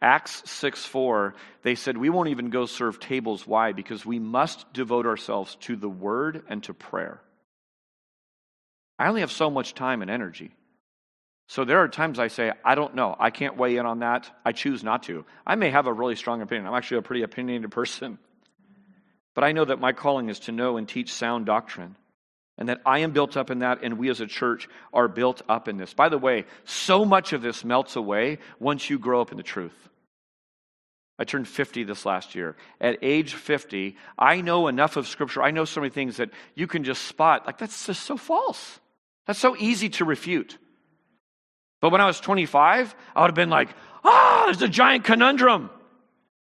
Acts 0.00 0.42
6 0.50 0.84
4, 0.84 1.34
they 1.62 1.74
said, 1.74 1.96
We 1.96 2.10
won't 2.10 2.28
even 2.28 2.50
go 2.50 2.66
serve 2.66 3.00
tables. 3.00 3.46
Why? 3.46 3.72
Because 3.72 4.04
we 4.04 4.18
must 4.18 4.72
devote 4.72 5.06
ourselves 5.06 5.56
to 5.62 5.76
the 5.76 5.88
word 5.88 6.42
and 6.48 6.62
to 6.64 6.74
prayer. 6.74 7.20
I 8.98 9.08
only 9.08 9.22
have 9.22 9.32
so 9.32 9.50
much 9.50 9.74
time 9.74 10.02
and 10.02 10.10
energy. 10.10 10.52
So 11.46 11.64
there 11.64 11.78
are 11.78 11.88
times 11.88 12.18
I 12.18 12.28
say, 12.28 12.52
I 12.64 12.74
don't 12.74 12.94
know. 12.94 13.14
I 13.18 13.30
can't 13.30 13.56
weigh 13.56 13.76
in 13.76 13.86
on 13.86 13.98
that. 14.00 14.30
I 14.44 14.52
choose 14.52 14.82
not 14.82 15.02
to. 15.04 15.24
I 15.46 15.56
may 15.56 15.70
have 15.70 15.86
a 15.86 15.92
really 15.92 16.16
strong 16.16 16.40
opinion. 16.42 16.66
I'm 16.66 16.74
actually 16.74 16.98
a 16.98 17.02
pretty 17.02 17.22
opinionated 17.22 17.70
person. 17.70 18.18
But 19.34 19.44
I 19.44 19.52
know 19.52 19.64
that 19.64 19.80
my 19.80 19.92
calling 19.92 20.28
is 20.28 20.40
to 20.40 20.52
know 20.52 20.76
and 20.76 20.88
teach 20.88 21.12
sound 21.12 21.46
doctrine. 21.46 21.96
And 22.56 22.68
that 22.68 22.80
I 22.86 23.00
am 23.00 23.10
built 23.10 23.36
up 23.36 23.50
in 23.50 23.60
that, 23.60 23.82
and 23.82 23.98
we 23.98 24.10
as 24.10 24.20
a 24.20 24.26
church 24.26 24.68
are 24.92 25.08
built 25.08 25.42
up 25.48 25.66
in 25.66 25.76
this. 25.76 25.92
By 25.92 26.08
the 26.08 26.18
way, 26.18 26.44
so 26.64 27.04
much 27.04 27.32
of 27.32 27.42
this 27.42 27.64
melts 27.64 27.96
away 27.96 28.38
once 28.60 28.88
you 28.88 28.98
grow 28.98 29.20
up 29.20 29.32
in 29.32 29.36
the 29.36 29.42
truth. 29.42 29.88
I 31.18 31.24
turned 31.24 31.46
50 31.46 31.84
this 31.84 32.04
last 32.04 32.34
year. 32.34 32.56
At 32.80 32.98
age 33.02 33.34
50, 33.34 33.96
I 34.18 34.40
know 34.40 34.68
enough 34.68 34.96
of 34.96 35.06
Scripture. 35.06 35.42
I 35.42 35.52
know 35.52 35.64
so 35.64 35.80
many 35.80 35.90
things 35.90 36.16
that 36.16 36.30
you 36.54 36.66
can 36.66 36.84
just 36.84 37.02
spot. 37.02 37.46
Like, 37.46 37.58
that's 37.58 37.86
just 37.86 38.02
so 38.02 38.16
false. 38.16 38.80
That's 39.26 39.38
so 39.38 39.56
easy 39.56 39.88
to 39.90 40.04
refute. 40.04 40.58
But 41.80 41.90
when 41.90 42.00
I 42.00 42.06
was 42.06 42.20
25, 42.20 42.94
I 43.14 43.20
would 43.20 43.28
have 43.28 43.34
been 43.34 43.50
like, 43.50 43.68
ah, 44.04 44.42
there's 44.46 44.62
a 44.62 44.68
giant 44.68 45.04
conundrum. 45.04 45.70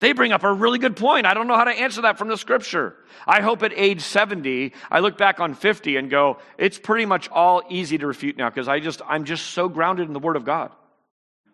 They 0.00 0.12
bring 0.12 0.32
up 0.32 0.44
a 0.44 0.52
really 0.52 0.78
good 0.78 0.96
point. 0.96 1.26
I 1.26 1.34
don't 1.34 1.48
know 1.48 1.56
how 1.56 1.64
to 1.64 1.72
answer 1.72 2.02
that 2.02 2.18
from 2.18 2.28
the 2.28 2.36
scripture. 2.36 2.94
I 3.26 3.40
hope 3.40 3.62
at 3.64 3.72
age 3.74 4.00
70, 4.00 4.72
I 4.90 5.00
look 5.00 5.18
back 5.18 5.40
on 5.40 5.54
50 5.54 5.96
and 5.96 6.08
go, 6.08 6.38
it's 6.56 6.78
pretty 6.78 7.04
much 7.04 7.28
all 7.30 7.62
easy 7.68 7.98
to 7.98 8.06
refute 8.06 8.36
now 8.36 8.48
because 8.48 8.68
I 8.68 8.78
just, 8.78 9.02
I'm 9.08 9.24
just 9.24 9.46
so 9.46 9.68
grounded 9.68 10.06
in 10.06 10.12
the 10.12 10.20
Word 10.20 10.36
of 10.36 10.44
God. 10.44 10.70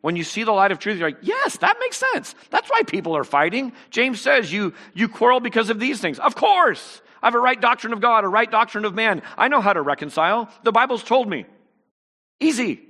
When 0.03 0.17
you 0.17 0.25
see 0.25 0.45
the 0.45 0.53
light 0.53 0.71
of 0.71 0.79
truth, 0.79 0.99
you're 0.99 1.09
like, 1.09 1.21
yes, 1.23 1.57
that 1.59 1.79
makes 1.81 1.97
sense. 2.13 2.35
That's 2.51 2.69
why 2.69 2.83
people 2.83 3.17
are 3.17 3.25
fighting. 3.25 3.73
James 3.89 4.21
says 4.21 4.53
you, 4.53 4.75
you 4.93 5.09
quarrel 5.09 5.41
because 5.41 5.71
of 5.71 5.81
these 5.81 5.99
things. 5.99 6.19
Of 6.19 6.35
course. 6.35 7.01
I 7.23 7.29
have 7.29 7.35
a 7.35 7.41
right 7.41 7.59
doctrine 7.59 7.95
of 7.95 8.03
God, 8.03 8.25
a 8.25 8.29
right 8.29 8.51
doctrine 8.51 8.85
of 8.85 8.95
man. 8.95 9.23
I 9.39 9.49
know 9.49 9.63
how 9.63 9.73
to 9.73 9.81
reconcile. 9.81 10.51
The 10.63 10.73
Bible's 10.73 11.03
told 11.03 11.27
me. 11.27 11.47
Easy. 12.39 12.83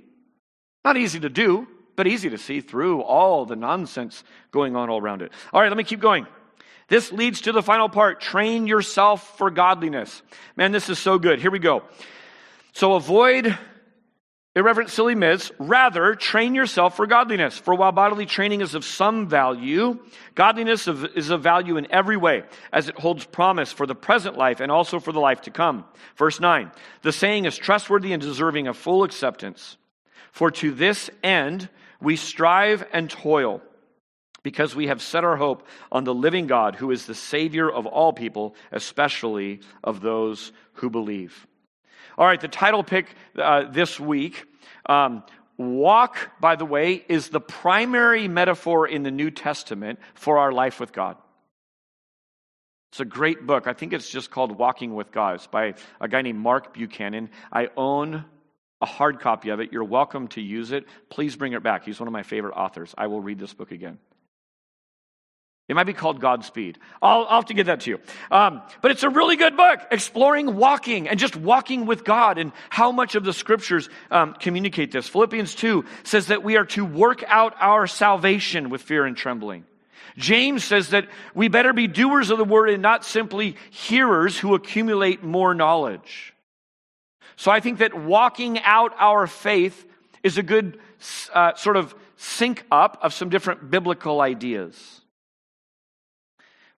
Not 0.83 0.97
easy 0.97 1.21
to 1.21 1.29
do, 1.29 1.69
but 1.95 2.07
easy 2.07 2.29
to 2.29 2.37
see 2.37 2.61
through 2.61 3.01
all 3.01 3.45
the 3.45 3.55
nonsense 3.55 4.23
going 4.51 4.75
on 4.75 4.89
all 4.89 5.01
around 5.01 5.21
it. 5.21 5.31
All 5.53 5.61
right, 5.61 5.69
let 5.69 5.77
me 5.77 5.83
keep 5.83 5.99
going. 5.99 6.27
This 6.87 7.11
leads 7.11 7.41
to 7.41 7.51
the 7.51 7.63
final 7.63 7.89
part 7.89 8.21
train 8.21 8.67
yourself 8.67 9.37
for 9.37 9.49
godliness. 9.49 10.21
Man, 10.55 10.71
this 10.71 10.89
is 10.89 10.99
so 10.99 11.17
good. 11.17 11.39
Here 11.39 11.51
we 11.51 11.59
go. 11.59 11.83
So 12.73 12.93
avoid 12.93 13.57
irreverent, 14.55 14.89
silly 14.89 15.15
myths. 15.15 15.51
Rather, 15.59 16.15
train 16.15 16.55
yourself 16.55 16.95
for 16.95 17.07
godliness. 17.07 17.57
For 17.57 17.75
while 17.75 17.91
bodily 17.91 18.25
training 18.25 18.61
is 18.61 18.73
of 18.73 18.85
some 18.85 19.27
value, 19.27 19.99
godliness 20.33 20.87
is 20.87 21.29
of 21.29 21.41
value 21.41 21.77
in 21.77 21.91
every 21.91 22.17
way, 22.17 22.43
as 22.71 22.87
it 22.87 22.97
holds 22.97 23.25
promise 23.25 23.71
for 23.71 23.85
the 23.85 23.95
present 23.95 24.37
life 24.37 24.61
and 24.61 24.71
also 24.71 24.99
for 24.99 25.11
the 25.11 25.19
life 25.19 25.41
to 25.41 25.51
come. 25.51 25.85
Verse 26.17 26.39
9 26.39 26.71
The 27.01 27.11
saying 27.11 27.45
is 27.45 27.57
trustworthy 27.57 28.13
and 28.13 28.21
deserving 28.21 28.67
of 28.67 28.77
full 28.77 29.03
acceptance. 29.03 29.77
For 30.31 30.51
to 30.51 30.71
this 30.71 31.09
end 31.23 31.69
we 32.05 32.15
strive 32.15 32.87
and 32.93 33.09
toil, 33.09 33.61
because 34.43 34.75
we 34.75 34.87
have 34.87 35.01
set 35.01 35.23
our 35.23 35.35
hope 35.35 35.67
on 35.91 36.03
the 36.03 36.13
living 36.13 36.45
God, 36.45 36.75
who 36.75 36.91
is 36.91 37.07
the 37.07 37.15
Savior 37.15 37.67
of 37.69 37.87
all 37.87 38.13
people, 38.13 38.55
especially 38.71 39.61
of 39.83 40.01
those 40.01 40.51
who 40.73 40.91
believe. 40.91 41.47
All 42.15 42.27
right, 42.27 42.39
the 42.39 42.47
title 42.47 42.83
pick 42.83 43.07
uh, 43.35 43.71
this 43.71 43.99
week. 43.99 44.45
Um, 44.85 45.23
walk, 45.57 46.29
by 46.39 46.55
the 46.55 46.65
way, 46.65 47.03
is 47.09 47.29
the 47.29 47.41
primary 47.41 48.27
metaphor 48.27 48.87
in 48.87 49.01
the 49.01 49.09
New 49.09 49.31
Testament 49.31 49.97
for 50.13 50.37
our 50.37 50.51
life 50.51 50.79
with 50.79 50.93
God. 50.93 51.17
It's 52.91 52.99
a 52.99 53.05
great 53.05 53.47
book. 53.47 53.65
I 53.65 53.73
think 53.73 53.93
it's 53.93 54.09
just 54.09 54.29
called 54.29 54.57
Walking 54.59 54.93
with 54.93 55.11
God. 55.11 55.35
It's 55.35 55.47
by 55.47 55.73
a 55.99 56.07
guy 56.07 56.21
named 56.21 56.39
Mark 56.39 56.71
Buchanan. 56.71 57.31
I 57.51 57.69
own 57.75 58.25
a 58.81 58.85
hard 58.85 59.19
copy 59.19 59.49
of 59.49 59.59
it. 59.59 59.71
You're 59.71 59.83
welcome 59.83 60.27
to 60.29 60.41
use 60.41 60.71
it. 60.71 60.85
Please 61.09 61.35
bring 61.35 61.53
it 61.53 61.63
back. 61.63 61.85
He's 61.85 61.99
one 61.99 62.07
of 62.07 62.13
my 62.13 62.23
favorite 62.23 62.55
authors. 62.55 62.93
I 62.97 63.07
will 63.07 63.21
read 63.21 63.39
this 63.39 63.53
book 63.53 63.71
again. 63.71 63.99
It 65.67 65.73
might 65.73 65.85
be 65.85 65.93
called 65.93 66.19
Godspeed. 66.19 66.77
I'll, 67.01 67.21
I'll 67.21 67.37
have 67.37 67.45
to 67.45 67.55
get 67.55 67.65
that 67.65 67.79
to 67.81 67.91
you. 67.91 67.99
Um, 68.29 68.61
but 68.81 68.91
it's 68.91 69.01
a 69.01 69.09
really 69.09 69.35
good 69.35 69.57
book, 69.57 69.79
exploring 69.89 70.55
walking 70.55 71.07
and 71.07 71.17
just 71.17 71.35
walking 71.35 71.87
with 71.87 72.03
God 72.03 72.37
and 72.37 72.51
how 72.69 72.91
much 72.91 73.15
of 73.15 73.23
the 73.23 73.33
scriptures 73.33 73.89
um, 74.11 74.35
communicate 74.39 74.91
this. 74.91 75.07
Philippians 75.07 75.55
2 75.55 75.83
says 76.03 76.27
that 76.27 76.43
we 76.43 76.57
are 76.57 76.65
to 76.65 76.85
work 76.85 77.23
out 77.27 77.55
our 77.59 77.87
salvation 77.87 78.69
with 78.69 78.83
fear 78.83 79.05
and 79.05 79.17
trembling. 79.17 79.65
James 80.17 80.63
says 80.63 80.89
that 80.89 81.07
we 81.33 81.47
better 81.47 81.73
be 81.73 81.87
doers 81.87 82.29
of 82.29 82.37
the 82.37 82.45
word 82.45 82.69
and 82.69 82.83
not 82.83 83.03
simply 83.03 83.55
hearers 83.71 84.37
who 84.37 84.53
accumulate 84.53 85.23
more 85.23 85.55
knowledge. 85.55 86.34
So 87.35 87.51
I 87.51 87.59
think 87.59 87.79
that 87.79 87.93
walking 87.93 88.59
out 88.61 88.93
our 88.97 89.27
faith 89.27 89.85
is 90.23 90.37
a 90.37 90.43
good 90.43 90.79
uh, 91.33 91.55
sort 91.55 91.77
of 91.77 91.93
sync 92.17 92.65
up 92.71 92.97
of 93.01 93.13
some 93.13 93.29
different 93.29 93.69
biblical 93.69 94.21
ideas. 94.21 95.01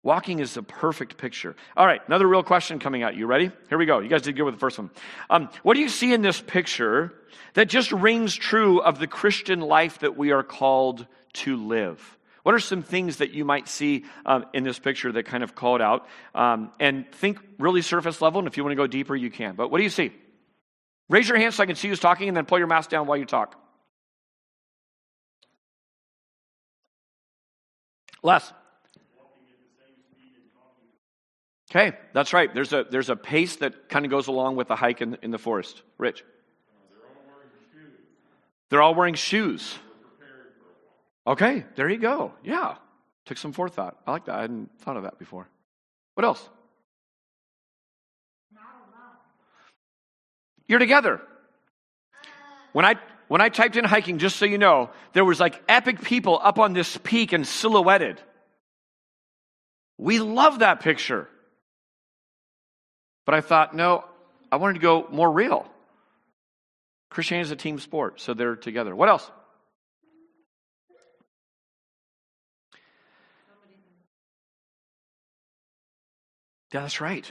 Walking 0.04 0.40
is 0.40 0.56
a 0.56 0.64
perfect 0.64 1.18
picture. 1.18 1.56
All 1.76 1.86
right, 1.86 2.02
another 2.08 2.28
real 2.28 2.44
question 2.44 2.80
coming 2.80 3.04
out. 3.04 3.16
You 3.16 3.26
ready? 3.26 3.52
Here 3.70 3.78
we 3.78 3.86
go. 3.86 4.00
You 4.00 4.08
guys 4.08 4.22
did 4.22 4.36
good 4.36 4.44
with 4.44 4.54
the 4.54 4.60
first 4.60 4.78
one. 4.78 4.90
Um, 5.30 5.50
what 5.64 5.74
do 5.74 5.82
you 5.82 5.90
see 5.90 6.14
in 6.14 6.22
this 6.22 6.40
picture 6.40 7.14
that 7.56 7.68
just 7.68 7.92
rings 7.92 8.34
true 8.34 8.80
of 8.80 9.00
the 9.00 9.08
Christian 9.08 9.60
life 9.60 10.00
that 10.00 10.16
we 10.16 10.32
are 10.32 10.44
called 10.44 11.06
to 11.34 11.58
live? 11.58 12.18
What 12.44 12.56
are 12.56 12.60
some 12.60 12.84
things 12.84 13.18
that 13.18 13.32
you 13.32 13.44
might 13.44 13.68
see 13.68 14.06
um, 14.26 14.46
in 14.54 14.64
this 14.64 14.80
picture 14.80 15.12
that 15.12 15.24
kind 15.24 15.44
of 15.44 15.56
call 15.56 15.76
it 15.76 15.82
out? 15.82 16.08
Um, 16.34 16.72
and 16.80 17.12
think 17.12 17.40
really 17.60 17.82
surface 17.82 18.22
level, 18.22 18.40
and 18.40 18.48
if 18.48 18.56
you 18.56 18.64
want 18.64 18.72
to 18.72 18.78
go 18.78 18.88
deeper, 18.88 19.16
you 19.16 19.30
can. 19.30 19.56
But 19.56 19.70
what 19.70 19.80
do 19.80 19.84
you 19.84 19.90
see? 19.90 20.14
Raise 21.10 21.28
your 21.28 21.38
hand 21.38 21.54
so 21.54 21.64
I 21.64 21.66
can 21.66 21.76
see 21.76 21.88
who's 21.88 22.00
talking, 22.00 22.28
and 22.28 22.36
then 22.36 22.46
pull 22.46 22.58
your 22.58 22.68
mask 22.68 22.90
down 22.90 23.08
while 23.08 23.18
you 23.18 23.26
talk. 23.26 23.56
Les. 28.24 28.54
Okay, 31.70 31.98
that's 32.14 32.34
right. 32.34 32.54
There's 32.54 32.72
a, 32.72 32.86
there's 32.90 33.10
a 33.10 33.16
pace 33.16 33.58
that 33.58 33.90
kind 33.90 34.06
of 34.06 34.12
goes 34.12 34.28
along 34.28 34.56
with 34.56 34.70
the 34.70 34.76
hike 34.76 35.02
in, 35.02 35.18
in 35.22 35.32
the 35.32 35.38
forest. 35.38 35.82
Rich. 35.98 36.24
They're 38.70 38.82
all 38.82 38.96
wearing 38.96 39.16
shoes. 39.16 39.78
Okay, 41.26 41.66
there 41.76 41.90
you 41.90 41.98
go. 41.98 42.34
Yeah. 42.44 42.76
Took 43.26 43.38
some 43.38 43.52
forethought. 43.52 43.98
I 44.08 44.12
like 44.12 44.26
that. 44.26 44.36
I 44.36 44.42
hadn't 44.42 44.70
thought 44.80 44.96
of 44.96 45.04
that 45.04 45.20
before. 45.20 45.50
What 46.16 46.26
else? 46.26 46.50
You're 50.68 50.80
together. 50.80 51.22
When 52.74 52.86
I 52.86 52.96
when 53.28 53.42
I 53.42 53.50
typed 53.50 53.76
in 53.76 53.84
hiking, 53.84 54.20
just 54.20 54.38
so 54.38 54.46
you 54.46 54.58
know, 54.58 54.90
there 55.14 55.26
was 55.26 55.40
like 55.40 55.62
epic 55.68 56.02
people 56.02 56.40
up 56.42 56.60
on 56.60 56.74
this 56.74 56.98
peak 57.04 57.34
and 57.34 57.46
silhouetted. 57.46 58.22
We 59.98 60.20
love 60.20 60.60
that 60.60 60.80
picture. 60.80 61.28
But 63.26 63.36
I 63.36 63.42
thought, 63.42 63.76
no, 63.76 64.06
I 64.52 64.56
wanted 64.56 64.76
to 64.76 64.80
go 64.80 65.08
more 65.12 65.30
real. 65.30 65.70
Christianity 67.10 67.48
is 67.48 67.52
a 67.52 67.56
team 67.58 67.80
sport, 67.80 68.22
so 68.22 68.34
they're 68.34 68.56
together. 68.56 68.96
What 68.96 69.10
else? 69.10 69.30
Yeah, 76.74 76.82
that's 76.82 77.02
right. 77.02 77.30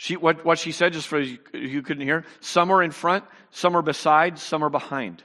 She, 0.00 0.16
what, 0.16 0.44
what 0.44 0.60
she 0.60 0.70
said, 0.70 0.92
just 0.92 1.08
for 1.08 1.18
you, 1.18 1.38
you 1.52 1.82
couldn't 1.82 2.04
hear, 2.04 2.24
some 2.38 2.70
are 2.70 2.84
in 2.84 2.92
front, 2.92 3.24
some 3.50 3.76
are 3.76 3.82
beside, 3.82 4.38
some 4.38 4.62
are 4.62 4.70
behind. 4.70 5.24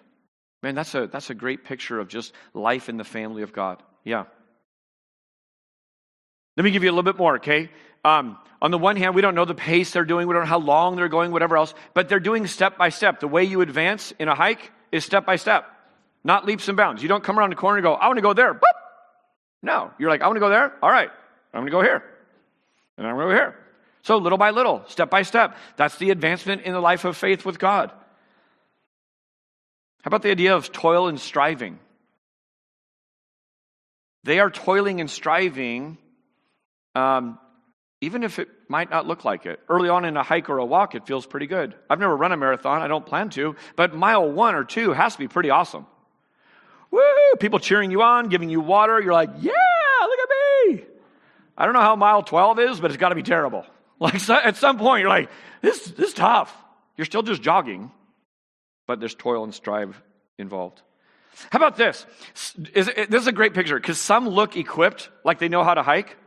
Man, 0.64 0.74
that's 0.74 0.96
a, 0.96 1.06
that's 1.06 1.30
a 1.30 1.36
great 1.36 1.64
picture 1.64 2.00
of 2.00 2.08
just 2.08 2.34
life 2.56 2.90
in 2.90 2.98
the 2.98 3.04
family 3.04 3.44
of 3.44 3.54
God. 3.54 3.84
Yeah. 4.04 4.24
Let 6.58 6.64
me 6.64 6.72
give 6.72 6.84
you 6.84 6.90
a 6.90 6.92
little 6.92 7.04
bit 7.04 7.20
more, 7.20 7.36
okay? 7.36 7.70
Um, 8.04 8.36
on 8.64 8.72
the 8.72 8.80
one 8.80 8.96
hand, 8.96 9.14
we 9.14 9.22
don't 9.22 9.36
know 9.36 9.46
the 9.46 9.54
pace 9.54 9.92
they're 9.92 10.06
doing, 10.06 10.28
we 10.28 10.34
don't 10.34 10.42
know 10.42 10.50
how 10.50 10.58
long 10.58 10.96
they're 10.96 11.08
going, 11.08 11.32
whatever 11.32 11.56
else, 11.56 11.76
but 11.94 12.10
they're 12.10 12.20
doing 12.20 12.48
step 12.48 12.76
by 12.76 12.90
step. 12.90 13.20
The 13.20 13.28
way 13.28 13.44
you 13.44 13.62
advance 13.62 14.12
in 14.18 14.28
a 14.28 14.34
hike 14.34 14.72
is 14.92 15.06
step 15.06 15.24
by 15.24 15.36
step, 15.36 15.66
not 16.24 16.48
leaps 16.48 16.68
and 16.68 16.76
bounds. 16.76 17.04
You 17.04 17.10
don't 17.10 17.24
come 17.24 17.38
around 17.38 17.52
the 17.52 17.58
corner 17.58 17.78
and 17.78 17.84
go, 17.84 17.94
I 17.94 18.08
want 18.08 18.18
to 18.18 18.24
go 18.24 18.34
there. 18.34 18.56
Boop. 18.56 18.62
No, 19.62 19.92
you're 20.00 20.10
like, 20.10 20.22
I 20.22 20.26
want 20.26 20.38
to 20.38 20.40
go 20.42 20.50
there. 20.50 20.74
All 20.82 20.90
right, 20.90 21.12
I'm 21.54 21.62
going 21.62 21.68
to 21.68 21.72
go 21.72 21.84
here. 21.84 22.04
And 22.98 23.06
I'm 23.06 23.14
going 23.14 23.28
to 23.28 23.36
go 23.36 23.38
here. 23.40 23.56
So 24.04 24.18
little 24.18 24.38
by 24.38 24.52
little, 24.52 24.84
step 24.88 25.10
by 25.10 25.24
step. 25.24 25.58
That's 25.76 25.98
the 25.98 26.12
advancement 26.12 26.62
in 26.64 26.74
the 26.74 26.82
life 26.82 27.06
of 27.06 27.18
faith 27.18 27.46
with 27.46 27.60
God. 27.60 27.92
How 30.02 30.10
about 30.10 30.22
the 30.22 30.32
idea 30.32 30.56
of 30.56 30.72
toil 30.72 31.08
and 31.08 31.20
striving? 31.20 31.80
They 34.24 34.40
are 34.40 34.50
toiling 34.50 35.00
and 35.00 35.10
striving 35.10 35.98
um, 36.96 37.40
even 38.04 38.24
if 38.24 38.38
it 38.38 38.50
might 38.68 38.90
not 38.90 39.08
look 39.08 39.24
like 39.24 39.46
it. 39.46 39.62
Early 39.70 39.88
on 39.88 40.04
in 40.04 40.18
a 40.18 40.24
hike 40.24 40.50
or 40.50 40.58
a 40.58 40.66
walk, 40.66 40.94
it 40.94 41.08
feels 41.08 41.26
pretty 41.26 41.48
good. 41.48 41.74
I've 41.90 42.00
never 42.00 42.16
run 42.16 42.34
a 42.34 42.38
marathon, 42.38 42.82
I 42.82 42.88
don't 42.88 43.06
plan 43.06 43.30
to, 43.32 43.56
but 43.76 43.96
mile 43.96 44.30
one 44.30 44.56
or 44.56 44.66
two 44.66 44.92
has 44.92 45.14
to 45.14 45.20
be 45.20 45.30
pretty 45.30 45.50
awesome. 45.50 45.86
Woo! 46.92 47.02
People 47.40 47.60
cheering 47.60 47.92
you 47.92 48.02
on, 48.02 48.28
giving 48.28 48.50
you 48.50 48.60
water. 48.60 49.02
You're 49.02 49.14
like, 49.14 49.30
yeah, 49.40 49.52
look 50.02 50.20
at 50.20 50.30
me. 50.30 50.84
I 51.58 51.66
don't 51.66 51.74
know 51.74 51.82
how 51.82 51.96
mile 51.96 52.24
12 52.24 52.60
is, 52.60 52.80
but 52.80 52.92
it's 52.92 52.98
got 52.98 53.10
to 53.10 53.16
be 53.16 53.24
terrible. 53.24 53.66
Like 54.04 54.20
so, 54.20 54.34
at 54.36 54.58
some 54.58 54.78
point, 54.78 55.00
you're 55.00 55.10
like, 55.10 55.30
this, 55.62 55.80
this 55.86 56.10
is 56.10 56.14
tough. 56.14 56.54
You're 56.98 57.06
still 57.06 57.24
just 57.24 57.42
jogging, 57.42 57.90
but 58.86 59.00
there's 59.00 59.16
toil 59.16 59.46
and 59.46 59.54
strive 59.54 60.00
involved. 60.38 60.82
How 61.50 61.58
about 61.58 61.78
this? 61.78 62.06
Is, 62.76 62.88
this 62.88 63.22
is 63.22 63.28
a 63.28 63.32
great 63.32 63.54
picture 63.54 63.80
because 63.80 63.98
some 63.98 64.28
look 64.28 64.58
equipped, 64.58 65.10
like 65.24 65.40
they 65.40 65.48
know 65.48 65.64
how 65.64 65.74
to 65.74 65.84
hike. 65.84 66.18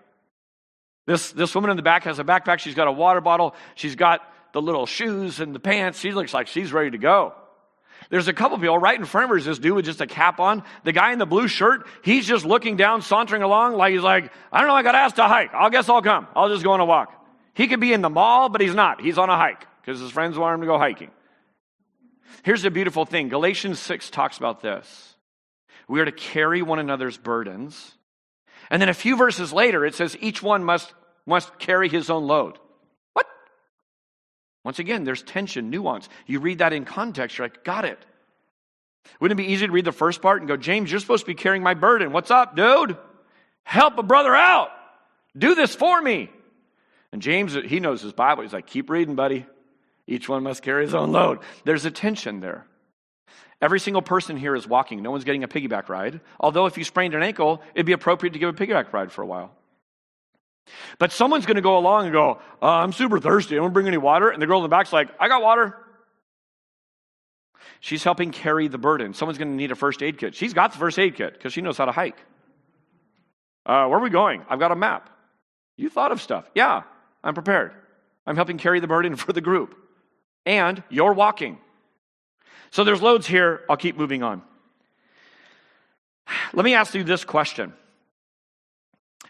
This, 1.07 1.33
this 1.33 1.55
woman 1.55 1.71
in 1.71 1.77
the 1.77 1.83
back 1.83 2.05
has 2.05 2.19
a 2.19 2.25
backpack. 2.25 2.61
She's 2.61 2.75
got 2.75 2.89
a 2.89 2.93
water 2.93 3.21
bottle. 3.21 3.55
She's 3.75 3.95
got 3.95 4.23
the 4.55 4.63
little 4.63 4.87
shoes 4.87 5.39
and 5.41 5.55
the 5.55 5.61
pants. 5.61 6.01
She 6.01 6.13
looks 6.13 6.33
like 6.33 6.47
she's 6.47 6.73
ready 6.73 6.93
to 6.93 6.99
go. 6.99 7.35
There's 8.09 8.27
a 8.27 8.33
couple 8.33 8.57
people 8.57 8.79
right 8.79 8.99
in 8.99 9.05
front 9.05 9.25
of 9.25 9.31
her 9.31 9.37
is 9.37 9.45
this 9.45 9.59
dude 9.59 9.75
with 9.75 9.85
just 9.85 10.01
a 10.01 10.07
cap 10.07 10.41
on. 10.41 10.63
The 10.85 10.93
guy 10.93 11.13
in 11.13 11.19
the 11.19 11.27
blue 11.27 11.47
shirt, 11.47 11.87
he's 12.03 12.27
just 12.27 12.47
looking 12.47 12.79
down, 12.79 13.03
sauntering 13.03 13.43
along 13.43 13.75
like 13.75 13.93
he's 13.93 14.03
like, 14.03 14.33
I 14.51 14.61
don't 14.61 14.69
know, 14.69 14.75
I 14.75 14.83
got 14.83 14.95
asked 14.95 15.17
to 15.17 15.25
hike. 15.25 15.53
I'll 15.53 15.69
guess 15.69 15.91
I'll 15.91 16.01
come. 16.01 16.27
I'll 16.35 16.49
just 16.49 16.65
go 16.65 16.73
on 16.73 16.81
a 16.81 16.87
walk. 16.87 17.13
He 17.57 17.67
could 17.67 17.81
be 17.81 17.93
in 17.93 18.03
the 18.03 18.11
mall, 18.11 18.49
but 18.49 18.61
he's 18.61 18.75
not. 18.75 19.01
He's 19.01 19.19
on 19.19 19.29
a 19.29 19.37
hike 19.37 19.67
because 19.81 20.01
his 20.01 20.13
friends 20.13 20.39
want 20.39 20.55
him 20.55 20.61
to 20.61 20.67
go 20.67 20.79
hiking. 20.79 21.11
Here's 22.45 22.63
the 22.63 22.71
beautiful 22.71 23.05
thing 23.05 23.29
Galatians 23.29 23.81
6 23.81 24.11
talks 24.11 24.39
about 24.39 24.63
this. 24.63 25.17
We 25.89 26.01
are 26.01 26.05
to 26.05 26.13
carry 26.13 26.63
one 26.63 26.79
another's 26.79 27.17
burdens 27.19 27.97
and 28.71 28.83
then 28.83 28.89
a 28.89 28.95
few 28.95 29.17
verses 29.17 29.53
later, 29.53 29.85
it 29.85 29.95
says 29.95 30.17
each 30.21 30.43
one 30.43 30.65
must, 30.65 30.93
must 31.25 31.59
carry 31.59 31.89
his 31.89 32.11
own 32.11 32.27
load. 32.27 32.59
What? 33.13 33.27
Once 34.65 34.79
again, 34.79 35.05
there's 35.05 35.23
tension, 35.23 35.71
nuance. 35.71 36.09
You 36.27 36.41
read 36.41 36.59
that 36.59 36.73
in 36.73 36.85
context, 36.85 37.39
you're 37.39 37.47
like, 37.47 37.65
got 37.65 37.85
it. 37.85 37.99
Wouldn't 39.21 39.39
it 39.39 39.45
be 39.45 39.53
easy 39.53 39.67
to 39.67 39.73
read 39.73 39.85
the 39.85 39.93
first 39.93 40.21
part 40.21 40.41
and 40.41 40.49
go, 40.49 40.57
James, 40.57 40.91
you're 40.91 41.01
supposed 41.01 41.25
to 41.25 41.31
be 41.31 41.35
carrying 41.35 41.63
my 41.63 41.75
burden. 41.75 42.13
What's 42.13 42.31
up, 42.31 42.57
dude? 42.57 42.97
Help 43.63 43.99
a 43.99 44.03
brother 44.03 44.35
out. 44.35 44.71
Do 45.37 45.55
this 45.55 45.75
for 45.75 46.01
me. 46.01 46.31
And 47.13 47.23
James, 47.23 47.55
he 47.55 47.81
knows 47.81 48.03
his 48.03 48.13
Bible. 48.13 48.43
He's 48.43 48.53
like, 48.53 48.67
keep 48.67 48.91
reading, 48.91 49.15
buddy. 49.15 49.47
Each 50.07 50.29
one 50.29 50.43
must 50.43 50.63
carry 50.63 50.85
his 50.85 50.95
own 50.95 51.13
load. 51.13 51.41
There's 51.65 51.85
a 51.85 51.91
tension 51.91 52.41
there. 52.41 52.67
Every 53.61 53.81
single 53.81 54.03
person 54.03 54.37
here 54.37 54.55
is 54.55 54.67
walking. 54.69 55.03
No 55.03 55.11
one's 55.11 55.25
getting 55.25 55.43
a 55.43 55.49
piggyback 55.49 55.89
ride. 55.89 56.21
Although, 56.39 56.67
if 56.67 56.77
you 56.77 56.85
sprained 56.85 57.15
an 57.15 57.23
ankle, 57.23 57.63
it'd 57.75 57.87
be 57.87 57.93
appropriate 57.93 58.33
to 58.33 58.39
give 58.39 58.49
a 58.49 58.53
piggyback 58.53 58.93
ride 58.93 59.11
for 59.11 59.23
a 59.23 59.27
while. 59.27 59.53
But 60.99 61.13
someone's 61.13 61.47
going 61.47 61.57
to 61.57 61.63
go 61.63 61.79
along 61.79 62.05
and 62.05 62.13
go, 62.13 62.41
uh, 62.61 62.67
I'm 62.67 62.93
super 62.93 63.19
thirsty. 63.19 63.57
I 63.57 63.59
don't 63.59 63.73
bring 63.73 63.87
any 63.87 63.97
water. 63.97 64.29
And 64.31 64.43
the 64.43 64.47
girl 64.47 64.59
in 64.59 64.63
the 64.63 64.69
back's 64.69 64.93
like, 64.93 65.09
I 65.19 65.29
got 65.29 65.43
water. 65.43 65.77
She's 67.81 68.05
helping 68.05 68.31
carry 68.31 68.69
the 68.69 68.79
burden. 68.79 69.15
Someone's 69.15 69.39
going 69.39 69.51
to 69.51 69.57
need 69.57 69.71
a 69.71 69.77
first 69.77 70.03
aid 70.03 70.19
kit. 70.19 70.35
She's 70.35 70.53
got 70.53 70.73
the 70.73 70.79
first 70.79 70.99
aid 70.99 71.15
kit 71.15 71.35
because 71.35 71.53
she 71.53 71.61
knows 71.61 71.79
how 71.79 71.85
to 71.85 71.93
hike. 71.93 72.19
Uh, 73.65 73.87
where 73.87 73.99
are 73.99 74.03
we 74.03 74.11
going? 74.11 74.45
I've 74.49 74.59
got 74.59 74.73
a 74.73 74.77
map. 74.77 75.11
You 75.77 75.89
thought 75.89 76.13
of 76.13 76.21
stuff. 76.21 76.51
Yeah, 76.55 76.83
I'm 77.27 77.35
prepared. 77.35 77.73
I'm 78.25 78.37
helping 78.37 78.57
carry 78.57 78.79
the 78.79 78.87
burden 78.87 79.17
for 79.25 79.33
the 79.33 79.41
group. 79.41 79.77
And 80.47 80.83
you're 80.89 81.13
walking. 81.13 81.59
So 82.71 82.85
there's 82.85 83.03
loads 83.03 83.27
here. 83.27 83.63
I'll 83.69 83.77
keep 83.77 83.99
moving 83.99 84.23
on. 84.23 84.43
Let 86.55 86.65
me 86.65 86.75
ask 86.75 86.95
you 86.95 87.05
this 87.05 87.25
question. 87.25 87.73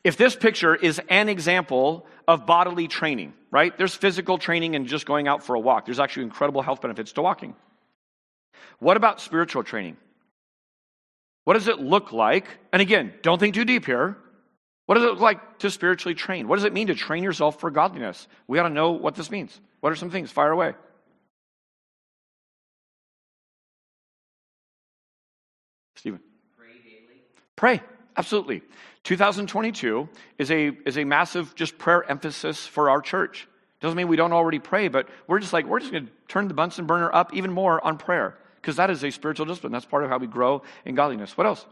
If 0.05 0.16
this 0.16 0.36
picture 0.36 0.74
is 0.74 1.01
an 1.09 1.28
example 1.28 2.07
of 2.28 2.47
bodily 2.47 2.86
training, 2.86 3.32
right? 3.51 3.76
There's 3.76 3.94
physical 3.94 4.38
training 4.38 4.76
and 4.76 4.86
just 4.86 5.07
going 5.07 5.26
out 5.26 5.42
for 5.42 5.55
a 5.55 5.61
walk. 5.61 5.86
There's 5.86 5.99
actually 5.99 6.24
incredible 6.24 6.62
health 6.62 6.82
benefits 6.82 7.12
to 7.12 7.22
walking. 7.22 7.55
What 8.78 8.97
about 8.97 9.20
spiritual 9.20 9.64
training? 9.64 9.97
What 11.44 11.55
does 11.55 11.68
it 11.68 11.80
look 11.80 12.12
like? 12.12 12.47
And 12.72 12.82
again, 12.82 13.14
don't 13.22 13.38
think 13.38 13.55
too 13.55 13.64
deep 13.64 13.86
here. 13.86 14.18
What 14.87 14.95
does 14.95 15.05
it 15.05 15.09
look 15.09 15.20
like 15.20 15.59
to 15.59 15.70
spiritually 15.70 16.14
train? 16.14 16.47
What 16.49 16.57
does 16.57 16.64
it 16.64 16.72
mean 16.72 16.87
to 16.87 16.95
train 16.95 17.24
yourself 17.24 17.61
for 17.61 17.70
godliness? 17.70 18.28
We 18.47 18.59
ought 18.59 18.68
to 18.68 18.74
know 18.74 18.93
what 18.93 19.16
this 19.16 19.30
means. 19.30 19.61
What 19.80 19.93
are 19.93 19.97
some 19.97 20.11
things? 20.11 20.30
Fire 20.30 20.53
away. 20.53 20.74
Stephen. 25.97 26.20
Pray 26.57 26.68
daily. 26.84 27.20
Pray, 27.57 27.80
absolutely. 28.16 28.62
2022 29.03 30.09
is 30.39 30.51
a, 30.51 30.68
is 30.87 30.99
a 30.99 31.05
massive 31.05 31.55
just 31.57 31.78
prayer 31.78 32.09
emphasis 32.09 32.64
for 32.64 32.91
our 32.91 33.01
church. 33.01 33.49
Doesn't 33.80 33.97
mean 33.97 34.09
we 34.09 34.16
don't 34.16 34.32
already 34.32 34.59
pray, 34.59 34.89
but 34.89 35.09
we're 35.26 35.41
just 35.41 35.53
like, 35.53 35.66
we're 35.66 35.80
just 35.80 35.93
going 35.93 36.07
to 36.07 36.12
turn 36.28 36.49
the 36.49 36.55
Bunsen 36.55 36.87
burner 36.87 37.12
up 37.12 37.34
even 37.34 37.53
more 37.53 37.84
on 37.84 37.99
prayer 37.99 38.39
because 38.57 38.76
that 38.76 38.91
is 38.91 39.05
a 39.05 39.11
spiritual 39.11 39.47
discipline. 39.47 39.72
That's 39.72 39.84
part 39.84 40.05
of 40.05 40.11
how 40.11 40.18
we 40.18 40.26
grow 40.26 40.62
in 40.84 40.95
godliness. 40.95 41.37
What 41.37 41.47
else? 41.47 41.64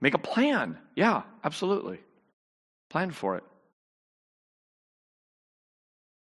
Make 0.00 0.14
a 0.14 0.18
plan. 0.18 0.78
Yeah, 0.94 1.22
absolutely. 1.42 2.00
Plan 2.90 3.10
for 3.10 3.36
it. 3.36 3.44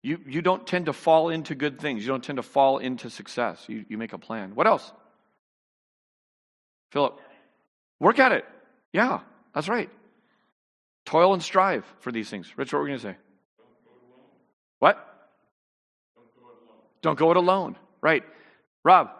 You, 0.02 0.18
you 0.26 0.42
don't 0.42 0.66
tend 0.66 0.86
to 0.86 0.92
fall 0.92 1.28
into 1.30 1.54
good 1.54 1.80
things. 1.80 2.02
You 2.02 2.08
don't 2.08 2.24
tend 2.24 2.36
to 2.36 2.42
fall 2.42 2.78
into 2.78 3.08
success. 3.08 3.64
You, 3.68 3.84
you 3.88 3.98
make 3.98 4.12
a 4.12 4.18
plan. 4.18 4.54
What 4.54 4.66
else? 4.66 4.92
Philip. 6.90 7.20
Work 8.00 8.18
at 8.18 8.32
it. 8.32 8.44
Yeah, 8.92 9.20
that's 9.54 9.68
right. 9.68 9.88
Toil 11.06 11.32
and 11.32 11.42
strive 11.42 11.84
for 12.00 12.12
these 12.12 12.28
things. 12.28 12.52
Rich, 12.56 12.72
what 12.72 12.80
were 12.80 12.84
we 12.84 12.90
going 12.90 13.00
to 13.00 13.06
say? 13.06 13.16
What? 14.78 14.98
Don't 17.02 17.18
go 17.18 17.30
it 17.32 17.36
alone. 17.36 17.76
Right. 18.00 18.22
Rob. 18.84 19.10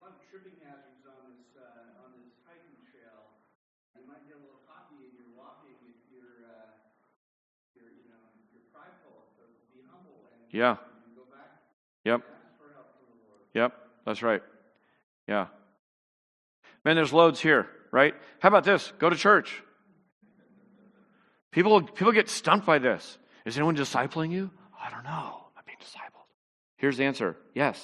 lot 0.00 0.12
of 0.12 0.20
tripping 0.28 0.60
hazards 0.60 1.04
on 1.08 1.24
this 1.32 1.48
uh, 1.56 2.04
on 2.04 2.12
this 2.20 2.36
hiking 2.44 2.76
trail. 2.92 3.32
You 3.96 4.04
might 4.04 4.24
get 4.28 4.36
a 4.36 4.42
little 4.44 4.60
cocky 4.68 5.00
in 5.08 5.12
your 5.16 5.32
walking 5.32 5.76
if 5.88 5.96
you're 6.12 6.44
uh, 6.44 6.68
you're 7.72 7.92
you 7.96 8.08
know 8.12 8.20
you're 8.52 8.68
prideful. 8.76 9.24
So 9.40 9.44
be 9.72 9.80
humble 9.88 10.24
and 10.36 10.41
Yeah. 10.52 10.76
you 11.08 11.16
go 11.16 11.22
back. 11.30 11.50
Yep. 12.04 12.20
Ask 12.20 12.58
for 12.58 12.74
help 12.74 12.86
from 12.92 13.06
the 13.08 13.26
Lord. 13.28 13.72
Yep. 13.72 13.72
That's 14.06 14.22
right. 14.22 14.42
Yeah. 15.26 15.46
Man, 16.84 16.96
there's 16.96 17.12
loads 17.12 17.40
here, 17.40 17.68
right? 17.90 18.14
How 18.40 18.48
about 18.48 18.64
this? 18.64 18.92
Go 18.98 19.08
to 19.08 19.16
church. 19.16 19.62
People, 21.52 21.82
people 21.82 22.12
get 22.12 22.28
stumped 22.28 22.66
by 22.66 22.78
this. 22.78 23.18
Is 23.44 23.56
anyone 23.56 23.76
discipling 23.76 24.30
you? 24.30 24.50
I 24.80 24.90
don't 24.90 25.04
know. 25.04 25.46
I'm 25.56 25.62
being 25.66 25.78
discipled. 25.78 26.26
Here's 26.76 26.96
the 26.96 27.04
answer 27.04 27.36
yes. 27.54 27.80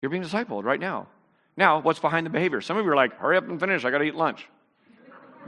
You're 0.00 0.10
being 0.10 0.22
discipled 0.22 0.64
right 0.64 0.80
now. 0.80 1.08
Now, 1.56 1.80
what's 1.80 2.00
behind 2.00 2.26
the 2.26 2.30
behavior? 2.30 2.60
Some 2.60 2.76
of 2.76 2.84
you 2.84 2.90
are 2.90 2.96
like, 2.96 3.18
hurry 3.18 3.36
up 3.36 3.48
and 3.48 3.58
finish. 3.60 3.84
I 3.84 3.90
got 3.90 3.98
to 3.98 4.04
eat 4.04 4.14
lunch. 4.14 4.46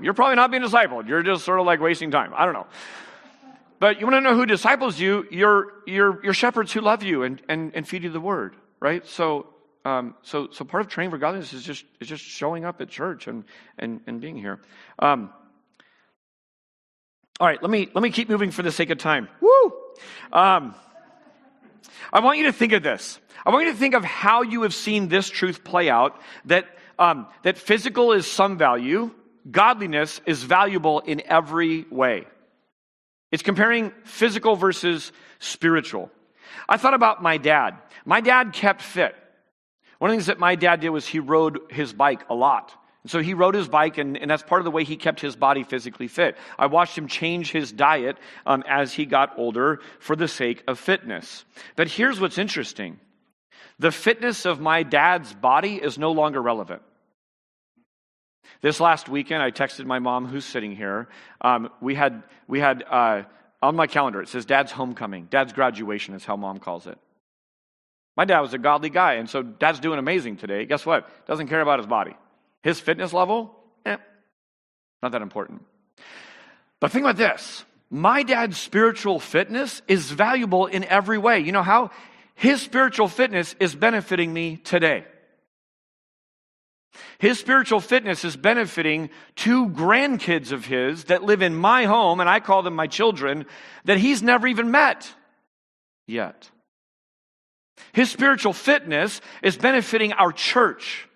You're 0.00 0.14
probably 0.14 0.36
not 0.36 0.50
being 0.50 0.62
discipled. 0.62 1.08
You're 1.08 1.22
just 1.22 1.44
sort 1.44 1.58
of 1.58 1.66
like 1.66 1.80
wasting 1.80 2.10
time. 2.10 2.32
I 2.34 2.44
don't 2.44 2.54
know. 2.54 2.66
But 3.78 4.00
you 4.00 4.06
want 4.06 4.16
to 4.16 4.20
know 4.20 4.34
who 4.34 4.46
disciples 4.46 4.98
you? 4.98 5.26
Your, 5.30 5.72
your, 5.86 6.24
your 6.24 6.34
shepherds 6.34 6.72
who 6.72 6.80
love 6.80 7.02
you 7.02 7.22
and, 7.22 7.42
and, 7.48 7.72
and 7.74 7.86
feed 7.86 8.04
you 8.04 8.10
the 8.10 8.20
word, 8.20 8.56
right? 8.80 9.06
So, 9.06 9.48
um, 9.84 10.14
so, 10.22 10.48
so 10.50 10.64
part 10.64 10.80
of 10.80 10.88
training 10.88 11.10
for 11.10 11.18
godliness 11.18 11.52
is 11.52 11.62
just, 11.62 11.84
is 12.00 12.08
just 12.08 12.24
showing 12.24 12.64
up 12.64 12.80
at 12.80 12.88
church 12.88 13.26
and, 13.26 13.44
and, 13.78 14.00
and 14.06 14.20
being 14.20 14.36
here. 14.36 14.60
Um, 14.98 15.30
all 17.38 17.46
right, 17.46 17.62
let 17.62 17.70
me, 17.70 17.88
let 17.94 18.02
me 18.02 18.10
keep 18.10 18.30
moving 18.30 18.50
for 18.50 18.62
the 18.62 18.72
sake 18.72 18.90
of 18.90 18.98
time. 18.98 19.28
Woo! 19.40 19.72
Um, 20.32 20.74
I 22.12 22.20
want 22.20 22.38
you 22.38 22.44
to 22.44 22.52
think 22.52 22.72
of 22.72 22.82
this. 22.82 23.20
I 23.44 23.50
want 23.50 23.66
you 23.66 23.72
to 23.72 23.78
think 23.78 23.94
of 23.94 24.04
how 24.04 24.42
you 24.42 24.62
have 24.62 24.74
seen 24.74 25.08
this 25.08 25.28
truth 25.28 25.62
play 25.62 25.90
out 25.90 26.18
that, 26.46 26.66
um, 26.98 27.26
that 27.42 27.58
physical 27.58 28.12
is 28.12 28.26
some 28.26 28.56
value, 28.56 29.10
godliness 29.50 30.20
is 30.24 30.42
valuable 30.42 31.00
in 31.00 31.22
every 31.26 31.84
way. 31.90 32.26
It's 33.36 33.42
comparing 33.42 33.92
physical 34.04 34.56
versus 34.56 35.12
spiritual. 35.40 36.10
I 36.70 36.78
thought 36.78 36.94
about 36.94 37.22
my 37.22 37.36
dad. 37.36 37.76
My 38.06 38.22
dad 38.22 38.54
kept 38.54 38.80
fit. 38.80 39.14
One 39.98 40.10
of 40.10 40.14
the 40.14 40.16
things 40.16 40.28
that 40.28 40.38
my 40.38 40.54
dad 40.54 40.80
did 40.80 40.88
was 40.88 41.06
he 41.06 41.18
rode 41.18 41.60
his 41.68 41.92
bike 41.92 42.22
a 42.30 42.34
lot. 42.34 42.72
And 43.02 43.10
so 43.10 43.20
he 43.20 43.34
rode 43.34 43.54
his 43.54 43.68
bike, 43.68 43.98
and, 43.98 44.16
and 44.16 44.30
that's 44.30 44.42
part 44.42 44.62
of 44.62 44.64
the 44.64 44.70
way 44.70 44.84
he 44.84 44.96
kept 44.96 45.20
his 45.20 45.36
body 45.36 45.64
physically 45.64 46.08
fit. 46.08 46.38
I 46.58 46.64
watched 46.64 46.96
him 46.96 47.08
change 47.08 47.52
his 47.52 47.72
diet 47.72 48.16
um, 48.46 48.64
as 48.66 48.94
he 48.94 49.04
got 49.04 49.38
older 49.38 49.80
for 50.00 50.16
the 50.16 50.28
sake 50.28 50.64
of 50.66 50.78
fitness. 50.78 51.44
But 51.76 51.88
here's 51.88 52.18
what's 52.18 52.38
interesting 52.38 52.98
the 53.78 53.92
fitness 53.92 54.46
of 54.46 54.60
my 54.60 54.82
dad's 54.82 55.34
body 55.34 55.74
is 55.76 55.98
no 55.98 56.12
longer 56.12 56.40
relevant. 56.40 56.80
This 58.62 58.80
last 58.80 59.08
weekend, 59.08 59.42
I 59.42 59.50
texted 59.50 59.84
my 59.84 59.98
mom, 59.98 60.26
who's 60.26 60.44
sitting 60.44 60.74
here. 60.74 61.08
Um, 61.40 61.70
we 61.80 61.94
had, 61.94 62.22
we 62.48 62.60
had 62.60 62.84
uh, 62.88 63.22
on 63.62 63.76
my 63.76 63.86
calendar, 63.86 64.22
it 64.22 64.28
says 64.28 64.44
Dad's 64.44 64.72
homecoming. 64.72 65.28
Dad's 65.30 65.52
graduation 65.52 66.14
is 66.14 66.24
how 66.24 66.36
mom 66.36 66.58
calls 66.58 66.86
it. 66.86 66.98
My 68.16 68.24
dad 68.24 68.40
was 68.40 68.54
a 68.54 68.58
godly 68.58 68.88
guy, 68.88 69.14
and 69.14 69.28
so 69.28 69.42
dad's 69.42 69.78
doing 69.78 69.98
amazing 69.98 70.38
today. 70.38 70.64
Guess 70.64 70.86
what? 70.86 71.08
Doesn't 71.26 71.48
care 71.48 71.60
about 71.60 71.78
his 71.78 71.86
body. 71.86 72.16
His 72.62 72.80
fitness 72.80 73.12
level, 73.12 73.54
eh, 73.84 73.98
not 75.02 75.12
that 75.12 75.22
important. 75.22 75.62
But 76.80 76.92
think 76.92 77.04
about 77.04 77.16
this 77.16 77.64
my 77.90 78.22
dad's 78.22 78.58
spiritual 78.58 79.20
fitness 79.20 79.82
is 79.86 80.10
valuable 80.10 80.66
in 80.66 80.84
every 80.84 81.18
way. 81.18 81.40
You 81.40 81.52
know 81.52 81.62
how? 81.62 81.90
His 82.34 82.60
spiritual 82.60 83.08
fitness 83.08 83.54
is 83.60 83.74
benefiting 83.74 84.32
me 84.32 84.56
today. 84.56 85.04
His 87.18 87.38
spiritual 87.38 87.80
fitness 87.80 88.24
is 88.24 88.36
benefiting 88.36 89.10
two 89.34 89.68
grandkids 89.68 90.52
of 90.52 90.64
his 90.64 91.04
that 91.04 91.22
live 91.22 91.42
in 91.42 91.54
my 91.54 91.84
home, 91.84 92.20
and 92.20 92.28
I 92.28 92.40
call 92.40 92.62
them 92.62 92.74
my 92.74 92.86
children, 92.86 93.46
that 93.84 93.98
he's 93.98 94.22
never 94.22 94.46
even 94.46 94.70
met 94.70 95.12
yet. 96.06 96.50
His 97.92 98.10
spiritual 98.10 98.52
fitness 98.52 99.20
is 99.42 99.56
benefiting 99.56 100.12
our 100.12 100.32
church. 100.32 101.08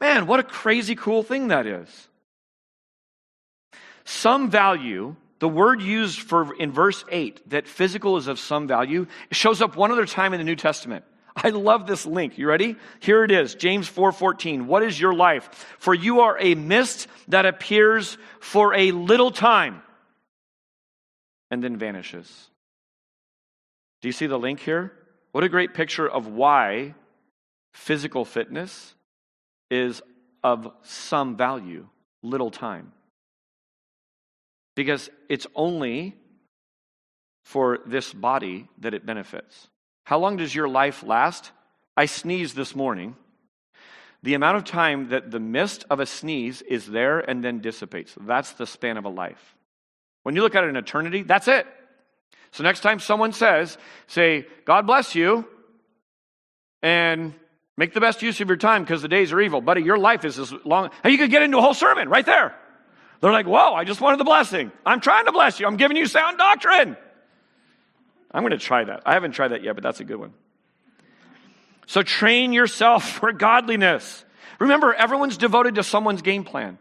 Man, 0.00 0.26
what 0.26 0.40
a 0.40 0.44
crazy 0.44 0.94
cool 0.94 1.22
thing 1.22 1.48
that 1.48 1.66
is. 1.66 2.08
Some 4.04 4.50
value, 4.50 5.16
the 5.38 5.48
word 5.48 5.82
used 5.82 6.20
for 6.20 6.54
in 6.54 6.72
verse 6.72 7.04
8 7.10 7.50
that 7.50 7.68
physical 7.68 8.16
is 8.16 8.26
of 8.26 8.38
some 8.38 8.66
value, 8.66 9.06
shows 9.30 9.60
up 9.60 9.76
one 9.76 9.92
other 9.92 10.06
time 10.06 10.32
in 10.32 10.38
the 10.38 10.44
New 10.44 10.56
Testament. 10.56 11.04
I 11.44 11.50
love 11.50 11.86
this 11.86 12.04
link. 12.04 12.36
You 12.36 12.48
ready? 12.48 12.76
Here 13.00 13.22
it 13.22 13.30
is. 13.30 13.54
James 13.54 13.88
4:14. 13.88 14.66
What 14.66 14.82
is 14.82 15.00
your 15.00 15.14
life? 15.14 15.48
For 15.78 15.94
you 15.94 16.20
are 16.20 16.36
a 16.40 16.54
mist 16.54 17.06
that 17.28 17.46
appears 17.46 18.18
for 18.40 18.74
a 18.74 18.90
little 18.90 19.30
time 19.30 19.82
and 21.50 21.62
then 21.62 21.76
vanishes. 21.76 22.50
Do 24.00 24.08
you 24.08 24.12
see 24.12 24.26
the 24.26 24.38
link 24.38 24.60
here? 24.60 24.92
What 25.32 25.44
a 25.44 25.48
great 25.48 25.74
picture 25.74 26.08
of 26.08 26.26
why 26.26 26.94
physical 27.72 28.24
fitness 28.24 28.94
is 29.70 30.02
of 30.42 30.72
some 30.82 31.36
value, 31.36 31.86
little 32.22 32.50
time. 32.50 32.92
Because 34.74 35.10
it's 35.28 35.46
only 35.54 36.16
for 37.44 37.78
this 37.86 38.12
body 38.12 38.68
that 38.78 38.94
it 38.94 39.04
benefits. 39.04 39.68
How 40.08 40.18
long 40.18 40.38
does 40.38 40.54
your 40.54 40.68
life 40.70 41.02
last? 41.02 41.52
I 41.94 42.06
sneezed 42.06 42.56
this 42.56 42.74
morning. 42.74 43.14
The 44.22 44.32
amount 44.32 44.56
of 44.56 44.64
time 44.64 45.10
that 45.10 45.30
the 45.30 45.38
mist 45.38 45.84
of 45.90 46.00
a 46.00 46.06
sneeze 46.06 46.62
is 46.62 46.86
there 46.86 47.18
and 47.20 47.44
then 47.44 47.60
dissipates, 47.60 48.14
that's 48.18 48.52
the 48.52 48.66
span 48.66 48.96
of 48.96 49.04
a 49.04 49.10
life. 49.10 49.54
When 50.22 50.34
you 50.34 50.40
look 50.40 50.54
at 50.54 50.64
in 50.64 50.76
eternity, 50.76 51.24
that's 51.24 51.46
it. 51.46 51.66
So 52.52 52.62
next 52.62 52.80
time 52.80 53.00
someone 53.00 53.34
says, 53.34 53.76
say, 54.06 54.46
God 54.64 54.86
bless 54.86 55.14
you, 55.14 55.46
and 56.80 57.34
make 57.76 57.92
the 57.92 58.00
best 58.00 58.22
use 58.22 58.40
of 58.40 58.48
your 58.48 58.56
time 58.56 58.84
because 58.84 59.02
the 59.02 59.08
days 59.08 59.30
are 59.34 59.40
evil. 59.42 59.60
Buddy, 59.60 59.82
your 59.82 59.98
life 59.98 60.24
is 60.24 60.38
as 60.38 60.54
long. 60.64 60.88
And 61.04 61.12
you 61.12 61.18
could 61.18 61.30
get 61.30 61.42
into 61.42 61.58
a 61.58 61.60
whole 61.60 61.74
sermon 61.74 62.08
right 62.08 62.24
there. 62.24 62.56
They're 63.20 63.30
like, 63.30 63.46
whoa, 63.46 63.74
I 63.74 63.84
just 63.84 64.00
wanted 64.00 64.20
the 64.20 64.24
blessing. 64.24 64.72
I'm 64.86 65.00
trying 65.00 65.26
to 65.26 65.32
bless 65.32 65.60
you. 65.60 65.66
I'm 65.66 65.76
giving 65.76 65.98
you 65.98 66.06
sound 66.06 66.38
doctrine. 66.38 66.96
I'm 68.30 68.42
going 68.42 68.50
to 68.50 68.58
try 68.58 68.84
that. 68.84 69.02
I 69.06 69.14
haven't 69.14 69.32
tried 69.32 69.48
that 69.48 69.62
yet, 69.62 69.74
but 69.74 69.82
that's 69.82 70.00
a 70.00 70.04
good 70.04 70.16
one. 70.16 70.32
So 71.86 72.02
train 72.02 72.52
yourself 72.52 73.08
for 73.20 73.32
godliness. 73.32 74.24
Remember, 74.58 74.92
everyone's 74.92 75.36
devoted 75.36 75.76
to 75.76 75.82
someone's 75.82 76.22
game 76.22 76.44
plan. 76.44 76.78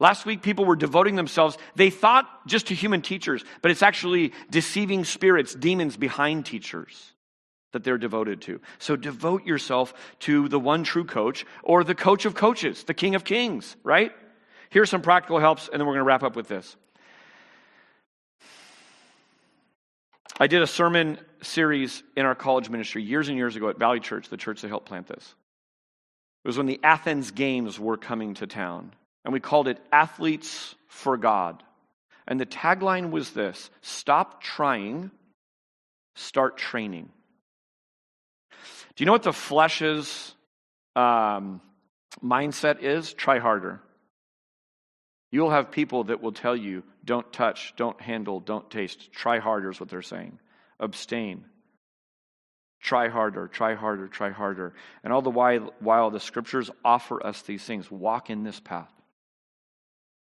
Last 0.00 0.26
week, 0.26 0.42
people 0.42 0.64
were 0.64 0.74
devoting 0.74 1.14
themselves, 1.14 1.56
they 1.76 1.90
thought 1.90 2.26
just 2.46 2.68
to 2.68 2.74
human 2.74 3.02
teachers, 3.02 3.44
but 3.60 3.70
it's 3.70 3.82
actually 3.82 4.32
deceiving 4.50 5.04
spirits, 5.04 5.54
demons 5.54 5.96
behind 5.96 6.44
teachers 6.44 7.12
that 7.72 7.84
they're 7.84 7.98
devoted 7.98 8.40
to. 8.42 8.60
So 8.78 8.96
devote 8.96 9.46
yourself 9.46 9.94
to 10.20 10.48
the 10.48 10.58
one 10.58 10.82
true 10.82 11.04
coach 11.04 11.44
or 11.62 11.84
the 11.84 11.94
coach 11.94 12.24
of 12.24 12.34
coaches, 12.34 12.84
the 12.84 12.94
king 12.94 13.14
of 13.14 13.22
kings, 13.22 13.76
right? 13.84 14.12
Here's 14.70 14.90
some 14.90 15.02
practical 15.02 15.38
helps, 15.38 15.68
and 15.68 15.78
then 15.78 15.86
we're 15.86 15.94
going 15.94 16.04
to 16.04 16.08
wrap 16.08 16.22
up 16.22 16.34
with 16.34 16.48
this. 16.48 16.76
I 20.42 20.48
did 20.48 20.60
a 20.60 20.66
sermon 20.66 21.18
series 21.42 22.02
in 22.16 22.26
our 22.26 22.34
college 22.34 22.68
ministry 22.68 23.00
years 23.04 23.28
and 23.28 23.38
years 23.38 23.54
ago 23.54 23.68
at 23.68 23.78
Valley 23.78 24.00
Church, 24.00 24.28
the 24.28 24.36
church 24.36 24.62
that 24.62 24.68
helped 24.70 24.86
plant 24.86 25.06
this. 25.06 25.36
It 26.44 26.48
was 26.48 26.56
when 26.56 26.66
the 26.66 26.80
Athens 26.82 27.30
Games 27.30 27.78
were 27.78 27.96
coming 27.96 28.34
to 28.34 28.48
town, 28.48 28.92
and 29.24 29.32
we 29.32 29.38
called 29.38 29.68
it 29.68 29.78
Athletes 29.92 30.74
for 30.88 31.16
God. 31.16 31.62
And 32.26 32.40
the 32.40 32.46
tagline 32.46 33.12
was 33.12 33.30
this 33.30 33.70
Stop 33.82 34.42
trying, 34.42 35.12
start 36.16 36.58
training. 36.58 37.08
Do 38.96 39.04
you 39.04 39.06
know 39.06 39.12
what 39.12 39.22
the 39.22 39.32
flesh's 39.32 40.34
um, 40.96 41.60
mindset 42.20 42.82
is? 42.82 43.12
Try 43.12 43.38
harder. 43.38 43.80
You'll 45.32 45.50
have 45.50 45.70
people 45.70 46.04
that 46.04 46.22
will 46.22 46.32
tell 46.32 46.54
you, 46.54 46.84
don't 47.04 47.32
touch, 47.32 47.72
don't 47.76 47.98
handle, 48.00 48.38
don't 48.38 48.70
taste. 48.70 49.10
Try 49.12 49.38
harder 49.38 49.70
is 49.70 49.80
what 49.80 49.88
they're 49.88 50.02
saying. 50.02 50.38
Abstain. 50.78 51.46
Try 52.82 53.08
harder, 53.08 53.48
try 53.48 53.74
harder, 53.74 54.08
try 54.08 54.30
harder. 54.30 54.74
And 55.02 55.12
all 55.12 55.22
the 55.22 55.30
while, 55.30 55.72
while 55.80 56.10
the 56.10 56.20
scriptures 56.20 56.70
offer 56.84 57.24
us 57.24 57.40
these 57.42 57.64
things, 57.64 57.90
walk 57.90 58.28
in 58.28 58.44
this 58.44 58.60
path. 58.60 58.92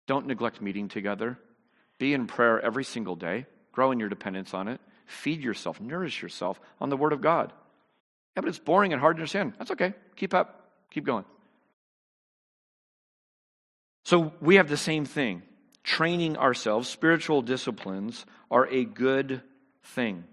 Don't 0.06 0.26
neglect 0.26 0.62
meeting 0.62 0.88
together. 0.88 1.38
Be 1.98 2.14
in 2.14 2.26
prayer 2.26 2.58
every 2.60 2.84
single 2.84 3.14
day. 3.14 3.46
Grow 3.72 3.92
in 3.92 4.00
your 4.00 4.08
dependence 4.08 4.54
on 4.54 4.68
it. 4.68 4.80
Feed 5.04 5.42
yourself, 5.42 5.80
nourish 5.80 6.22
yourself 6.22 6.58
on 6.80 6.88
the 6.88 6.96
Word 6.96 7.12
of 7.12 7.20
God. 7.20 7.52
Yeah, 8.36 8.40
but 8.40 8.48
it's 8.48 8.58
boring 8.58 8.92
and 8.92 9.00
hard 9.00 9.16
to 9.16 9.20
understand. 9.20 9.52
That's 9.58 9.70
okay. 9.72 9.92
Keep 10.16 10.32
up, 10.32 10.70
keep 10.90 11.04
going. 11.04 11.24
So 14.04 14.32
we 14.40 14.56
have 14.56 14.68
the 14.68 14.76
same 14.76 15.04
thing. 15.04 15.42
Training 15.82 16.36
ourselves, 16.36 16.88
spiritual 16.88 17.42
disciplines 17.42 18.24
are 18.50 18.66
a 18.66 18.84
good 18.84 19.42
thing. 19.82 20.24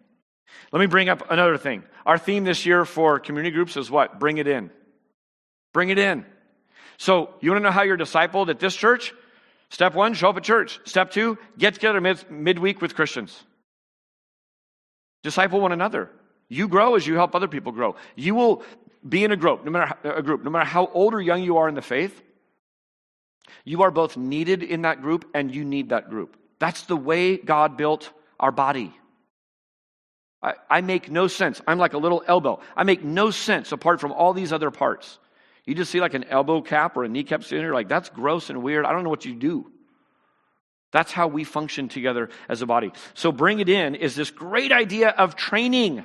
Let 0.71 0.79
me 0.79 0.85
bring 0.85 1.09
up 1.09 1.29
another 1.31 1.57
thing. 1.57 1.83
Our 2.05 2.17
theme 2.17 2.43
this 2.43 2.65
year 2.65 2.85
for 2.85 3.19
community 3.19 3.53
groups 3.53 3.77
is 3.77 3.89
what? 3.89 4.19
Bring 4.19 4.37
it 4.37 4.47
in. 4.47 4.69
Bring 5.73 5.89
it 5.89 5.97
in. 5.97 6.25
So, 6.97 7.33
you 7.39 7.51
want 7.51 7.61
to 7.61 7.63
know 7.63 7.71
how 7.71 7.83
you're 7.83 7.97
discipled 7.97 8.49
at 8.49 8.59
this 8.59 8.75
church? 8.75 9.13
Step 9.69 9.95
one, 9.95 10.13
show 10.13 10.29
up 10.29 10.37
at 10.37 10.43
church. 10.43 10.79
Step 10.83 11.11
two, 11.11 11.37
get 11.57 11.73
together 11.73 12.01
mid- 12.01 12.29
midweek 12.29 12.81
with 12.81 12.93
Christians. 12.93 13.41
Disciple 15.23 15.61
one 15.61 15.71
another. 15.71 16.09
You 16.49 16.67
grow 16.67 16.95
as 16.95 17.07
you 17.07 17.15
help 17.15 17.33
other 17.33 17.47
people 17.47 17.71
grow. 17.71 17.95
You 18.15 18.35
will 18.35 18.63
be 19.07 19.23
in 19.23 19.31
a 19.31 19.37
group, 19.37 19.63
no 19.63 19.71
matter 19.71 19.95
a 20.03 20.21
group, 20.21 20.43
no 20.43 20.49
matter 20.49 20.65
how 20.65 20.87
old 20.87 21.13
or 21.13 21.21
young 21.21 21.41
you 21.41 21.57
are 21.57 21.69
in 21.69 21.75
the 21.75 21.81
faith. 21.81 22.21
You 23.65 23.83
are 23.83 23.91
both 23.91 24.17
needed 24.17 24.63
in 24.63 24.83
that 24.83 25.01
group 25.01 25.29
and 25.33 25.53
you 25.53 25.65
need 25.65 25.89
that 25.89 26.09
group. 26.09 26.37
That's 26.59 26.83
the 26.83 26.95
way 26.95 27.37
God 27.37 27.77
built 27.77 28.11
our 28.39 28.51
body. 28.51 28.93
I, 30.41 30.53
I, 30.69 30.81
make 30.81 31.11
no 31.11 31.27
sense. 31.27 31.61
I'm 31.67 31.77
like 31.77 31.93
a 31.93 31.97
little 31.97 32.23
elbow. 32.25 32.59
I 32.75 32.83
make 32.83 33.03
no 33.03 33.29
sense 33.31 33.71
apart 33.71 33.99
from 33.99 34.11
all 34.11 34.33
these 34.33 34.51
other 34.51 34.71
parts. 34.71 35.19
You 35.65 35.75
just 35.75 35.91
see 35.91 36.01
like 36.01 36.15
an 36.15 36.23
elbow 36.25 36.61
cap 36.61 36.97
or 36.97 37.03
a 37.03 37.09
kneecap 37.09 37.43
sitting 37.43 37.63
here, 37.63 37.73
like 37.73 37.87
that's 37.87 38.09
gross 38.09 38.49
and 38.49 38.63
weird. 38.63 38.85
I 38.85 38.91
don't 38.91 39.03
know 39.03 39.09
what 39.09 39.25
you 39.25 39.35
do. 39.35 39.71
That's 40.91 41.11
how 41.11 41.27
we 41.27 41.43
function 41.43 41.87
together 41.87 42.29
as 42.49 42.61
a 42.61 42.65
body. 42.65 42.91
So 43.13 43.31
bring 43.31 43.59
it 43.59 43.69
in 43.69 43.95
is 43.95 44.15
this 44.15 44.31
great 44.31 44.71
idea 44.71 45.09
of 45.09 45.35
training. 45.35 46.03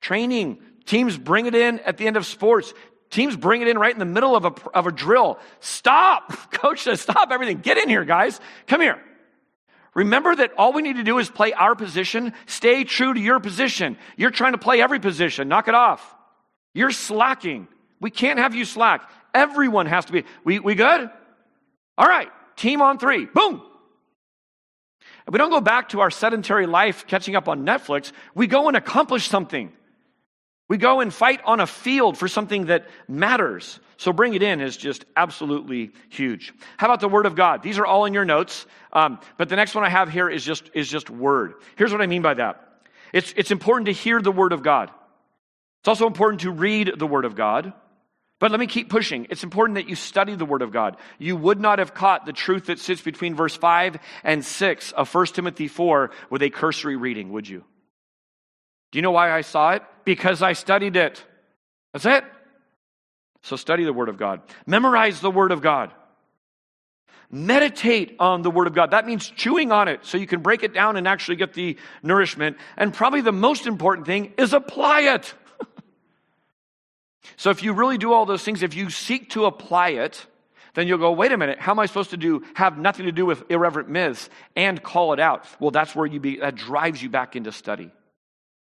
Training. 0.00 0.58
Teams 0.86 1.16
bring 1.16 1.46
it 1.46 1.54
in 1.54 1.78
at 1.80 1.98
the 1.98 2.06
end 2.06 2.16
of 2.16 2.26
sports. 2.26 2.72
Teams 3.10 3.36
bring 3.36 3.62
it 3.62 3.68
in 3.68 3.78
right 3.78 3.92
in 3.92 3.98
the 3.98 4.04
middle 4.04 4.34
of 4.34 4.44
a, 4.44 4.52
of 4.74 4.86
a 4.86 4.92
drill. 4.92 5.38
Stop. 5.60 6.32
Coach 6.52 6.82
says, 6.82 7.00
stop 7.00 7.30
everything. 7.30 7.58
Get 7.58 7.78
in 7.78 7.88
here, 7.88 8.04
guys. 8.04 8.40
Come 8.66 8.80
here. 8.80 9.00
Remember 9.94 10.34
that 10.36 10.52
all 10.58 10.72
we 10.74 10.82
need 10.82 10.96
to 10.96 11.04
do 11.04 11.18
is 11.18 11.30
play 11.30 11.52
our 11.54 11.74
position. 11.74 12.34
Stay 12.44 12.84
true 12.84 13.14
to 13.14 13.20
your 13.20 13.40
position. 13.40 13.96
You're 14.16 14.30
trying 14.30 14.52
to 14.52 14.58
play 14.58 14.82
every 14.82 15.00
position. 15.00 15.48
Knock 15.48 15.68
it 15.68 15.74
off. 15.74 16.14
You're 16.74 16.90
slacking. 16.90 17.68
We 17.98 18.10
can't 18.10 18.38
have 18.38 18.54
you 18.54 18.66
slack. 18.66 19.08
Everyone 19.32 19.86
has 19.86 20.04
to 20.06 20.12
be. 20.12 20.24
We, 20.44 20.58
we 20.58 20.74
good? 20.74 21.10
All 21.96 22.06
right. 22.06 22.28
Team 22.56 22.82
on 22.82 22.98
three. 22.98 23.24
Boom. 23.24 23.62
we 25.30 25.38
don't 25.38 25.50
go 25.50 25.62
back 25.62 25.90
to 25.90 26.00
our 26.00 26.10
sedentary 26.10 26.66
life 26.66 27.06
catching 27.06 27.36
up 27.36 27.48
on 27.48 27.64
Netflix. 27.64 28.12
We 28.34 28.46
go 28.46 28.68
and 28.68 28.76
accomplish 28.76 29.28
something. 29.28 29.72
We 30.68 30.78
go 30.78 31.00
and 31.00 31.14
fight 31.14 31.40
on 31.44 31.60
a 31.60 31.66
field 31.66 32.18
for 32.18 32.26
something 32.26 32.66
that 32.66 32.86
matters. 33.08 33.78
So 33.98 34.12
bring 34.12 34.34
it 34.34 34.42
in 34.42 34.60
is 34.60 34.76
just 34.76 35.04
absolutely 35.16 35.92
huge. 36.08 36.52
How 36.76 36.88
about 36.88 37.00
the 37.00 37.08
Word 37.08 37.26
of 37.26 37.34
God? 37.34 37.62
These 37.62 37.78
are 37.78 37.86
all 37.86 38.04
in 38.04 38.14
your 38.14 38.24
notes, 38.24 38.66
um, 38.92 39.20
but 39.38 39.48
the 39.48 39.56
next 39.56 39.74
one 39.74 39.84
I 39.84 39.88
have 39.88 40.10
here 40.10 40.28
is 40.28 40.44
just 40.44 40.70
is 40.74 40.88
just 40.88 41.08
Word. 41.08 41.54
Here's 41.76 41.92
what 41.92 42.02
I 42.02 42.06
mean 42.06 42.22
by 42.22 42.34
that. 42.34 42.62
It's 43.12 43.32
it's 43.36 43.50
important 43.50 43.86
to 43.86 43.92
hear 43.92 44.20
the 44.20 44.32
Word 44.32 44.52
of 44.52 44.62
God. 44.62 44.90
It's 45.80 45.88
also 45.88 46.06
important 46.06 46.42
to 46.42 46.50
read 46.50 46.92
the 46.98 47.06
Word 47.06 47.24
of 47.24 47.36
God. 47.36 47.72
But 48.38 48.50
let 48.50 48.60
me 48.60 48.66
keep 48.66 48.90
pushing. 48.90 49.28
It's 49.30 49.44
important 49.44 49.76
that 49.76 49.88
you 49.88 49.94
study 49.94 50.34
the 50.34 50.44
Word 50.44 50.60
of 50.60 50.70
God. 50.70 50.98
You 51.18 51.36
would 51.36 51.58
not 51.58 51.78
have 51.78 51.94
caught 51.94 52.26
the 52.26 52.34
truth 52.34 52.66
that 52.66 52.78
sits 52.78 53.00
between 53.00 53.34
verse 53.34 53.56
5 53.56 53.96
and 54.24 54.44
6 54.44 54.92
of 54.92 55.14
1 55.14 55.26
Timothy 55.26 55.68
4 55.68 56.10
with 56.28 56.42
a 56.42 56.50
cursory 56.50 56.96
reading, 56.96 57.32
would 57.32 57.48
you? 57.48 57.64
Do 58.96 58.98
you 58.98 59.02
know 59.02 59.10
why 59.10 59.30
I 59.30 59.42
saw 59.42 59.72
it? 59.72 59.82
Because 60.06 60.40
I 60.40 60.54
studied 60.54 60.96
it. 60.96 61.22
That's 61.92 62.06
it. 62.06 62.24
So 63.42 63.56
study 63.56 63.84
the 63.84 63.92
Word 63.92 64.08
of 64.08 64.16
God. 64.16 64.40
Memorize 64.64 65.20
the 65.20 65.30
Word 65.30 65.52
of 65.52 65.60
God. 65.60 65.92
Meditate 67.30 68.16
on 68.18 68.40
the 68.40 68.50
Word 68.50 68.66
of 68.66 68.72
God. 68.72 68.92
That 68.92 69.06
means 69.06 69.28
chewing 69.28 69.70
on 69.70 69.88
it 69.88 70.06
so 70.06 70.16
you 70.16 70.26
can 70.26 70.40
break 70.40 70.62
it 70.62 70.72
down 70.72 70.96
and 70.96 71.06
actually 71.06 71.36
get 71.36 71.52
the 71.52 71.76
nourishment. 72.02 72.56
And 72.78 72.94
probably 72.94 73.20
the 73.20 73.32
most 73.32 73.66
important 73.66 74.06
thing 74.06 74.32
is 74.38 74.54
apply 74.54 75.14
it. 75.14 75.34
so 77.36 77.50
if 77.50 77.62
you 77.62 77.74
really 77.74 77.98
do 77.98 78.14
all 78.14 78.24
those 78.24 78.44
things, 78.44 78.62
if 78.62 78.74
you 78.74 78.88
seek 78.88 79.28
to 79.32 79.44
apply 79.44 79.90
it, 79.90 80.24
then 80.72 80.88
you'll 80.88 80.96
go, 80.96 81.12
wait 81.12 81.32
a 81.32 81.36
minute, 81.36 81.58
how 81.58 81.72
am 81.72 81.80
I 81.80 81.84
supposed 81.84 82.12
to 82.12 82.16
do, 82.16 82.44
have 82.54 82.78
nothing 82.78 83.04
to 83.04 83.12
do 83.12 83.26
with 83.26 83.44
irreverent 83.50 83.90
myths 83.90 84.30
and 84.56 84.82
call 84.82 85.12
it 85.12 85.20
out? 85.20 85.44
Well, 85.60 85.70
that's 85.70 85.94
where 85.94 86.06
you 86.06 86.18
be, 86.18 86.38
that 86.38 86.54
drives 86.54 87.02
you 87.02 87.10
back 87.10 87.36
into 87.36 87.52
study. 87.52 87.92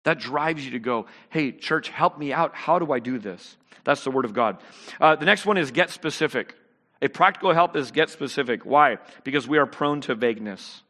That 0.05 0.19
drives 0.19 0.65
you 0.65 0.73
to 0.73 0.79
go, 0.79 1.07
hey, 1.31 1.53
church, 1.53 1.89
help 1.89 2.19
me 2.19 2.33
out. 2.33 2.55
How 2.55 2.79
do 2.79 2.93
I 2.93 2.99
do 2.99 3.19
this? 3.19 3.57
That's 3.85 4.05
the 4.05 4.11
word 4.11 4.25
of 4.25 4.33
God. 4.33 4.59
Uh, 5.01 5.17
the 5.17 5.25
next 5.25 5.47
one 5.47 5.57
is 5.57 5.71
get 5.71 5.91
specific. 5.91 6.55
A 7.01 7.09
practical 7.09 7.53
help 7.53 7.77
is 7.77 7.91
get 7.91 8.11
specific. 8.11 8.65
Why? 8.65 8.99
Because 9.25 9.47
we 9.47 9.59
are 9.59 9.67
prone 9.67 10.01
to 10.03 10.15
vagueness. 10.15 10.83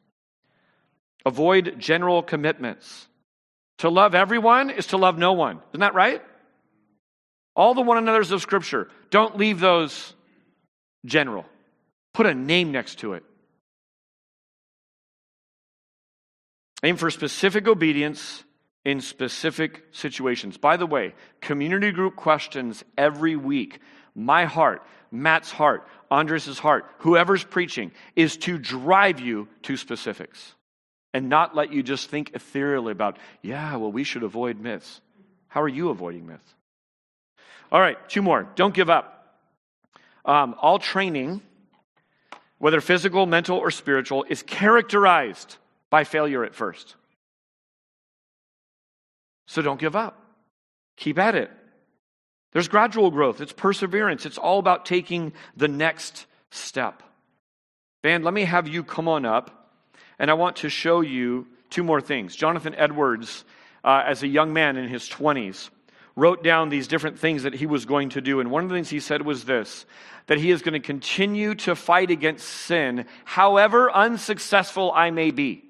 Avoid 1.25 1.77
general 1.79 2.23
commitments. 2.23 3.07
To 3.79 3.89
love 3.89 4.15
everyone 4.15 4.71
is 4.71 4.89
to 4.89 4.97
love 4.97 5.19
no 5.19 5.33
one. 5.33 5.61
Isn't 5.71 5.81
that 5.81 5.95
right? 5.95 6.23
All 7.55 7.75
the 7.75 7.83
one 7.83 7.99
another's 7.99 8.31
of 8.31 8.41
Scripture. 8.41 8.89
Don't 9.11 9.37
leave 9.37 9.61
those 9.61 10.15
general. 11.05 11.45
Put 12.13 12.27
a 12.27 12.35
name 12.35 12.73
next 12.73 13.01
to 13.01 13.15
it. 13.15 13.25
Aim 16.83 16.97
for 16.97 17.11
specific 17.11 17.69
obedience 17.69 18.45
in 18.85 19.01
specific 19.01 19.85
situations. 19.93 20.57
By 20.57 20.77
the 20.77 20.87
way, 20.87 21.15
community 21.41 21.93
group 21.93 22.17
questions 22.17 22.85
every 22.99 23.37
week. 23.37 23.81
My 24.15 24.45
heart, 24.45 24.83
Matt's 25.11 25.51
heart, 25.51 25.87
Andres' 26.11 26.59
heart, 26.59 26.87
whoever's 26.99 27.45
preaching, 27.45 27.93
is 28.17 28.37
to 28.39 28.59
drive 28.59 29.21
you 29.21 29.49
to 29.63 29.77
specifics 29.77 30.55
and 31.15 31.29
not 31.29 31.55
let 31.55 31.73
you 31.73 31.83
just 31.83 32.11
think 32.11 32.33
ethereally 32.35 32.93
about, 32.93 33.19
yeah, 33.43 33.77
well, 33.77 33.93
we 33.93 34.05
should 34.05 34.23
avoid 34.23 34.59
myths. 34.59 35.01
How 35.49 35.63
are 35.63 35.69
you 35.69 35.91
avoiding 35.91 36.27
myths? 36.27 36.55
All 37.71 37.81
right, 37.81 37.97
two 38.09 38.23
more. 38.23 38.49
Don't 38.55 38.75
give 38.75 38.91
up. 38.91 39.39
Um, 40.25 40.55
all 40.61 40.79
training, 40.79 41.43
whether 42.59 42.81
physical, 42.81 43.27
mental, 43.27 43.59
or 43.59 43.71
spiritual, 43.71 44.25
is 44.29 44.43
characterized 44.43 45.57
by 45.91 46.05
failure 46.05 46.45
at 46.45 46.55
first. 46.55 46.97
So 49.47 49.63
don't 49.63 49.81
give 49.81 49.97
up. 49.97 50.19
Keep 50.97 51.19
at 51.19 51.35
it. 51.35 51.51
There's 52.53 52.69
gradual 52.69 53.11
growth, 53.11 53.41
it's 53.41 53.53
perseverance, 53.53 54.27
it's 54.27 54.39
all 54.39 54.59
about 54.59 54.85
taking 54.85 55.33
the 55.57 55.69
next 55.69 56.27
step. 56.51 57.03
Band, 58.03 58.25
let 58.25 58.35
me 58.35 58.45
have 58.45 58.69
you 58.69 58.85
come 58.85 59.09
on 59.09 59.25
up, 59.25 59.71
and 60.19 60.31
I 60.31 60.35
want 60.35 60.57
to 60.57 60.69
show 60.69 61.01
you 61.01 61.47
two 61.71 61.83
more 61.83 62.01
things. 62.01 62.37
Jonathan 62.37 62.75
Edwards, 62.75 63.45
uh, 63.83 64.03
as 64.07 64.23
a 64.23 64.29
young 64.29 64.53
man 64.53 64.77
in 64.77 64.89
his 64.89 65.09
20s, 65.09 65.71
wrote 66.15 66.45
down 66.45 66.69
these 66.69 66.89
different 66.89 67.19
things 67.19 67.45
that 67.45 67.55
he 67.55 67.65
was 67.65 67.87
going 67.87 68.11
to 68.11 68.21
do. 68.21 68.41
And 68.41 68.51
one 68.51 68.65
of 68.65 68.69
the 68.69 68.77
things 68.77 68.91
he 68.91 69.01
said 69.01 69.23
was 69.23 69.45
this 69.45 69.87
that 70.27 70.39
he 70.39 70.53
is 70.53 70.63
going 70.63 70.75
to 70.75 70.81
continue 70.81 71.53
to 71.53 71.75
fight 71.75 72.11
against 72.11 72.47
sin, 72.47 73.07
however 73.25 73.91
unsuccessful 73.91 74.93
I 74.95 75.11
may 75.11 75.33
be. 75.33 75.65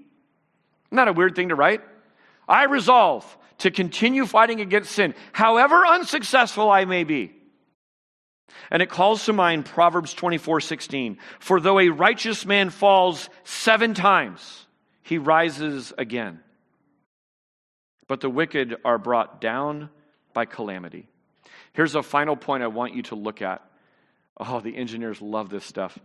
Isn't 0.89 0.97
that 0.97 1.09
a 1.09 1.13
weird 1.13 1.35
thing 1.35 1.49
to 1.49 1.55
write? 1.55 1.81
I 2.47 2.65
resolve 2.65 3.25
to 3.63 3.71
continue 3.71 4.27
fighting 4.27 4.61
against 4.61 4.91
sin, 4.91 5.15
however 5.33 5.87
unsuccessful 5.87 6.69
I 6.69 6.85
may 6.85 7.05
be. 7.05 7.33
And 8.73 8.83
it 8.83 8.91
calls 8.91 9.25
to 9.27 9.33
mind 9.33 9.67
Proverbs 9.67 10.13
24 10.15 10.61
16. 10.61 11.19
For 11.39 11.61
though 11.61 11.79
a 11.79 11.89
righteous 11.89 12.45
man 12.45 12.71
falls 12.71 13.31
seven 13.45 13.95
times, 13.95 14.67
he 15.03 15.17
rises 15.19 15.93
again. 15.97 16.41
But 18.09 18.21
the 18.21 18.29
wicked 18.29 18.77
are 18.85 18.99
brought 18.99 19.41
down 19.41 19.91
by 20.35 20.45
calamity. 20.45 21.07
Here's 21.73 21.95
a 21.95 22.03
final 22.03 22.35
point 22.35 22.65
I 22.65 22.67
want 22.67 22.95
you 22.95 23.03
to 23.05 23.15
look 23.15 23.43
at. 23.43 23.63
Oh, 24.37 24.59
the 24.59 24.77
engineers 24.77 25.23
love 25.23 25.51
this 25.51 25.65
stuff. 25.65 25.97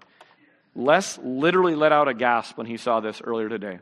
Les 0.76 1.18
literally 1.24 1.74
let 1.74 1.92
out 1.92 2.08
a 2.08 2.14
gasp 2.14 2.56
when 2.56 2.68
he 2.68 2.78
saw 2.78 3.00
this 3.00 3.20
earlier 3.24 3.50
today. 3.50 3.80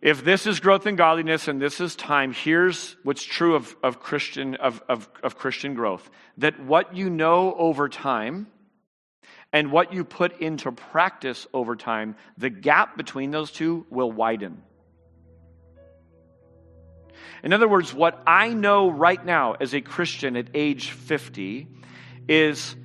If 0.00 0.24
this 0.24 0.46
is 0.46 0.60
growth 0.60 0.86
in 0.86 0.94
godliness 0.94 1.48
and 1.48 1.60
this 1.60 1.80
is 1.80 1.96
time, 1.96 2.32
here's 2.32 2.96
what's 3.02 3.24
true 3.24 3.56
of, 3.56 3.74
of, 3.82 3.98
Christian, 3.98 4.54
of, 4.54 4.80
of, 4.88 5.08
of 5.24 5.36
Christian 5.36 5.74
growth 5.74 6.08
that 6.38 6.60
what 6.60 6.94
you 6.94 7.10
know 7.10 7.52
over 7.54 7.88
time 7.88 8.46
and 9.52 9.72
what 9.72 9.92
you 9.92 10.04
put 10.04 10.40
into 10.40 10.70
practice 10.70 11.48
over 11.52 11.74
time, 11.74 12.14
the 12.36 12.50
gap 12.50 12.96
between 12.96 13.32
those 13.32 13.50
two 13.50 13.86
will 13.90 14.12
widen. 14.12 14.62
In 17.42 17.52
other 17.52 17.68
words, 17.68 17.92
what 17.92 18.22
I 18.26 18.50
know 18.50 18.90
right 18.90 19.24
now 19.24 19.54
as 19.54 19.74
a 19.74 19.80
Christian 19.80 20.36
at 20.36 20.48
age 20.54 20.90
50 20.90 21.66
is, 22.28 22.76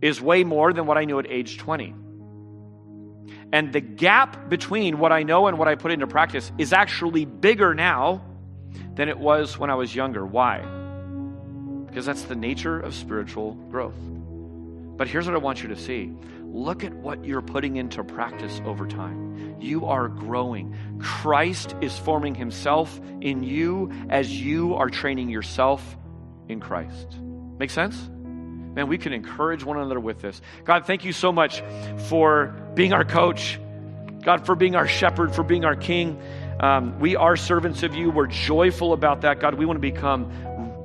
is 0.00 0.22
way 0.22 0.44
more 0.44 0.72
than 0.72 0.86
what 0.86 0.96
I 0.96 1.04
knew 1.04 1.18
at 1.18 1.30
age 1.30 1.58
20. 1.58 1.94
And 3.52 3.72
the 3.72 3.80
gap 3.80 4.48
between 4.48 4.98
what 4.98 5.12
I 5.12 5.22
know 5.22 5.46
and 5.46 5.58
what 5.58 5.68
I 5.68 5.74
put 5.74 5.92
into 5.92 6.06
practice 6.06 6.50
is 6.56 6.72
actually 6.72 7.26
bigger 7.26 7.74
now 7.74 8.22
than 8.94 9.08
it 9.08 9.18
was 9.18 9.58
when 9.58 9.68
I 9.68 9.74
was 9.74 9.94
younger. 9.94 10.24
Why? 10.24 10.60
Because 11.86 12.06
that's 12.06 12.22
the 12.22 12.34
nature 12.34 12.80
of 12.80 12.94
spiritual 12.94 13.52
growth. 13.70 13.94
But 14.96 15.08
here's 15.08 15.26
what 15.26 15.34
I 15.34 15.38
want 15.38 15.62
you 15.62 15.68
to 15.68 15.76
see 15.76 16.12
look 16.40 16.84
at 16.84 16.92
what 16.92 17.24
you're 17.24 17.42
putting 17.42 17.76
into 17.76 18.04
practice 18.04 18.60
over 18.64 18.86
time. 18.86 19.56
You 19.60 19.86
are 19.86 20.08
growing. 20.08 20.76
Christ 20.98 21.74
is 21.80 21.96
forming 21.98 22.34
himself 22.34 23.00
in 23.20 23.42
you 23.42 23.90
as 24.10 24.30
you 24.30 24.74
are 24.74 24.90
training 24.90 25.28
yourself 25.28 25.96
in 26.48 26.60
Christ. 26.60 27.18
Make 27.58 27.70
sense? 27.70 27.96
Man, 28.74 28.88
we 28.88 28.98
can 28.98 29.12
encourage 29.12 29.64
one 29.64 29.76
another 29.76 30.00
with 30.00 30.20
this. 30.20 30.40
God, 30.64 30.86
thank 30.86 31.04
you 31.04 31.12
so 31.12 31.32
much 31.32 31.62
for 32.08 32.54
being 32.74 32.92
our 32.92 33.04
coach. 33.04 33.60
God, 34.22 34.46
for 34.46 34.54
being 34.54 34.76
our 34.76 34.88
shepherd, 34.88 35.34
for 35.34 35.42
being 35.42 35.64
our 35.64 35.76
king. 35.76 36.20
Um, 36.60 36.98
we 37.00 37.16
are 37.16 37.36
servants 37.36 37.82
of 37.82 37.94
you. 37.94 38.10
We're 38.10 38.26
joyful 38.26 38.92
about 38.92 39.22
that. 39.22 39.40
God, 39.40 39.54
we 39.54 39.66
want 39.66 39.76
to 39.76 39.80
become 39.80 40.30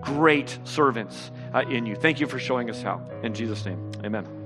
great 0.02 0.58
servants 0.64 1.32
uh, 1.54 1.60
in 1.60 1.86
you. 1.86 1.96
Thank 1.96 2.20
you 2.20 2.28
for 2.28 2.40
showing 2.40 2.70
us 2.70 2.82
how. 2.82 3.02
In 3.24 3.34
Jesus' 3.34 3.66
name, 3.66 3.92
amen. 4.04 4.37